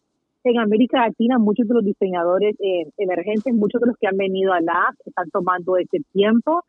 en 0.43 0.59
América 0.59 1.05
Latina 1.07 1.37
muchos 1.37 1.67
de 1.67 1.75
los 1.75 1.85
diseñadores 1.85 2.55
eh, 2.59 2.89
emergentes, 2.97 3.53
muchos 3.53 3.81
de 3.81 3.87
los 3.87 3.97
que 3.97 4.07
han 4.07 4.17
venido 4.17 4.53
a 4.53 4.61
la 4.61 4.95
están 5.05 5.29
tomando 5.29 5.77
ese 5.77 5.99
tiempo. 6.11 6.63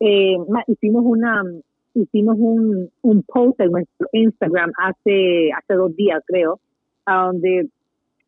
Eh, 0.00 0.36
hicimos 0.66 1.02
una 1.04 1.42
hicimos 1.94 2.36
un, 2.38 2.90
un 3.02 3.22
post 3.22 3.60
en 3.60 3.72
nuestro 3.72 4.06
Instagram 4.12 4.72
hace 4.78 5.50
hace 5.56 5.74
dos 5.74 5.94
días 5.96 6.22
creo, 6.26 6.60
a 7.06 7.26
donde 7.26 7.68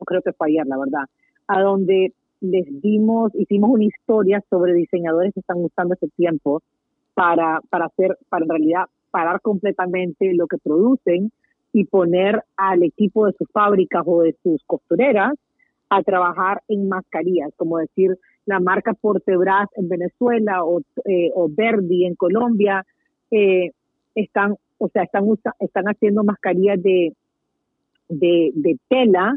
creo 0.05 0.23
que 0.23 0.33
fue 0.33 0.49
ayer 0.49 0.67
la 0.67 0.79
verdad, 0.79 1.05
a 1.47 1.61
donde 1.61 2.13
les 2.41 2.67
dimos 2.81 3.33
hicimos 3.35 3.71
una 3.71 3.85
historia 3.85 4.43
sobre 4.51 4.73
diseñadores 4.75 5.33
que 5.35 5.41
están 5.41 5.59
usando 5.59 5.95
ese 5.95 6.09
tiempo 6.17 6.63
para 7.15 7.61
para 7.71 7.87
hacer 7.87 8.19
para 8.29 8.45
en 8.45 8.51
realidad 8.51 8.85
parar 9.11 9.41
completamente 9.41 10.33
lo 10.35 10.47
que 10.47 10.59
producen 10.59 11.33
y 11.73 11.85
poner 11.85 12.43
al 12.57 12.83
equipo 12.83 13.27
de 13.27 13.33
sus 13.33 13.49
fábricas 13.53 14.03
o 14.07 14.23
de 14.23 14.37
sus 14.43 14.63
costureras 14.67 15.35
a 15.89 16.03
trabajar 16.03 16.63
en 16.69 16.89
mascarillas, 16.89 17.51
como 17.57 17.79
decir 17.79 18.17
la 18.47 18.61
marca 18.61 18.95
Portebras 18.95 19.69
en 19.77 19.89
Venezuela 19.89 20.65
o, 20.65 20.81
eh, 21.05 21.31
o 21.35 21.49
Verdi 21.49 22.07
en 22.07 22.15
Colombia, 22.15 22.85
eh, 23.31 23.71
están, 24.15 24.57
o 24.79 24.89
sea, 24.89 25.03
están, 25.03 25.25
están 25.59 25.85
haciendo 25.87 26.25
mascarillas 26.25 26.83
de, 26.83 27.13
de, 28.09 28.51
de 28.55 28.79
tela, 28.89 29.37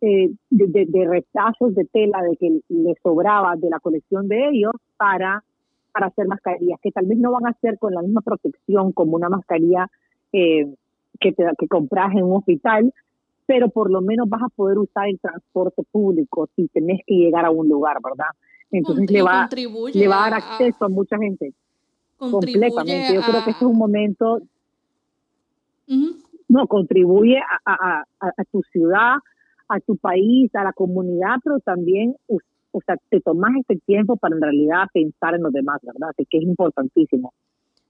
eh, 0.00 0.30
de, 0.50 0.86
de, 0.86 1.08
retazos 1.08 1.74
de 1.74 1.84
tela 1.86 2.22
de 2.22 2.36
que 2.36 2.60
les 2.68 2.96
sobraba 3.02 3.56
de 3.56 3.70
la 3.70 3.80
colección 3.80 4.28
de 4.28 4.48
ellos 4.48 4.72
para, 4.96 5.42
para 5.94 6.08
hacer 6.08 6.26
mascarillas, 6.26 6.80
que 6.82 6.90
tal 6.90 7.06
vez 7.06 7.18
no 7.18 7.30
van 7.30 7.46
a 7.46 7.56
ser 7.60 7.78
con 7.78 7.94
la 7.94 8.02
misma 8.02 8.20
protección 8.20 8.90
como 8.90 9.14
una 9.14 9.28
mascarilla 9.28 9.88
eh, 10.32 10.74
que, 11.20 11.32
te, 11.32 11.44
que 11.56 11.68
compras 11.68 12.12
en 12.14 12.24
un 12.24 12.38
hospital, 12.38 12.92
pero 13.46 13.68
por 13.68 13.92
lo 13.92 14.00
menos 14.00 14.28
vas 14.28 14.42
a 14.42 14.48
poder 14.48 14.78
usar 14.78 15.08
el 15.08 15.20
transporte 15.20 15.84
público 15.92 16.48
si 16.56 16.66
tenés 16.66 17.00
que 17.06 17.14
llegar 17.14 17.44
a 17.44 17.52
un 17.52 17.68
lugar, 17.68 17.98
¿verdad? 18.02 18.26
Entonces 18.72 19.08
le 19.08 19.22
va, 19.22 19.48
le 19.92 20.08
va 20.08 20.26
a 20.26 20.30
dar 20.30 20.34
acceso 20.34 20.84
a, 20.84 20.88
mucha 20.88 21.16
gente. 21.16 21.54
Completamente. 22.16 23.14
Yo 23.14 23.20
creo 23.20 23.44
que 23.44 23.50
este 23.50 23.64
es 23.64 23.70
un 23.70 23.78
momento... 23.78 24.40
No, 26.48 26.66
contribuye 26.66 27.38
a, 27.38 28.02
a, 28.20 28.44
tu 28.50 28.62
ciudad, 28.72 29.14
a 29.68 29.80
tu 29.80 29.96
país, 29.96 30.52
a 30.56 30.64
la 30.64 30.72
comunidad, 30.72 31.36
pero 31.44 31.60
también, 31.60 32.16
o 32.74 32.80
sea, 32.84 32.96
te 33.08 33.20
tomas 33.20 33.52
este 33.60 33.78
tiempo 33.86 34.16
para 34.16 34.34
en 34.34 34.42
realidad 34.42 34.84
pensar 34.92 35.34
en 35.34 35.42
los 35.42 35.52
demás, 35.52 35.80
¿verdad? 35.82 36.08
que 36.16 36.38
es 36.38 36.42
importantísimo. 36.42 37.32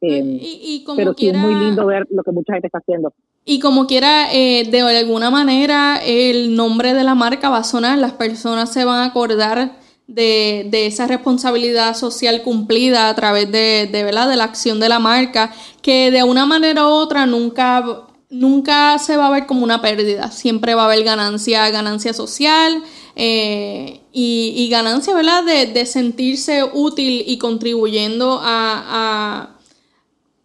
Em, 0.00 0.38
y, 0.40 0.82
como 0.84 0.96
pero 0.96 1.14
sí 1.14 1.28
es 1.28 1.36
muy 1.36 1.54
lindo 1.54 1.86
ver 1.86 2.06
lo 2.10 2.22
que 2.22 2.32
mucha 2.32 2.52
gente 2.52 2.66
está 2.66 2.78
haciendo. 2.78 3.14
Y 3.46 3.58
como 3.60 3.86
quiera, 3.86 4.32
eh, 4.32 4.68
de 4.70 4.80
alguna 4.80 5.30
manera, 5.30 5.98
el 6.04 6.54
nombre 6.54 6.92
de 6.92 7.04
la 7.04 7.14
marca 7.14 7.48
va 7.48 7.58
a 7.58 7.64
sonar, 7.64 7.98
las 7.98 8.12
personas 8.12 8.70
se 8.70 8.84
van 8.84 9.00
a 9.00 9.06
acordar 9.06 9.72
de, 10.06 10.68
esa 10.86 11.06
responsabilidad 11.06 11.94
social 11.94 12.42
cumplida 12.42 13.08
a 13.08 13.14
través 13.14 13.50
de, 13.50 13.88
de, 13.90 14.04
¿verdad? 14.04 14.28
de 14.28 14.36
la 14.36 14.44
acción 14.44 14.78
de 14.80 14.90
la 14.90 14.98
marca, 14.98 15.52
que 15.80 16.10
de 16.10 16.22
una 16.22 16.44
manera 16.44 16.86
u 16.86 16.90
otra 16.90 17.24
nunca, 17.24 17.82
nunca 18.28 18.98
se 18.98 19.16
va 19.16 19.28
a 19.28 19.30
ver 19.30 19.46
como 19.46 19.64
una 19.64 19.80
pérdida, 19.80 20.30
siempre 20.30 20.74
va 20.74 20.82
a 20.82 20.86
haber 20.86 21.04
ganancia, 21.04 21.70
ganancia 21.70 22.12
social. 22.12 22.82
Eh, 23.17 24.00
y, 24.12 24.69
ganancia, 24.71 25.15
¿verdad? 25.15 25.44
De, 25.44 25.73
de, 25.73 25.87
sentirse 25.87 26.62
útil 26.73 27.23
y 27.27 27.38
contribuyendo 27.38 28.40
a, 28.42 29.54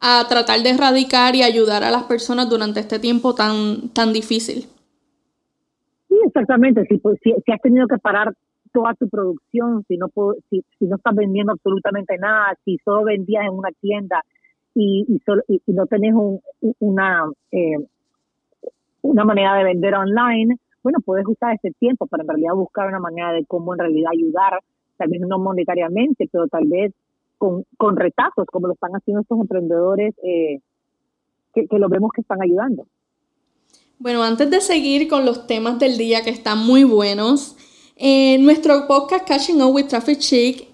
a 0.02 0.26
tratar 0.30 0.62
de 0.62 0.70
erradicar 0.72 1.36
y 1.36 1.44
ayudar 1.44 1.84
a 1.84 1.92
las 1.92 2.04
personas 2.04 2.50
durante 2.50 2.80
este 2.80 3.00
tiempo 3.00 3.36
tan, 3.36 3.90
tan 3.94 4.14
difícil. 4.14 4.66
Sí, 6.08 6.16
exactamente. 6.26 6.86
Si, 6.86 6.98
pues, 6.98 7.20
has 7.26 7.62
tenido 7.62 7.88
que 7.88 7.98
parar 7.98 8.34
toda 8.72 8.94
tu 8.94 9.10
producción, 9.10 9.84
si 9.88 9.98
no, 9.98 10.08
si, 10.50 10.64
no 10.80 10.96
estás 10.96 11.16
vendiendo 11.16 11.52
absolutamente 11.52 12.18
nada, 12.18 12.56
si 12.64 12.78
solo 12.86 13.04
vendías 13.06 13.46
en 13.46 13.54
una 13.54 13.70
tienda 13.82 14.24
y, 14.74 15.06
y, 15.08 15.20
solo, 15.20 15.42
y, 15.48 15.62
no 15.68 15.86
tenés 15.88 16.14
un, 16.14 16.40
una, 16.80 17.26
eh, 17.52 17.78
una 19.02 19.26
manera 19.26 19.56
de 19.56 19.64
vender 19.66 19.96
online, 19.96 20.58
bueno, 20.84 21.00
puedes 21.04 21.26
usar 21.28 21.56
ese 21.56 21.72
tiempo 21.80 22.08
para 22.08 22.24
en 22.24 22.30
realidad 22.30 22.54
buscar 22.54 22.88
una 22.88 23.00
manera 23.00 23.32
de 23.34 23.46
cómo 23.46 23.74
en 23.74 23.80
realidad 23.80 24.12
ayudar, 24.14 24.60
tal 24.98 25.10
vez 25.10 25.22
no 25.22 25.40
monetariamente, 25.40 26.28
pero 26.32 26.48
tal 26.48 26.66
vez 26.68 26.94
con, 27.38 27.66
con 27.78 27.96
retazos, 27.96 28.46
como 28.52 28.68
lo 28.68 28.74
están 28.74 28.92
haciendo 28.92 29.22
estos 29.22 29.40
emprendedores 29.40 30.14
eh, 30.24 30.60
que, 31.54 31.68
que 31.68 31.80
lo 31.80 31.90
vemos 31.90 32.12
que 32.14 32.22
están 32.22 32.42
ayudando. 32.42 32.86
Bueno, 33.98 34.24
antes 34.24 34.50
de 34.50 34.62
seguir 34.62 35.10
con 35.10 35.26
los 35.26 35.46
temas 35.46 35.78
del 35.80 35.98
día 35.98 36.24
que 36.24 36.30
están 36.30 36.66
muy 36.66 36.84
buenos, 36.86 37.58
eh, 37.98 38.38
nuestro 38.40 38.88
podcast 38.88 39.28
Catching 39.28 39.62
Up 39.62 39.76
with 39.76 39.88
Traffic 39.88 40.20
Chic 40.20 40.70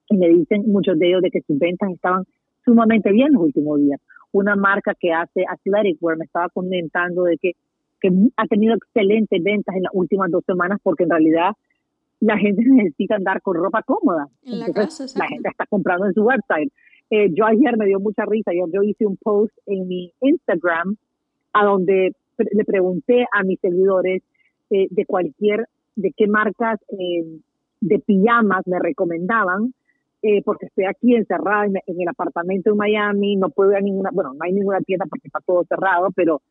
y 0.08 0.16
me 0.16 0.28
dicen 0.28 0.64
muchos 0.66 0.98
de 0.98 1.08
ellos 1.08 1.22
de 1.22 1.30
que 1.30 1.42
sus 1.42 1.58
ventas 1.58 1.90
estaban 1.90 2.24
sumamente 2.64 3.12
bien 3.12 3.32
los 3.32 3.42
últimos 3.42 3.78
días. 3.80 4.00
Una 4.32 4.56
marca 4.56 4.94
que 4.98 5.12
hace 5.12 5.44
athletic 5.48 5.98
wear 6.00 6.16
me 6.16 6.24
estaba 6.24 6.48
comentando 6.48 7.24
de 7.24 7.36
que, 7.38 7.52
que 8.00 8.10
ha 8.36 8.46
tenido 8.46 8.74
excelentes 8.74 9.42
ventas 9.42 9.76
en 9.76 9.84
las 9.84 9.92
últimas 9.94 10.30
dos 10.30 10.44
semanas 10.44 10.78
porque 10.82 11.04
en 11.04 11.10
realidad 11.10 11.52
la 12.20 12.38
gente 12.38 12.62
necesita 12.66 13.16
andar 13.16 13.42
con 13.42 13.56
ropa 13.56 13.82
cómoda. 13.82 14.28
la, 14.42 14.66
la 14.66 15.28
gente 15.28 15.48
está 15.48 15.66
comprando 15.68 16.06
en 16.06 16.14
su 16.14 16.22
website. 16.24 16.72
Eh, 17.10 17.28
yo 17.32 17.46
ayer 17.46 17.76
me 17.76 17.86
dio 17.86 18.00
mucha 18.00 18.24
risa, 18.24 18.50
yo, 18.52 18.82
hice 18.82 19.06
un 19.06 19.16
post 19.16 19.56
en 19.66 19.86
mi 19.86 20.12
Instagram 20.20 20.96
a 21.52 21.64
donde 21.64 22.14
le 22.38 22.64
pregunté 22.64 23.26
a 23.32 23.42
mis 23.44 23.60
seguidores 23.60 24.22
eh, 24.70 24.88
de 24.90 25.06
cualquier, 25.06 25.66
de 25.94 26.12
qué 26.16 26.26
marcas 26.26 26.80
eh, 26.90 27.24
de 27.80 27.98
pijamas 28.00 28.66
me 28.66 28.78
recomendaban, 28.78 29.72
porque 30.44 30.66
estoy 30.66 30.86
aquí 30.86 31.14
encerrada 31.14 31.66
en, 31.66 32.00
el 32.00 32.08
apartamento 32.08 32.70
en 32.70 32.76
Miami, 32.76 33.36
no 33.36 33.48
puedo 33.48 33.70
ir 33.70 33.76
a 33.76 33.80
ninguna, 33.80 34.10
bueno, 34.12 34.34
no 34.34 34.40
hay 34.42 34.52
ninguna 34.52 34.80
tienda 34.80 35.06
porque 35.08 35.28
está 35.28 35.38
todo 35.38 35.62
cerrado, 35.68 36.08
pero, 36.16 36.42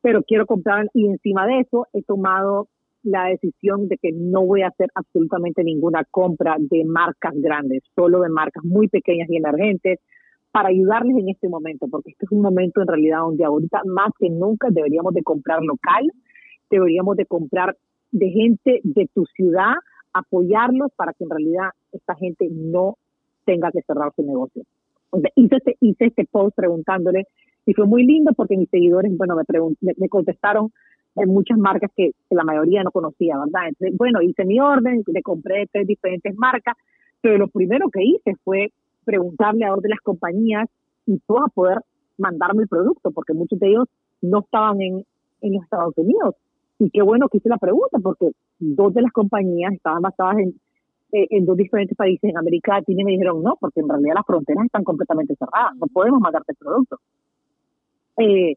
pero 0.00 0.22
quiero 0.22 0.46
comprar 0.46 0.88
y 0.94 1.06
encima 1.06 1.46
de 1.46 1.60
eso 1.60 1.86
he 1.92 2.02
tomado 2.02 2.68
la 3.02 3.26
decisión 3.26 3.88
de 3.88 3.96
que 3.96 4.10
no 4.12 4.44
voy 4.44 4.62
a 4.62 4.68
hacer 4.68 4.88
absolutamente 4.94 5.62
ninguna 5.62 6.04
compra 6.10 6.56
de 6.58 6.84
marcas 6.84 7.34
grandes, 7.36 7.82
solo 7.94 8.20
de 8.20 8.28
marcas 8.28 8.64
muy 8.64 8.88
pequeñas 8.88 9.28
y 9.30 9.36
emergentes 9.36 10.00
para 10.50 10.70
ayudarles 10.70 11.16
en 11.18 11.28
este 11.28 11.48
momento, 11.48 11.86
porque 11.90 12.10
este 12.10 12.24
es 12.24 12.32
un 12.32 12.42
momento 12.42 12.80
en 12.80 12.88
realidad 12.88 13.20
donde 13.20 13.44
ahorita 13.44 13.82
más 13.86 14.10
que 14.18 14.30
nunca 14.30 14.68
deberíamos 14.70 15.14
de 15.14 15.22
comprar 15.22 15.62
local, 15.62 16.04
deberíamos 16.70 17.16
de 17.16 17.26
comprar 17.26 17.76
de 18.10 18.30
gente 18.30 18.80
de 18.82 19.08
tu 19.14 19.24
ciudad, 19.26 19.74
apoyarlos 20.12 20.90
para 20.96 21.12
que 21.12 21.24
en 21.24 21.30
realidad 21.30 21.70
esta 21.92 22.14
gente 22.14 22.48
no 22.50 22.96
tenga 23.44 23.70
que 23.70 23.82
cerrar 23.82 24.12
su 24.16 24.22
negocio. 24.22 24.62
hice, 25.36 25.56
este, 25.56 25.76
hice 25.80 26.06
este 26.06 26.24
post 26.30 26.56
preguntándole 26.56 27.24
y 27.66 27.74
fue 27.74 27.86
muy 27.86 28.04
lindo 28.04 28.32
porque 28.34 28.56
mis 28.56 28.70
seguidores, 28.70 29.16
bueno, 29.16 29.36
me, 29.80 29.92
me 29.96 30.08
contestaron 30.08 30.70
de 31.18 31.26
muchas 31.26 31.58
marcas 31.58 31.90
que, 31.96 32.12
la 32.30 32.44
mayoría 32.44 32.82
no 32.82 32.90
conocía, 32.90 33.38
¿verdad? 33.38 33.68
Entonces, 33.68 33.96
bueno, 33.96 34.22
hice 34.22 34.44
mi 34.44 34.60
orden, 34.60 35.02
le 35.06 35.22
compré 35.22 35.66
tres 35.72 35.86
diferentes 35.86 36.34
marcas, 36.36 36.76
pero 37.20 37.38
lo 37.38 37.48
primero 37.48 37.88
que 37.90 38.02
hice 38.02 38.34
fue 38.44 38.72
preguntarle 39.04 39.64
a 39.64 39.70
dos 39.70 39.82
de 39.82 39.88
las 39.88 40.00
compañías 40.00 40.68
y 41.06 41.18
todas 41.26 41.52
poder 41.52 41.78
mandarme 42.18 42.62
el 42.62 42.68
producto, 42.68 43.10
porque 43.10 43.32
muchos 43.32 43.58
de 43.58 43.68
ellos 43.68 43.88
no 44.20 44.40
estaban 44.40 44.80
en, 44.80 45.04
en 45.40 45.54
los 45.54 45.62
Estados 45.64 45.94
Unidos. 45.96 46.34
Y 46.78 46.90
qué 46.90 47.02
bueno 47.02 47.28
que 47.28 47.38
hice 47.38 47.48
la 47.48 47.58
pregunta, 47.58 47.98
porque 48.02 48.30
dos 48.58 48.94
de 48.94 49.02
las 49.02 49.12
compañías 49.12 49.72
estaban 49.72 50.02
basadas 50.02 50.38
en, 50.38 50.54
eh, 51.12 51.26
en 51.30 51.46
dos 51.46 51.56
diferentes 51.56 51.96
países 51.96 52.28
en 52.28 52.36
América 52.36 52.74
Latina 52.74 53.00
y 53.00 53.04
me 53.04 53.12
dijeron 53.12 53.42
no, 53.42 53.56
porque 53.58 53.80
en 53.80 53.88
realidad 53.88 54.14
las 54.16 54.26
fronteras 54.26 54.66
están 54.66 54.84
completamente 54.84 55.34
cerradas, 55.36 55.74
no 55.76 55.86
podemos 55.86 56.20
mandarte 56.20 56.52
el 56.52 56.58
producto. 56.58 56.98
Eh, 58.18 58.56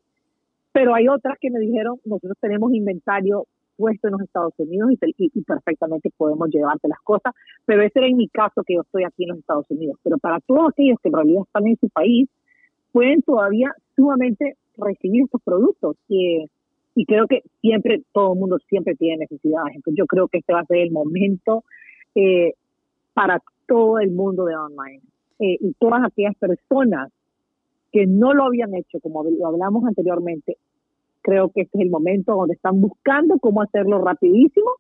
pero 0.72 0.94
hay 0.96 1.08
otras 1.08 1.38
que 1.40 1.52
me 1.52 1.60
dijeron, 1.60 1.98
nosotros 2.06 2.38
tenemos 2.40 2.74
inventario 2.74 3.46
puesto 3.82 4.08
en 4.08 4.12
los 4.14 4.22
Estados 4.22 4.54
Unidos 4.58 4.92
y, 4.92 5.42
perfectamente 5.42 6.12
podemos 6.16 6.50
llevarte 6.50 6.88
las 6.88 7.00
cosas, 7.02 7.34
pero 7.66 7.82
ese 7.82 8.00
era 8.00 8.08
en 8.08 8.18
mi 8.18 8.30
caso 8.30 8.64
que 8.64 8.76
yo 8.76 8.82
estoy 8.82 9.04
aquí 9.04 9.24
en 9.24 9.30
los 9.30 9.40
Estados 9.40 9.66
Unidos. 9.70 9.98
Pero 10.04 10.18
para 10.20 10.40
todos 10.42 10.70
aquellos 10.72 11.00
que 11.02 11.10
en 11.10 11.16
realidad 11.16 11.44
están 11.46 11.68
en 11.68 11.78
su 11.78 11.90
país, 11.90 12.30
pueden 12.92 13.22
todavía 13.24 13.74
sumamente 13.96 14.56
recibir 14.78 15.24
estos 15.24 15.42
productos. 15.44 15.98
Y, 16.08 16.46
creo 17.08 17.26
que 17.28 17.42
siempre, 17.62 18.04
todo 18.14 18.34
el 18.34 18.40
mundo 18.40 18.58
siempre 18.70 18.96
tiene 18.96 19.18
necesidades. 19.18 19.76
Entonces 19.76 19.98
yo 19.98 20.06
creo 20.06 20.28
que 20.28 20.40
este 20.40 20.54
va 20.54 20.60
a 20.60 20.66
ser 20.66 20.78
el 20.78 20.92
momento 20.92 21.64
eh, 22.14 22.54
para 23.14 23.42
todo 23.68 24.00
el 24.00 24.12
mundo 24.12 24.46
de 24.46 24.56
online. 24.56 25.02
Eh, 25.40 25.58
y 25.60 25.74
todas 25.80 26.04
aquellas 26.06 26.36
personas 26.36 27.12
que 27.92 28.08
no 28.08 28.34
lo 28.34 28.46
habían 28.46 28.74
hecho, 28.76 29.00
como 29.02 29.24
lo 29.24 29.48
hablamos 29.48 29.84
anteriormente, 29.86 30.58
creo 31.22 31.52
que 31.54 31.62
este 31.62 31.78
es 31.78 31.84
el 31.84 31.90
momento 31.90 32.34
donde 32.34 32.56
están 32.56 32.82
buscando 32.82 33.38
cómo 33.40 33.62
hacerlo 33.62 34.00
rapidísimo 34.04 34.72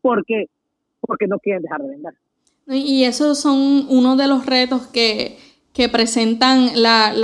porque, 0.00 0.46
porque 1.00 1.26
no 1.26 1.38
quieren 1.38 1.62
dejar 1.62 1.82
de 1.82 1.88
vender. 1.88 2.14
Y 2.68 3.04
esos 3.04 3.38
son 3.38 3.86
uno 3.90 4.16
de 4.16 4.26
los 4.26 4.46
retos 4.46 4.86
que, 4.88 5.36
que 5.72 5.88
presentan 5.88 6.70
las 6.82 7.16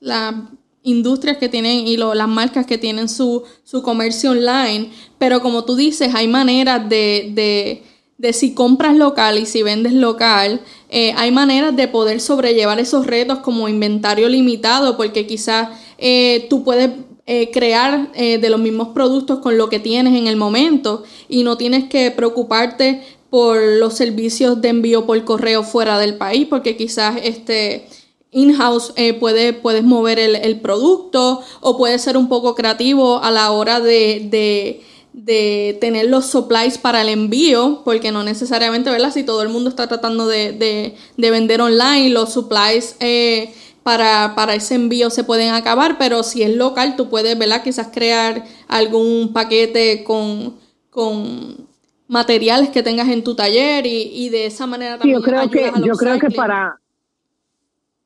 la, 0.00 0.50
industrias 0.82 1.38
que 1.38 1.48
tienen 1.48 1.86
y 1.86 1.96
las 1.96 2.28
marcas 2.28 2.66
que 2.66 2.76
tienen 2.76 3.08
su, 3.08 3.42
su 3.62 3.82
comercio 3.82 4.32
online. 4.32 4.90
Pero 5.18 5.40
como 5.40 5.64
tú 5.64 5.76
dices, 5.76 6.14
hay 6.14 6.28
maneras 6.28 6.86
de, 6.90 7.30
de, 7.34 7.82
de 8.18 8.32
si 8.32 8.54
compras 8.54 8.96
local 8.96 9.38
y 9.38 9.46
si 9.46 9.62
vendes 9.62 9.92
local, 9.92 10.60
eh, 10.88 11.12
hay 11.16 11.32
maneras 11.32 11.74
de 11.74 11.88
poder 11.88 12.20
sobrellevar 12.20 12.78
esos 12.78 13.06
retos 13.06 13.40
como 13.40 13.68
inventario 13.68 14.28
limitado, 14.28 14.96
porque 14.96 15.26
quizás 15.26 15.68
eh, 15.98 16.46
tú 16.48 16.62
puedes 16.62 16.90
eh, 17.26 17.50
crear 17.50 18.12
de 18.12 18.50
los 18.50 18.60
mismos 18.60 18.88
productos 18.88 19.38
con 19.38 19.56
lo 19.56 19.68
que 19.68 19.80
tienes 19.80 20.14
en 20.14 20.26
el 20.26 20.36
momento 20.36 21.04
y 21.28 21.42
no 21.42 21.56
tienes 21.56 21.84
que 21.84 22.10
preocuparte 22.10 23.02
por 23.30 23.60
los 23.60 23.94
servicios 23.94 24.60
de 24.60 24.68
envío 24.68 25.06
por 25.06 25.24
correo 25.24 25.64
fuera 25.64 25.98
del 25.98 26.16
país, 26.16 26.46
porque 26.48 26.76
quizás 26.76 27.16
este 27.22 27.88
in-house 28.30 28.92
puede, 29.18 29.52
puedes 29.54 29.84
mover 29.84 30.18
el, 30.18 30.60
producto 30.60 31.40
o 31.60 31.76
puedes 31.78 32.02
ser 32.02 32.16
un 32.16 32.28
poco 32.28 32.54
creativo 32.54 33.22
a 33.22 33.30
la 33.30 33.50
hora 33.50 33.80
de 33.80 34.82
tener 35.14 36.10
los 36.10 36.26
supplies 36.26 36.76
para 36.76 37.02
el 37.02 37.08
envío, 37.08 37.82
porque 37.84 38.10
no 38.10 38.24
necesariamente, 38.24 38.90
¿verdad? 38.90 39.12
Si 39.12 39.24
todo 39.24 39.42
el 39.42 39.48
mundo 39.48 39.70
está 39.70 39.86
tratando 39.86 40.26
de, 40.26 40.94
vender 41.16 41.60
online, 41.60 42.10
los 42.10 42.32
supplies 42.32 42.96
eh, 43.00 43.52
para, 43.84 44.54
ese 44.54 44.74
envío 44.74 45.10
se 45.10 45.24
pueden 45.24 45.54
acabar, 45.54 45.96
pero 45.98 46.22
si 46.22 46.42
es 46.42 46.56
local, 46.56 46.96
tú 46.96 47.08
puedes, 47.08 47.38
¿verdad? 47.38 47.62
Quizás 47.62 47.88
crear 47.92 48.44
algún 48.66 49.32
paquete 49.32 50.02
con, 50.04 50.56
con 50.90 51.68
materiales 52.08 52.70
que 52.70 52.82
tengas 52.82 53.08
en 53.08 53.22
tu 53.22 53.36
taller 53.36 53.86
y, 53.86 54.28
de 54.30 54.46
esa 54.46 54.66
manera 54.66 54.98
también 54.98 55.18
yo 55.18 55.22
creo 55.22 55.48
que, 55.48 55.70
Yo 55.84 55.94
creo 55.94 56.18
que 56.18 56.30
para, 56.30 56.80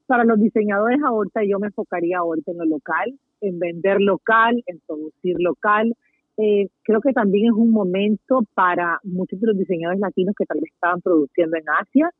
para 0.07 0.25
los 0.25 0.39
diseñadores 0.39 1.01
ahorita 1.03 1.41
yo 1.49 1.59
me 1.59 1.69
enfocaría 1.69 2.19
ahorita 2.19 2.51
en 2.51 2.59
lo 2.59 2.65
local, 2.67 3.19
en 3.41 3.59
vender 3.59 4.01
local, 4.01 4.63
en 4.67 4.81
producir 4.87 5.37
local, 5.39 5.97
eh, 6.39 6.68
creo 6.82 7.01
que 7.01 7.12
también 7.12 7.47
es 7.47 7.53
un 7.53 7.70
momento 7.70 8.43
para 8.55 9.01
muchos 9.03 9.41
de 9.41 9.49
los 9.49 9.59
diseñadores 9.59 10.01
latinos 10.01 10.34
que 10.39 10.47
tal 10.47 10.61
vez 10.61 10.72
estaban 10.72 11.01
produciendo 11.01 11.57
en 11.57 11.64
Asia, 11.68 12.11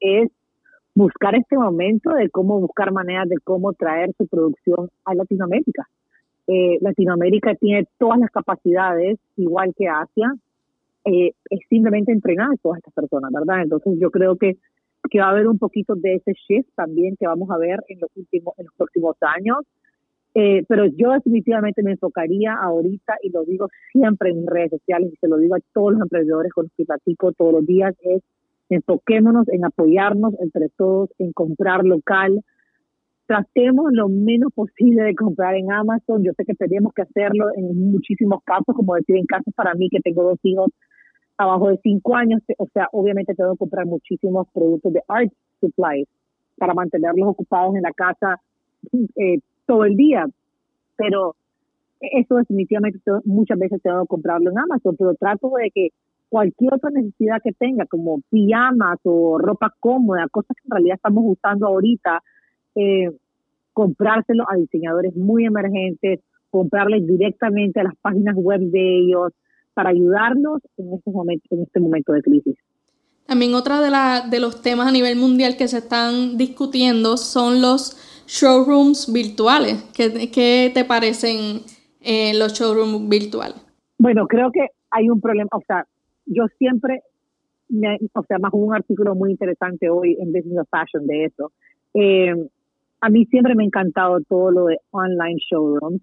es 0.00 0.30
buscar 0.94 1.34
este 1.36 1.56
momento 1.56 2.10
de 2.10 2.28
cómo 2.28 2.60
buscar 2.60 2.92
maneras 2.92 3.28
de 3.28 3.36
cómo 3.44 3.72
traer 3.72 4.10
su 4.18 4.26
producción 4.26 4.90
a 5.04 5.14
Latinoamérica. 5.14 5.88
Eh, 6.48 6.78
Latinoamérica 6.80 7.54
tiene 7.54 7.86
todas 7.98 8.18
las 8.18 8.30
capacidades, 8.30 9.18
igual 9.36 9.72
que 9.76 9.86
Asia, 9.86 10.34
eh, 11.04 11.32
es 11.48 11.60
simplemente 11.68 12.10
entrenar 12.10 12.48
a 12.52 12.56
todas 12.60 12.78
estas 12.78 12.94
personas, 12.94 13.30
¿verdad? 13.32 13.62
Entonces 13.62 13.94
yo 14.00 14.10
creo 14.10 14.36
que 14.36 14.56
que 15.08 15.20
va 15.20 15.26
a 15.26 15.30
haber 15.30 15.46
un 15.46 15.58
poquito 15.58 15.94
de 15.94 16.16
ese 16.16 16.32
shift 16.32 16.68
también 16.74 17.16
que 17.16 17.26
vamos 17.26 17.50
a 17.50 17.58
ver 17.58 17.78
en 17.88 18.00
los 18.00 18.10
últimos, 18.16 18.54
en 18.58 18.66
los 18.66 18.74
próximos 18.74 19.16
años. 19.20 19.58
Eh, 20.34 20.62
pero 20.68 20.86
yo 20.86 21.12
definitivamente 21.12 21.82
me 21.82 21.92
enfocaría 21.92 22.54
ahorita, 22.54 23.16
y 23.22 23.30
lo 23.30 23.44
digo 23.44 23.68
siempre 23.92 24.30
en 24.30 24.46
redes 24.46 24.70
sociales, 24.70 25.10
y 25.12 25.16
se 25.16 25.28
lo 25.28 25.38
digo 25.38 25.56
a 25.56 25.60
todos 25.72 25.92
los 25.92 26.02
emprendedores 26.02 26.52
con 26.52 26.64
los 26.64 26.72
que 26.76 26.84
platico 26.84 27.32
todos 27.32 27.52
los 27.52 27.66
días, 27.66 27.94
es 28.02 28.22
enfoquémonos 28.68 29.48
en 29.48 29.64
apoyarnos 29.64 30.34
entre 30.40 30.68
todos, 30.76 31.10
en 31.18 31.32
comprar 31.32 31.84
local, 31.84 32.42
tratemos 33.26 33.92
lo 33.92 34.08
menos 34.08 34.52
posible 34.54 35.02
de 35.02 35.14
comprar 35.14 35.54
en 35.54 35.70
Amazon. 35.70 36.24
Yo 36.24 36.32
sé 36.36 36.44
que 36.44 36.54
tenemos 36.54 36.92
que 36.94 37.02
hacerlo 37.02 37.48
en 37.56 37.90
muchísimos 37.90 38.42
casos, 38.44 38.74
como 38.74 38.94
decir, 38.94 39.16
en 39.16 39.26
casos 39.26 39.52
para 39.54 39.74
mí 39.74 39.88
que 39.90 40.00
tengo 40.00 40.22
dos 40.22 40.38
hijos 40.42 40.70
abajo 41.36 41.68
de 41.68 41.78
cinco 41.82 42.16
años, 42.16 42.42
o 42.58 42.66
sea, 42.72 42.88
obviamente 42.90 43.34
tengo 43.34 43.52
que 43.52 43.58
comprar 43.58 43.86
muchísimos 43.86 44.48
productos 44.52 44.92
de 44.92 45.02
art 45.06 45.32
supplies 45.60 46.08
para 46.56 46.74
mantenerlos 46.74 47.28
ocupados 47.28 47.76
en 47.76 47.82
la 47.82 47.92
casa 47.92 48.40
eh, 49.16 49.38
todo 49.68 49.84
el 49.84 49.96
día. 49.96 50.26
Pero 50.96 51.36
eso 52.00 52.36
definitivamente 52.36 52.98
muchas 53.24 53.58
veces 53.58 53.80
tengo 53.82 54.02
que 54.02 54.08
comprarlo 54.08 54.50
en 54.50 54.58
Amazon, 54.58 54.96
pero 54.96 55.14
trato 55.14 55.52
de 55.62 55.70
que 55.70 55.88
cualquier 56.28 56.74
otra 56.74 56.90
necesidad 56.90 57.40
que 57.42 57.52
tenga, 57.52 57.86
como 57.86 58.20
pijamas 58.30 58.98
o 59.04 59.38
ropa 59.38 59.74
cómoda, 59.78 60.26
cosas 60.30 60.56
que 60.56 60.62
en 60.66 60.70
realidad 60.70 60.96
estamos 60.96 61.24
usando 61.26 61.66
ahorita, 61.66 62.22
eh, 62.74 63.10
comprárselo 63.72 64.44
a 64.48 64.56
diseñadores 64.56 65.14
muy 65.16 65.44
emergentes, 65.44 66.20
comprarles 66.50 67.06
directamente 67.06 67.80
a 67.80 67.84
las 67.84 67.96
páginas 68.00 68.34
web 68.36 68.60
de 68.60 68.98
ellos 69.00 69.32
para 69.74 69.90
ayudarnos 69.90 70.60
en 70.76 70.94
este 70.94 71.10
momento, 71.10 71.46
en 71.50 71.62
este 71.62 71.80
momento 71.80 72.12
de 72.12 72.22
crisis. 72.22 72.56
También 73.26 73.54
otra 73.54 73.80
de, 73.80 73.90
la, 73.90 74.26
de 74.28 74.40
los 74.40 74.62
temas 74.62 74.88
a 74.88 74.92
nivel 74.92 75.16
mundial 75.16 75.56
que 75.56 75.68
se 75.68 75.78
están 75.78 76.38
discutiendo 76.38 77.18
son 77.18 77.60
los 77.60 77.96
showrooms 78.28 79.10
virtuales. 79.12 79.82
¿Qué, 79.94 80.30
qué 80.30 80.70
te 80.72 80.84
parecen 80.84 81.62
eh, 82.00 82.32
los 82.38 82.52
showrooms 82.52 83.08
virtuales? 83.08 83.56
Bueno, 83.98 84.26
creo 84.28 84.52
que 84.52 84.68
hay 84.90 85.08
un 85.08 85.20
problema, 85.20 85.48
o 85.52 85.62
sea, 85.66 85.86
yo 86.26 86.46
siempre, 86.58 87.02
o 88.14 88.22
sea, 88.24 88.38
más 88.38 88.52
un 88.52 88.74
artículo 88.74 89.14
muy 89.14 89.30
interesante 89.30 89.88
hoy 89.88 90.16
en 90.20 90.32
Business 90.32 90.58
of 90.60 90.68
Fashion 90.70 91.06
de 91.06 91.24
eso. 91.24 91.52
Eh, 91.94 92.34
a 93.00 93.08
mí 93.08 93.24
siempre 93.26 93.54
me 93.54 93.64
ha 93.64 93.66
encantado 93.66 94.18
todo 94.28 94.50
lo 94.50 94.66
de 94.66 94.78
online 94.90 95.40
showrooms 95.50 96.02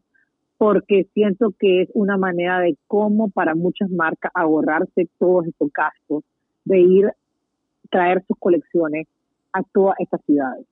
porque 0.58 1.06
siento 1.14 1.54
que 1.60 1.84
es 1.84 1.90
una 1.94 2.18
manera 2.18 2.60
de 2.60 2.78
cómo 2.88 3.30
para 3.30 3.56
muchas 3.56 3.90
marcas 3.90 4.32
ahorrarse 4.34 5.10
todos 5.20 5.46
estos 5.48 5.70
gastos 5.72 6.24
de 6.64 6.80
ir 6.80 7.12
traer 7.90 8.24
sus 8.28 8.38
colecciones 8.40 9.08
a 9.54 9.62
todas 9.74 9.96
estas 10.00 10.22
ciudades. 10.26 10.66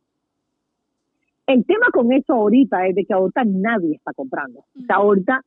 El 1.45 1.65
tema 1.65 1.87
con 1.91 2.11
eso 2.13 2.33
ahorita 2.33 2.87
es 2.87 2.95
de 2.95 3.05
que 3.05 3.13
ahorita 3.13 3.43
nadie 3.45 3.95
está 3.95 4.13
comprando. 4.13 4.59
O 4.59 4.85
sea, 4.85 4.97
ahorita 4.97 5.41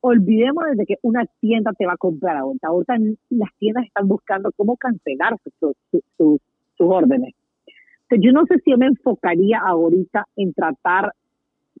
olvidemos 0.00 0.64
de 0.76 0.84
que 0.84 0.96
una 1.02 1.24
tienda 1.40 1.72
te 1.78 1.86
va 1.86 1.94
a 1.94 1.96
comprar 1.96 2.36
ahorita. 2.36 2.68
Ahorita 2.68 2.94
las 3.30 3.50
tiendas 3.58 3.86
están 3.86 4.06
buscando 4.06 4.52
cómo 4.52 4.76
cancelar 4.76 5.36
sus, 5.58 5.76
sus 6.18 6.40
órdenes 6.78 7.34
yo 8.18 8.32
no 8.32 8.44
sé 8.46 8.58
si 8.60 8.70
yo 8.70 8.78
me 8.78 8.86
enfocaría 8.86 9.58
ahorita 9.58 10.26
en 10.36 10.52
tratar 10.52 11.12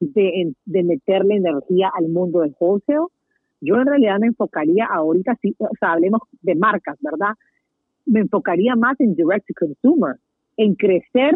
de, 0.00 0.54
de 0.64 0.82
meterle 0.82 1.36
energía 1.36 1.90
al 1.94 2.08
mundo 2.08 2.40
del 2.40 2.54
wholesale. 2.58 3.06
Yo 3.60 3.76
en 3.76 3.86
realidad 3.86 4.18
me 4.20 4.28
enfocaría 4.28 4.86
ahorita, 4.86 5.36
si, 5.40 5.54
o 5.58 5.70
sea, 5.78 5.92
hablemos 5.92 6.20
de 6.42 6.54
marcas, 6.54 6.98
¿verdad? 7.00 7.34
Me 8.04 8.20
enfocaría 8.20 8.76
más 8.76 9.00
en 9.00 9.14
direct 9.14 9.46
to 9.46 9.54
consumer, 9.58 10.16
en 10.56 10.74
crecer, 10.74 11.34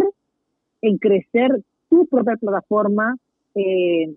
en 0.82 0.98
crecer 0.98 1.62
tu 1.88 2.06
propia 2.06 2.36
plataforma, 2.36 3.16
eh, 3.54 4.14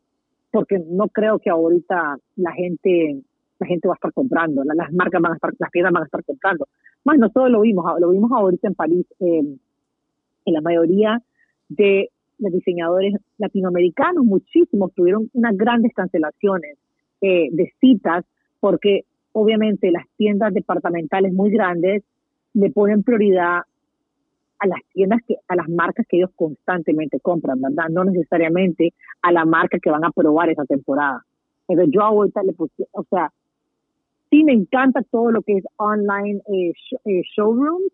porque 0.51 0.79
no 0.79 1.07
creo 1.07 1.39
que 1.39 1.49
ahorita 1.49 2.17
la 2.35 2.51
gente 2.51 3.21
la 3.61 3.67
gente 3.67 3.87
va 3.87 3.93
a 3.93 3.95
estar 3.95 4.11
comprando, 4.11 4.63
las 4.63 4.91
marcas 4.91 5.21
van 5.21 5.33
a 5.33 5.35
estar, 5.35 5.51
las 5.59 5.71
tiendas 5.71 5.93
van 5.93 6.01
a 6.01 6.05
estar 6.05 6.23
comprando. 6.23 6.67
Más 7.05 7.19
nosotros 7.19 7.51
lo 7.51 7.61
vimos, 7.61 7.85
lo 7.99 8.09
vimos 8.09 8.31
ahorita 8.31 8.67
en 8.67 8.73
París, 8.73 9.05
eh, 9.19 9.55
en 10.45 10.53
la 10.53 10.61
mayoría 10.61 11.21
de 11.69 12.09
los 12.39 12.51
diseñadores 12.51 13.13
latinoamericanos, 13.37 14.25
muchísimos 14.25 14.91
tuvieron 14.93 15.29
unas 15.33 15.55
grandes 15.55 15.93
cancelaciones 15.93 16.77
eh, 17.21 17.49
de 17.51 17.71
citas 17.79 18.25
porque 18.59 19.05
obviamente 19.31 19.91
las 19.91 20.07
tiendas 20.17 20.53
departamentales 20.53 21.31
muy 21.31 21.51
grandes 21.51 22.03
le 22.53 22.71
ponen 22.71 23.03
prioridad 23.03 23.61
a 24.61 24.67
las 24.67 24.79
tiendas 24.93 25.19
que 25.27 25.35
a 25.47 25.55
las 25.55 25.67
marcas 25.69 26.05
que 26.07 26.17
ellos 26.17 26.29
constantemente 26.35 27.19
compran, 27.19 27.59
¿verdad? 27.59 27.89
No 27.89 28.03
necesariamente 28.03 28.93
a 29.23 29.31
la 29.31 29.43
marca 29.43 29.79
que 29.81 29.89
van 29.89 30.05
a 30.05 30.11
probar 30.11 30.49
esa 30.51 30.65
temporada. 30.65 31.25
Pero 31.67 31.83
yo 31.85 32.01
ahorita 32.03 32.43
le 32.43 32.53
puse, 32.53 32.85
o 32.91 33.03
sea, 33.09 33.31
sí 34.29 34.43
me 34.43 34.53
encanta 34.53 35.01
todo 35.09 35.31
lo 35.31 35.41
que 35.41 35.57
es 35.57 35.65
online 35.77 36.41
eh, 36.47 36.73
eh 37.05 37.21
showrooms, 37.35 37.91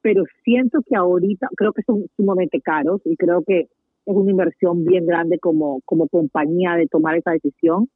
pero 0.00 0.24
siento 0.42 0.80
que 0.88 0.96
ahorita 0.96 1.48
creo 1.54 1.74
que 1.74 1.82
son 1.82 2.06
sumamente 2.16 2.60
caros 2.62 3.02
y 3.04 3.14
creo 3.16 3.42
que 3.42 3.60
es 3.60 4.16
una 4.16 4.30
inversión 4.30 4.86
bien 4.86 5.04
grande 5.04 5.38
como, 5.38 5.80
como 5.84 6.08
compañía 6.08 6.76
de 6.76 6.86
tomar 6.86 7.16
esa 7.16 7.32
decisión. 7.32 7.90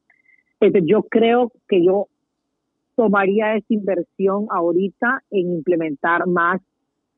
Entonces 0.60 0.86
yo 0.86 1.04
creo 1.04 1.52
que 1.68 1.82
yo 1.82 2.08
tomaría 2.96 3.56
esa 3.56 3.66
inversión 3.70 4.46
ahorita 4.50 5.22
en 5.30 5.54
implementar 5.54 6.26
más 6.26 6.60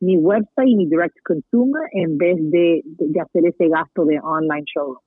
mi 0.01 0.17
website 0.17 0.69
y 0.69 0.77
mi 0.77 0.87
direct 0.87 1.17
consumer 1.25 1.83
en 1.93 2.19
vez 2.19 2.37
de, 2.39 2.83
de, 2.85 3.21
hacer 3.21 3.47
ese 3.47 3.69
gasto 3.69 4.05
de 4.05 4.21
online 4.21 4.65
show. 4.73 4.99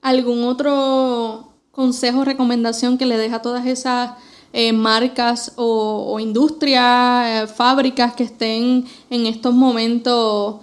¿Algún 0.00 0.44
otro 0.44 1.52
consejo, 1.70 2.24
recomendación 2.24 2.98
que 2.98 3.06
le 3.06 3.16
deja 3.16 3.36
a 3.36 3.42
todas 3.42 3.66
esas 3.66 4.12
eh, 4.52 4.72
marcas 4.72 5.54
o, 5.56 6.18
industrias, 6.20 7.44
eh, 7.44 7.46
fábricas 7.46 8.14
que 8.14 8.24
estén 8.24 8.84
en 9.10 9.26
estos 9.26 9.54
momentos, 9.54 10.60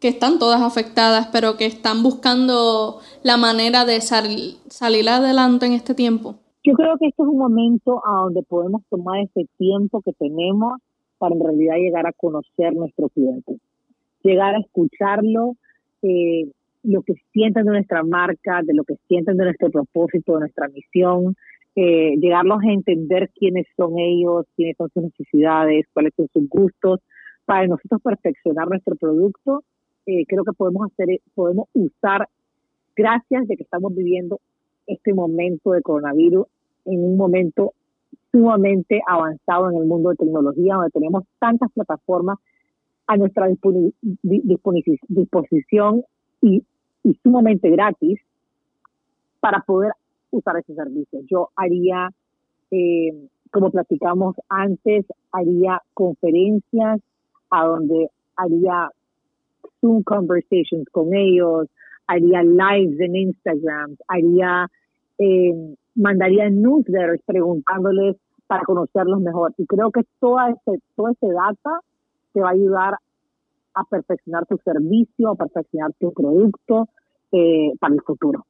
que 0.00 0.08
están 0.08 0.38
todas 0.38 0.62
afectadas, 0.62 1.28
pero 1.32 1.56
que 1.56 1.66
están 1.66 2.02
buscando 2.02 3.00
la 3.22 3.36
manera 3.36 3.84
de 3.84 4.00
salir 4.00 5.08
adelante 5.08 5.66
en 5.66 5.72
este 5.72 5.94
tiempo? 5.94 6.36
Yo 6.64 6.74
creo 6.74 6.96
que 6.98 7.08
este 7.08 7.22
es 7.22 7.28
un 7.28 7.38
momento 7.38 8.00
a 8.06 8.22
donde 8.22 8.42
podemos 8.44 8.82
tomar 8.88 9.18
ese 9.18 9.48
tiempo 9.58 10.00
que 10.02 10.12
tenemos 10.12 10.74
para 11.22 11.36
en 11.36 11.40
realidad 11.40 11.76
llegar 11.76 12.04
a 12.04 12.12
conocer 12.12 12.74
nuestro 12.74 13.08
cliente, 13.08 13.56
llegar 14.24 14.56
a 14.56 14.58
escucharlo, 14.58 15.54
eh, 16.02 16.50
lo 16.82 17.02
que 17.02 17.14
sienten 17.32 17.64
de 17.64 17.70
nuestra 17.70 18.02
marca, 18.02 18.60
de 18.64 18.74
lo 18.74 18.82
que 18.82 18.96
sienten 19.06 19.36
de 19.36 19.44
nuestro 19.44 19.70
propósito, 19.70 20.32
de 20.32 20.40
nuestra 20.40 20.66
misión, 20.66 21.36
eh, 21.76 22.16
llegarlos 22.16 22.58
a 22.60 22.72
entender 22.72 23.30
quiénes 23.36 23.68
son 23.76 24.00
ellos, 24.00 24.46
quiénes 24.56 24.76
son 24.76 24.90
sus 24.92 25.04
necesidades, 25.04 25.86
cuáles 25.92 26.12
son 26.16 26.26
sus 26.32 26.48
gustos, 26.48 26.98
para 27.44 27.68
nosotros 27.68 28.02
perfeccionar 28.02 28.66
nuestro 28.68 28.96
producto. 28.96 29.62
Eh, 30.06 30.24
creo 30.26 30.42
que 30.42 30.52
podemos 30.54 30.90
hacer, 30.90 31.20
podemos 31.36 31.68
usar, 31.72 32.28
gracias 32.96 33.46
de 33.46 33.56
que 33.56 33.62
estamos 33.62 33.94
viviendo 33.94 34.40
este 34.88 35.14
momento 35.14 35.70
de 35.70 35.82
coronavirus 35.82 36.48
en 36.86 37.04
un 37.04 37.16
momento 37.16 37.74
sumamente 38.30 39.00
avanzado 39.06 39.70
en 39.70 39.76
el 39.76 39.86
mundo 39.86 40.10
de 40.10 40.16
tecnología, 40.16 40.74
donde 40.74 40.90
tenemos 40.90 41.24
tantas 41.38 41.70
plataformas 41.72 42.38
a 43.06 43.16
nuestra 43.16 43.48
disposición 45.08 46.04
y, 46.40 46.64
sumamente 47.22 47.68
gratis 47.68 48.20
para 49.40 49.60
poder 49.60 49.92
usar 50.30 50.56
ese 50.58 50.74
servicio. 50.74 51.20
Yo 51.28 51.50
haría, 51.56 52.10
eh, 52.70 53.28
como 53.50 53.70
platicamos 53.70 54.36
antes, 54.48 55.04
haría 55.32 55.82
conferencias 55.94 57.00
a 57.50 57.66
donde 57.66 58.08
haría 58.36 58.90
Zoom 59.80 60.04
conversations 60.04 60.88
con 60.90 61.12
ellos, 61.14 61.68
haría 62.06 62.42
lives 62.42 63.00
en 63.00 63.16
Instagram, 63.16 63.96
haría, 64.08 64.70
eh, 65.18 65.74
mandaría 65.94 66.48
newsletters 66.50 67.22
preguntándoles 67.26 68.16
para 68.46 68.64
conocerlos 68.64 69.20
mejor. 69.20 69.54
Y 69.58 69.66
creo 69.66 69.90
que 69.90 70.02
toda 70.20 70.50
ese, 70.50 70.80
toda 70.96 71.12
ese 71.12 71.26
data 71.28 71.80
te 72.32 72.40
va 72.40 72.48
a 72.48 72.52
ayudar 72.52 72.94
a 73.74 73.84
perfeccionar 73.84 74.46
tu 74.46 74.58
servicio, 74.64 75.30
a 75.30 75.36
perfeccionar 75.36 75.92
tu 75.98 76.12
producto 76.12 76.88
eh, 77.32 77.72
para 77.80 77.94
el 77.94 78.02
futuro. 78.02 78.44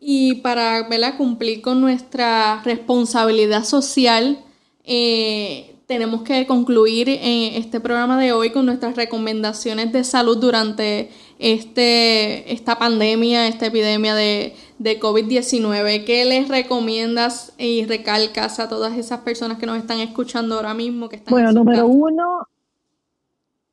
Y 0.00 0.42
para 0.42 0.88
cumplir 1.16 1.62
con 1.62 1.80
nuestra 1.80 2.62
responsabilidad 2.64 3.64
social, 3.64 4.38
eh, 4.84 5.75
tenemos 5.86 6.22
que 6.22 6.46
concluir 6.46 7.08
eh, 7.08 7.56
este 7.58 7.80
programa 7.80 8.20
de 8.20 8.32
hoy 8.32 8.50
con 8.50 8.66
nuestras 8.66 8.96
recomendaciones 8.96 9.92
de 9.92 10.02
salud 10.02 10.38
durante 10.38 11.10
este, 11.38 12.52
esta 12.52 12.76
pandemia, 12.76 13.46
esta 13.46 13.66
epidemia 13.66 14.14
de, 14.14 14.54
de 14.78 14.98
COVID-19. 14.98 16.04
¿Qué 16.04 16.24
les 16.24 16.48
recomiendas 16.48 17.54
y 17.56 17.84
recalcas 17.86 18.58
a 18.58 18.68
todas 18.68 18.98
esas 18.98 19.20
personas 19.20 19.58
que 19.58 19.66
nos 19.66 19.78
están 19.78 20.00
escuchando 20.00 20.56
ahora 20.56 20.74
mismo? 20.74 21.08
Que 21.08 21.16
están 21.16 21.32
bueno, 21.32 21.52
número 21.52 21.86
uno, 21.86 22.48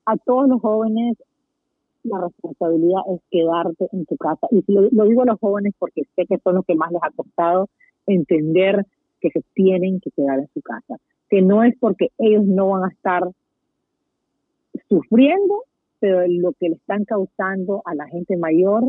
a 0.06 0.18
todos 0.18 0.48
los 0.48 0.62
jóvenes 0.62 1.18
la 2.04 2.20
responsabilidad 2.20 3.00
es 3.14 3.22
quedarte 3.32 3.88
en 3.94 4.06
tu 4.06 4.18
casa. 4.18 4.48
Y 4.52 4.62
lo, 4.68 4.90
lo 4.92 5.06
digo 5.06 5.22
a 5.22 5.26
los 5.26 5.40
jóvenes 5.40 5.74
porque 5.80 6.04
sé 6.16 6.26
que 6.26 6.38
son 6.44 6.56
los 6.56 6.66
que 6.66 6.76
más 6.76 6.92
les 6.92 7.02
ha 7.02 7.12
costado 7.12 7.70
entender 8.06 8.86
que 9.22 9.30
se 9.30 9.42
tienen 9.54 10.02
que 10.02 10.12
quedar 10.12 10.40
en 10.40 10.50
su 10.54 10.62
casa. 10.62 10.98
Que 11.34 11.42
no 11.42 11.64
es 11.64 11.74
porque 11.80 12.10
ellos 12.20 12.46
no 12.46 12.70
van 12.70 12.84
a 12.84 12.94
estar 12.94 13.24
sufriendo, 14.88 15.64
pero 16.00 16.28
lo 16.28 16.52
que 16.52 16.70
le 16.70 16.76
están 16.76 17.06
causando 17.06 17.82
a 17.86 17.96
la 17.96 18.06
gente 18.08 18.38
mayor 18.38 18.84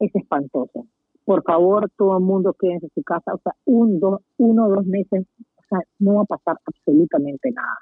es 0.00 0.12
espantoso. 0.16 0.88
Por 1.24 1.44
favor, 1.44 1.88
todo 1.96 2.18
el 2.18 2.24
mundo 2.24 2.56
quédense 2.58 2.86
en 2.86 2.92
su 2.92 3.04
casa, 3.04 3.34
o 3.34 3.38
sea, 3.38 3.52
un, 3.66 4.00
dos, 4.00 4.20
uno 4.38 4.66
o 4.66 4.68
dos 4.68 4.86
meses, 4.86 5.26
o 5.58 5.62
sea, 5.68 5.78
no 6.00 6.14
va 6.14 6.22
a 6.22 6.24
pasar 6.24 6.56
absolutamente 6.66 7.52
nada. 7.52 7.78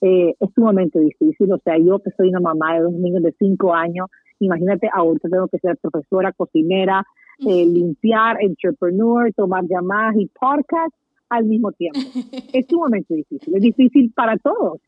Eh, 0.00 0.34
es 0.40 0.50
sumamente 0.54 0.98
difícil, 0.98 1.52
o 1.52 1.58
sea, 1.58 1.76
yo 1.76 1.98
que 1.98 2.10
soy 2.16 2.30
una 2.30 2.40
mamá 2.40 2.76
de 2.76 2.84
dos 2.84 2.94
niños 2.94 3.22
de 3.22 3.34
cinco 3.38 3.74
años, 3.74 4.08
imagínate, 4.38 4.88
ahorita 4.90 5.28
tengo 5.28 5.48
que 5.48 5.58
ser 5.58 5.76
profesora, 5.76 6.32
cocinera, 6.32 7.04
eh, 7.40 7.66
limpiar, 7.66 8.38
entrepreneur, 8.40 9.30
tomar 9.34 9.64
llamadas 9.66 10.16
y 10.16 10.26
podcast 10.28 10.94
al 11.28 11.44
mismo 11.44 11.72
tiempo. 11.72 11.98
es 12.52 12.66
sumamente 12.66 13.14
difícil, 13.14 13.54
es 13.54 13.62
difícil 13.62 14.12
para 14.14 14.36
todos, 14.36 14.80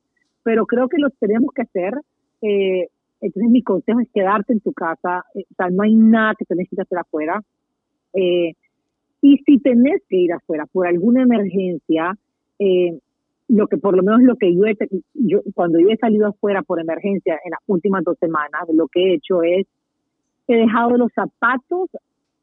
pero 0.43 0.67
creo 0.67 0.89
que 0.89 0.99
lo 0.99 1.11
tenemos 1.11 1.53
que 1.55 1.63
hacer. 1.63 1.95
Eh, 2.43 2.89
entonces 3.21 3.51
mi 3.51 3.63
consejo 3.63 4.01
es 4.01 4.09
quedarte 4.13 4.53
en 4.53 4.61
tu 4.61 4.73
casa, 4.73 5.25
eh, 5.35 5.45
o 5.51 5.55
sea, 5.57 5.71
no 5.71 5.83
hay 5.83 5.95
nada 5.95 6.35
que 6.39 6.45
tenés 6.45 6.69
que 6.69 6.81
hacer 6.81 6.99
afuera. 6.99 7.43
Eh, 8.13 8.53
y 9.23 9.39
si 9.39 9.59
tenés 9.59 10.03
que 10.09 10.17
ir 10.17 10.33
afuera 10.33 10.67
por 10.71 10.87
alguna 10.87 11.23
emergencia, 11.23 12.17
eh, 12.59 12.99
lo 13.49 13.67
que 13.69 13.79
por 13.79 13.97
lo 13.97 14.03
menos 14.03 14.23
lo 14.23 14.37
que 14.37 14.55
yo, 14.55 14.67
he, 14.67 14.77
yo 15.15 15.41
cuando 15.55 15.79
yo 15.79 15.89
he 15.89 15.97
salido 15.97 16.29
afuera 16.29 16.63
por 16.63 16.81
emergencia 16.81 17.39
en 17.45 17.51
las 17.51 17.61
últimas 17.67 18.05
dos 18.05 18.17
semanas, 18.19 18.63
lo 18.73 18.89
que 18.89 19.01
he 19.01 19.15
hecho 19.15 19.43
es 19.43 19.67
he 20.49 20.57
dejado 20.57 20.97
los 20.97 21.13
zapatos 21.13 21.91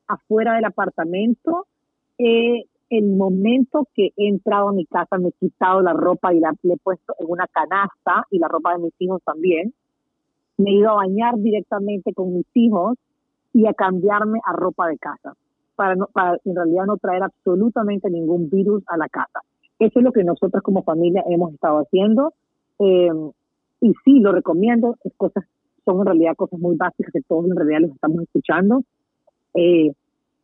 afuera 0.07 0.55
del 0.55 0.65
apartamento. 0.65 1.67
Eh, 2.17 2.65
el 2.89 3.15
momento 3.15 3.87
que 3.95 4.09
he 4.17 4.27
entrado 4.27 4.69
a 4.69 4.73
mi 4.73 4.85
casa 4.85 5.17
me 5.17 5.29
he 5.29 5.31
quitado 5.33 5.81
la 5.81 5.93
ropa 5.93 6.33
y 6.33 6.39
la 6.39 6.53
he 6.63 6.77
puesto 6.77 7.15
en 7.19 7.27
una 7.29 7.47
canasta 7.47 8.25
y 8.29 8.39
la 8.39 8.47
ropa 8.47 8.73
de 8.73 8.83
mis 8.83 8.93
hijos 8.99 9.21
también. 9.23 9.73
Me 10.57 10.71
he 10.71 10.73
ido 10.75 10.91
a 10.91 10.95
bañar 10.95 11.35
directamente 11.37 12.13
con 12.13 12.33
mis 12.33 12.45
hijos 12.53 12.97
y 13.53 13.67
a 13.67 13.73
cambiarme 13.73 14.39
a 14.45 14.53
ropa 14.53 14.87
de 14.87 14.97
casa 14.97 15.33
para, 15.75 15.95
no, 15.95 16.07
para 16.07 16.37
en 16.45 16.55
realidad 16.55 16.85
no 16.85 16.97
traer 16.97 17.23
absolutamente 17.23 18.09
ningún 18.09 18.49
virus 18.49 18.83
a 18.87 18.97
la 18.97 19.09
casa. 19.09 19.39
Eso 19.79 19.99
es 19.99 20.05
lo 20.05 20.11
que 20.11 20.23
nosotros 20.23 20.61
como 20.63 20.83
familia 20.83 21.23
hemos 21.27 21.53
estado 21.53 21.79
haciendo. 21.79 22.33
Eh, 22.79 23.09
y 23.81 23.93
sí, 24.05 24.19
lo 24.19 24.31
recomiendo. 24.31 24.95
Es 25.03 25.13
cosas, 25.17 25.45
son 25.83 25.99
en 25.99 26.05
realidad 26.05 26.35
cosas 26.35 26.59
muy 26.59 26.75
básicas 26.75 27.11
que 27.11 27.21
todos 27.21 27.45
en 27.45 27.55
realidad 27.55 27.81
los 27.81 27.91
estamos 27.91 28.21
escuchando. 28.21 28.83
Eh, 29.55 29.91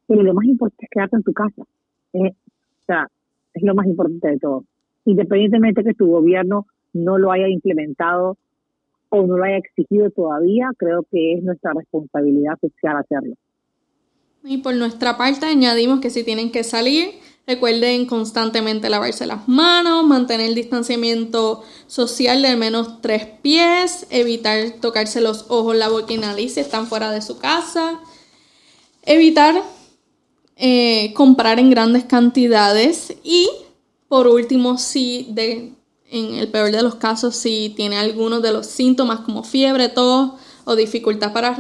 pero 0.07 0.23
lo 0.23 0.33
más 0.33 0.45
importante 0.45 0.85
es 0.85 0.89
quedarte 0.89 1.15
en 1.17 1.23
tu 1.23 1.33
casa. 1.33 1.63
O 2.13 2.29
sea, 2.85 3.07
es 3.53 3.63
lo 3.63 3.75
más 3.75 3.87
importante 3.87 4.27
de 4.29 4.39
todo. 4.39 4.63
Independientemente 5.05 5.83
que 5.83 5.93
tu 5.93 6.07
gobierno 6.07 6.67
no 6.93 7.17
lo 7.17 7.31
haya 7.31 7.47
implementado 7.47 8.37
o 9.09 9.25
no 9.25 9.37
lo 9.37 9.43
haya 9.43 9.57
exigido 9.57 10.09
todavía, 10.11 10.69
creo 10.77 11.03
que 11.11 11.33
es 11.33 11.43
nuestra 11.43 11.73
responsabilidad 11.73 12.57
social 12.59 12.97
hacerlo. 12.97 13.35
Y 14.43 14.59
por 14.59 14.75
nuestra 14.75 15.17
parte 15.17 15.45
añadimos 15.45 15.99
que 15.99 16.09
si 16.09 16.23
tienen 16.23 16.51
que 16.51 16.63
salir, 16.63 17.09
recuerden 17.45 18.05
constantemente 18.05 18.89
lavarse 18.89 19.25
las 19.25 19.47
manos, 19.47 20.05
mantener 20.05 20.47
el 20.47 20.55
distanciamiento 20.55 21.63
social 21.87 22.41
de 22.41 22.49
al 22.49 22.57
menos 22.57 23.01
tres 23.01 23.25
pies, 23.25 24.07
evitar 24.11 24.57
tocarse 24.79 25.19
los 25.19 25.49
ojos, 25.49 25.75
la 25.75 25.89
boca 25.89 26.13
y 26.13 26.17
nariz 26.17 26.53
si 26.53 26.59
están 26.59 26.85
fuera 26.85 27.11
de 27.11 27.21
su 27.21 27.39
casa, 27.39 27.99
evitar 29.03 29.55
eh, 30.59 31.13
comprar 31.13 31.57
en 31.57 31.69
grandes 31.69 32.03
cantidades 32.03 33.15
y 33.23 33.47
por 34.09 34.27
último, 34.27 34.79
si 34.79 35.27
de, 35.29 35.71
en 36.09 36.35
el 36.35 36.47
peor 36.49 36.71
de 36.71 36.81
los 36.81 36.95
casos, 36.95 37.35
si 37.35 37.73
tiene 37.77 37.95
algunos 37.95 38.41
de 38.41 38.51
los 38.51 38.65
síntomas 38.65 39.21
como 39.21 39.43
fiebre, 39.43 39.87
tos 39.87 40.31
o 40.65 40.75
dificultad 40.75 41.31
para 41.31 41.55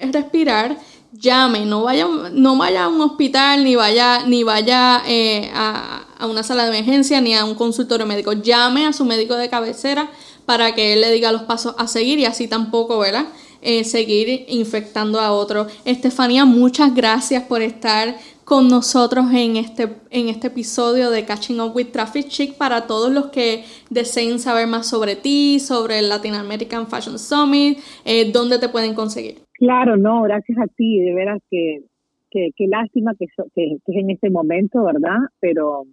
respirar, 0.00 0.78
llame, 1.12 1.66
no 1.66 1.82
vaya, 1.82 2.06
no 2.32 2.56
vaya 2.56 2.84
a 2.84 2.88
un 2.88 3.00
hospital, 3.00 3.64
ni 3.64 3.74
vaya, 3.74 4.24
ni 4.26 4.44
vaya 4.44 5.02
eh, 5.06 5.50
a, 5.52 6.06
una 6.28 6.44
sala 6.44 6.64
de 6.64 6.70
emergencia, 6.70 7.20
ni 7.20 7.34
a 7.34 7.44
un 7.44 7.56
consultorio 7.56 8.06
médico. 8.06 8.32
Llame 8.32 8.86
a 8.86 8.92
su 8.92 9.04
médico 9.04 9.34
de 9.34 9.48
cabecera 9.48 10.08
para 10.46 10.74
que 10.74 10.92
él 10.92 11.00
le 11.00 11.10
diga 11.10 11.32
los 11.32 11.42
pasos 11.42 11.74
a 11.78 11.88
seguir 11.88 12.20
y 12.20 12.26
así 12.26 12.46
tampoco, 12.46 12.98
¿verdad? 12.98 13.26
Eh, 13.60 13.82
seguir 13.82 14.46
infectando 14.48 15.20
a 15.20 15.32
otros. 15.32 15.72
Estefanía, 15.84 16.44
muchas 16.44 16.94
gracias 16.94 17.42
por 17.42 17.60
estar 17.60 18.16
con 18.48 18.68
nosotros 18.68 19.26
en 19.34 19.56
este, 19.56 19.88
en 20.08 20.30
este 20.30 20.46
episodio 20.46 21.10
de 21.10 21.26
Catching 21.26 21.60
Up 21.60 21.76
with 21.76 21.92
Traffic 21.92 22.28
Chic 22.28 22.56
para 22.56 22.86
todos 22.86 23.12
los 23.12 23.26
que 23.26 23.64
deseen 23.90 24.38
saber 24.38 24.66
más 24.66 24.88
sobre 24.88 25.16
ti, 25.16 25.58
sobre 25.60 25.98
el 25.98 26.08
Latin 26.08 26.32
American 26.32 26.86
Fashion 26.86 27.18
Summit, 27.18 27.76
eh, 28.06 28.32
dónde 28.32 28.58
te 28.58 28.70
pueden 28.70 28.94
conseguir. 28.94 29.34
Claro, 29.52 29.98
no, 29.98 30.22
gracias 30.22 30.56
a 30.56 30.66
ti, 30.66 30.98
de 30.98 31.14
veras 31.14 31.42
que, 31.50 31.82
que, 32.30 32.66
lástima 32.68 33.12
que, 33.18 33.26
que, 33.54 33.74
es 33.74 33.80
en 33.86 34.08
este 34.08 34.30
momento, 34.30 34.82
¿verdad? 34.82 35.18
Pero, 35.40 35.84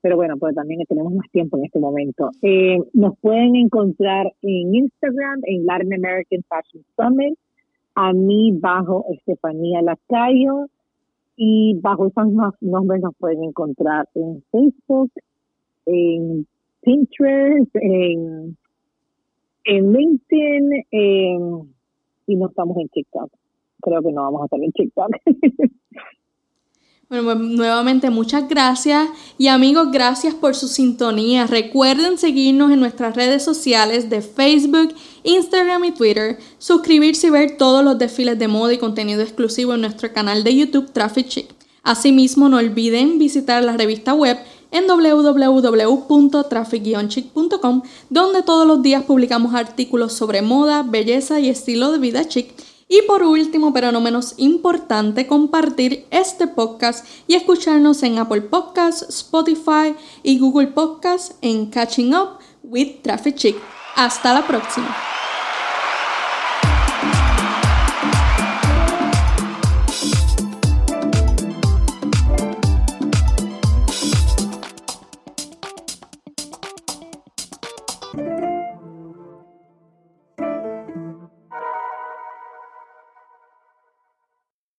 pero 0.00 0.14
bueno, 0.14 0.36
pues 0.38 0.54
también 0.54 0.80
tenemos 0.88 1.12
más 1.12 1.28
tiempo 1.32 1.56
en 1.56 1.64
este 1.64 1.80
momento. 1.80 2.30
Eh, 2.40 2.78
nos 2.92 3.18
pueden 3.18 3.56
encontrar 3.56 4.32
en 4.42 4.76
Instagram, 4.76 5.40
en 5.42 5.66
Latin 5.66 5.94
American 5.94 6.40
Fashion 6.48 6.84
Summit, 6.94 7.36
a 7.96 8.12
mí 8.12 8.52
bajo 8.52 9.06
Estefanía 9.12 9.82
Lacayo, 9.82 10.68
y 11.40 11.78
bajo 11.80 12.08
esos 12.08 12.26
nombres 12.60 13.00
nos 13.00 13.14
pueden 13.16 13.44
encontrar 13.44 14.08
en 14.16 14.42
Facebook, 14.50 15.12
en 15.86 16.44
Pinterest, 16.82 17.70
en, 17.76 18.56
en 19.64 19.92
LinkedIn 19.92 20.84
y 20.90 22.34
no 22.34 22.48
estamos 22.48 22.76
en 22.78 22.88
TikTok. 22.88 23.30
Creo 23.80 24.02
que 24.02 24.12
no 24.12 24.22
vamos 24.22 24.42
a 24.42 24.44
estar 24.46 24.60
en 24.60 24.72
TikTok. 24.72 25.10
Bueno, 27.10 27.24
pues 27.24 27.38
nuevamente 27.38 28.10
muchas 28.10 28.50
gracias 28.50 29.08
y 29.38 29.46
amigos, 29.46 29.88
gracias 29.90 30.34
por 30.34 30.54
su 30.54 30.68
sintonía. 30.68 31.46
Recuerden 31.46 32.18
seguirnos 32.18 32.70
en 32.70 32.80
nuestras 32.80 33.16
redes 33.16 33.42
sociales 33.42 34.10
de 34.10 34.20
Facebook, 34.20 34.94
Instagram 35.22 35.84
y 35.84 35.92
Twitter, 35.92 36.38
suscribirse 36.58 37.28
y 37.28 37.30
ver 37.30 37.56
todos 37.56 37.82
los 37.82 37.96
desfiles 37.96 38.38
de 38.38 38.48
moda 38.48 38.74
y 38.74 38.78
contenido 38.78 39.22
exclusivo 39.22 39.72
en 39.72 39.80
nuestro 39.80 40.12
canal 40.12 40.44
de 40.44 40.54
YouTube 40.54 40.92
Traffic 40.92 41.28
Chic. 41.28 41.46
Asimismo, 41.82 42.50
no 42.50 42.58
olviden 42.58 43.18
visitar 43.18 43.64
la 43.64 43.78
revista 43.78 44.12
web 44.12 44.36
en 44.70 44.86
www.traffic-chic.com, 44.86 47.82
donde 48.10 48.42
todos 48.42 48.66
los 48.66 48.82
días 48.82 49.04
publicamos 49.04 49.54
artículos 49.54 50.12
sobre 50.12 50.42
moda, 50.42 50.82
belleza 50.82 51.40
y 51.40 51.48
estilo 51.48 51.90
de 51.90 52.00
vida 52.00 52.28
chic 52.28 52.52
y 52.88 53.02
por 53.02 53.22
último, 53.22 53.72
pero 53.72 53.92
no 53.92 54.00
menos 54.00 54.34
importante, 54.38 55.26
compartir 55.26 56.06
este 56.10 56.46
podcast 56.46 57.06
y 57.26 57.34
escucharnos 57.34 58.02
en 58.02 58.18
Apple 58.18 58.42
Podcasts, 58.42 59.08
Spotify 59.08 59.94
y 60.22 60.38
Google 60.38 60.68
Podcasts 60.68 61.36
en 61.42 61.66
Catching 61.66 62.14
Up 62.14 62.38
with 62.62 63.02
Traffic 63.02 63.34
Chick. 63.36 63.56
Hasta 63.94 64.32
la 64.32 64.46
próxima. 64.46 64.96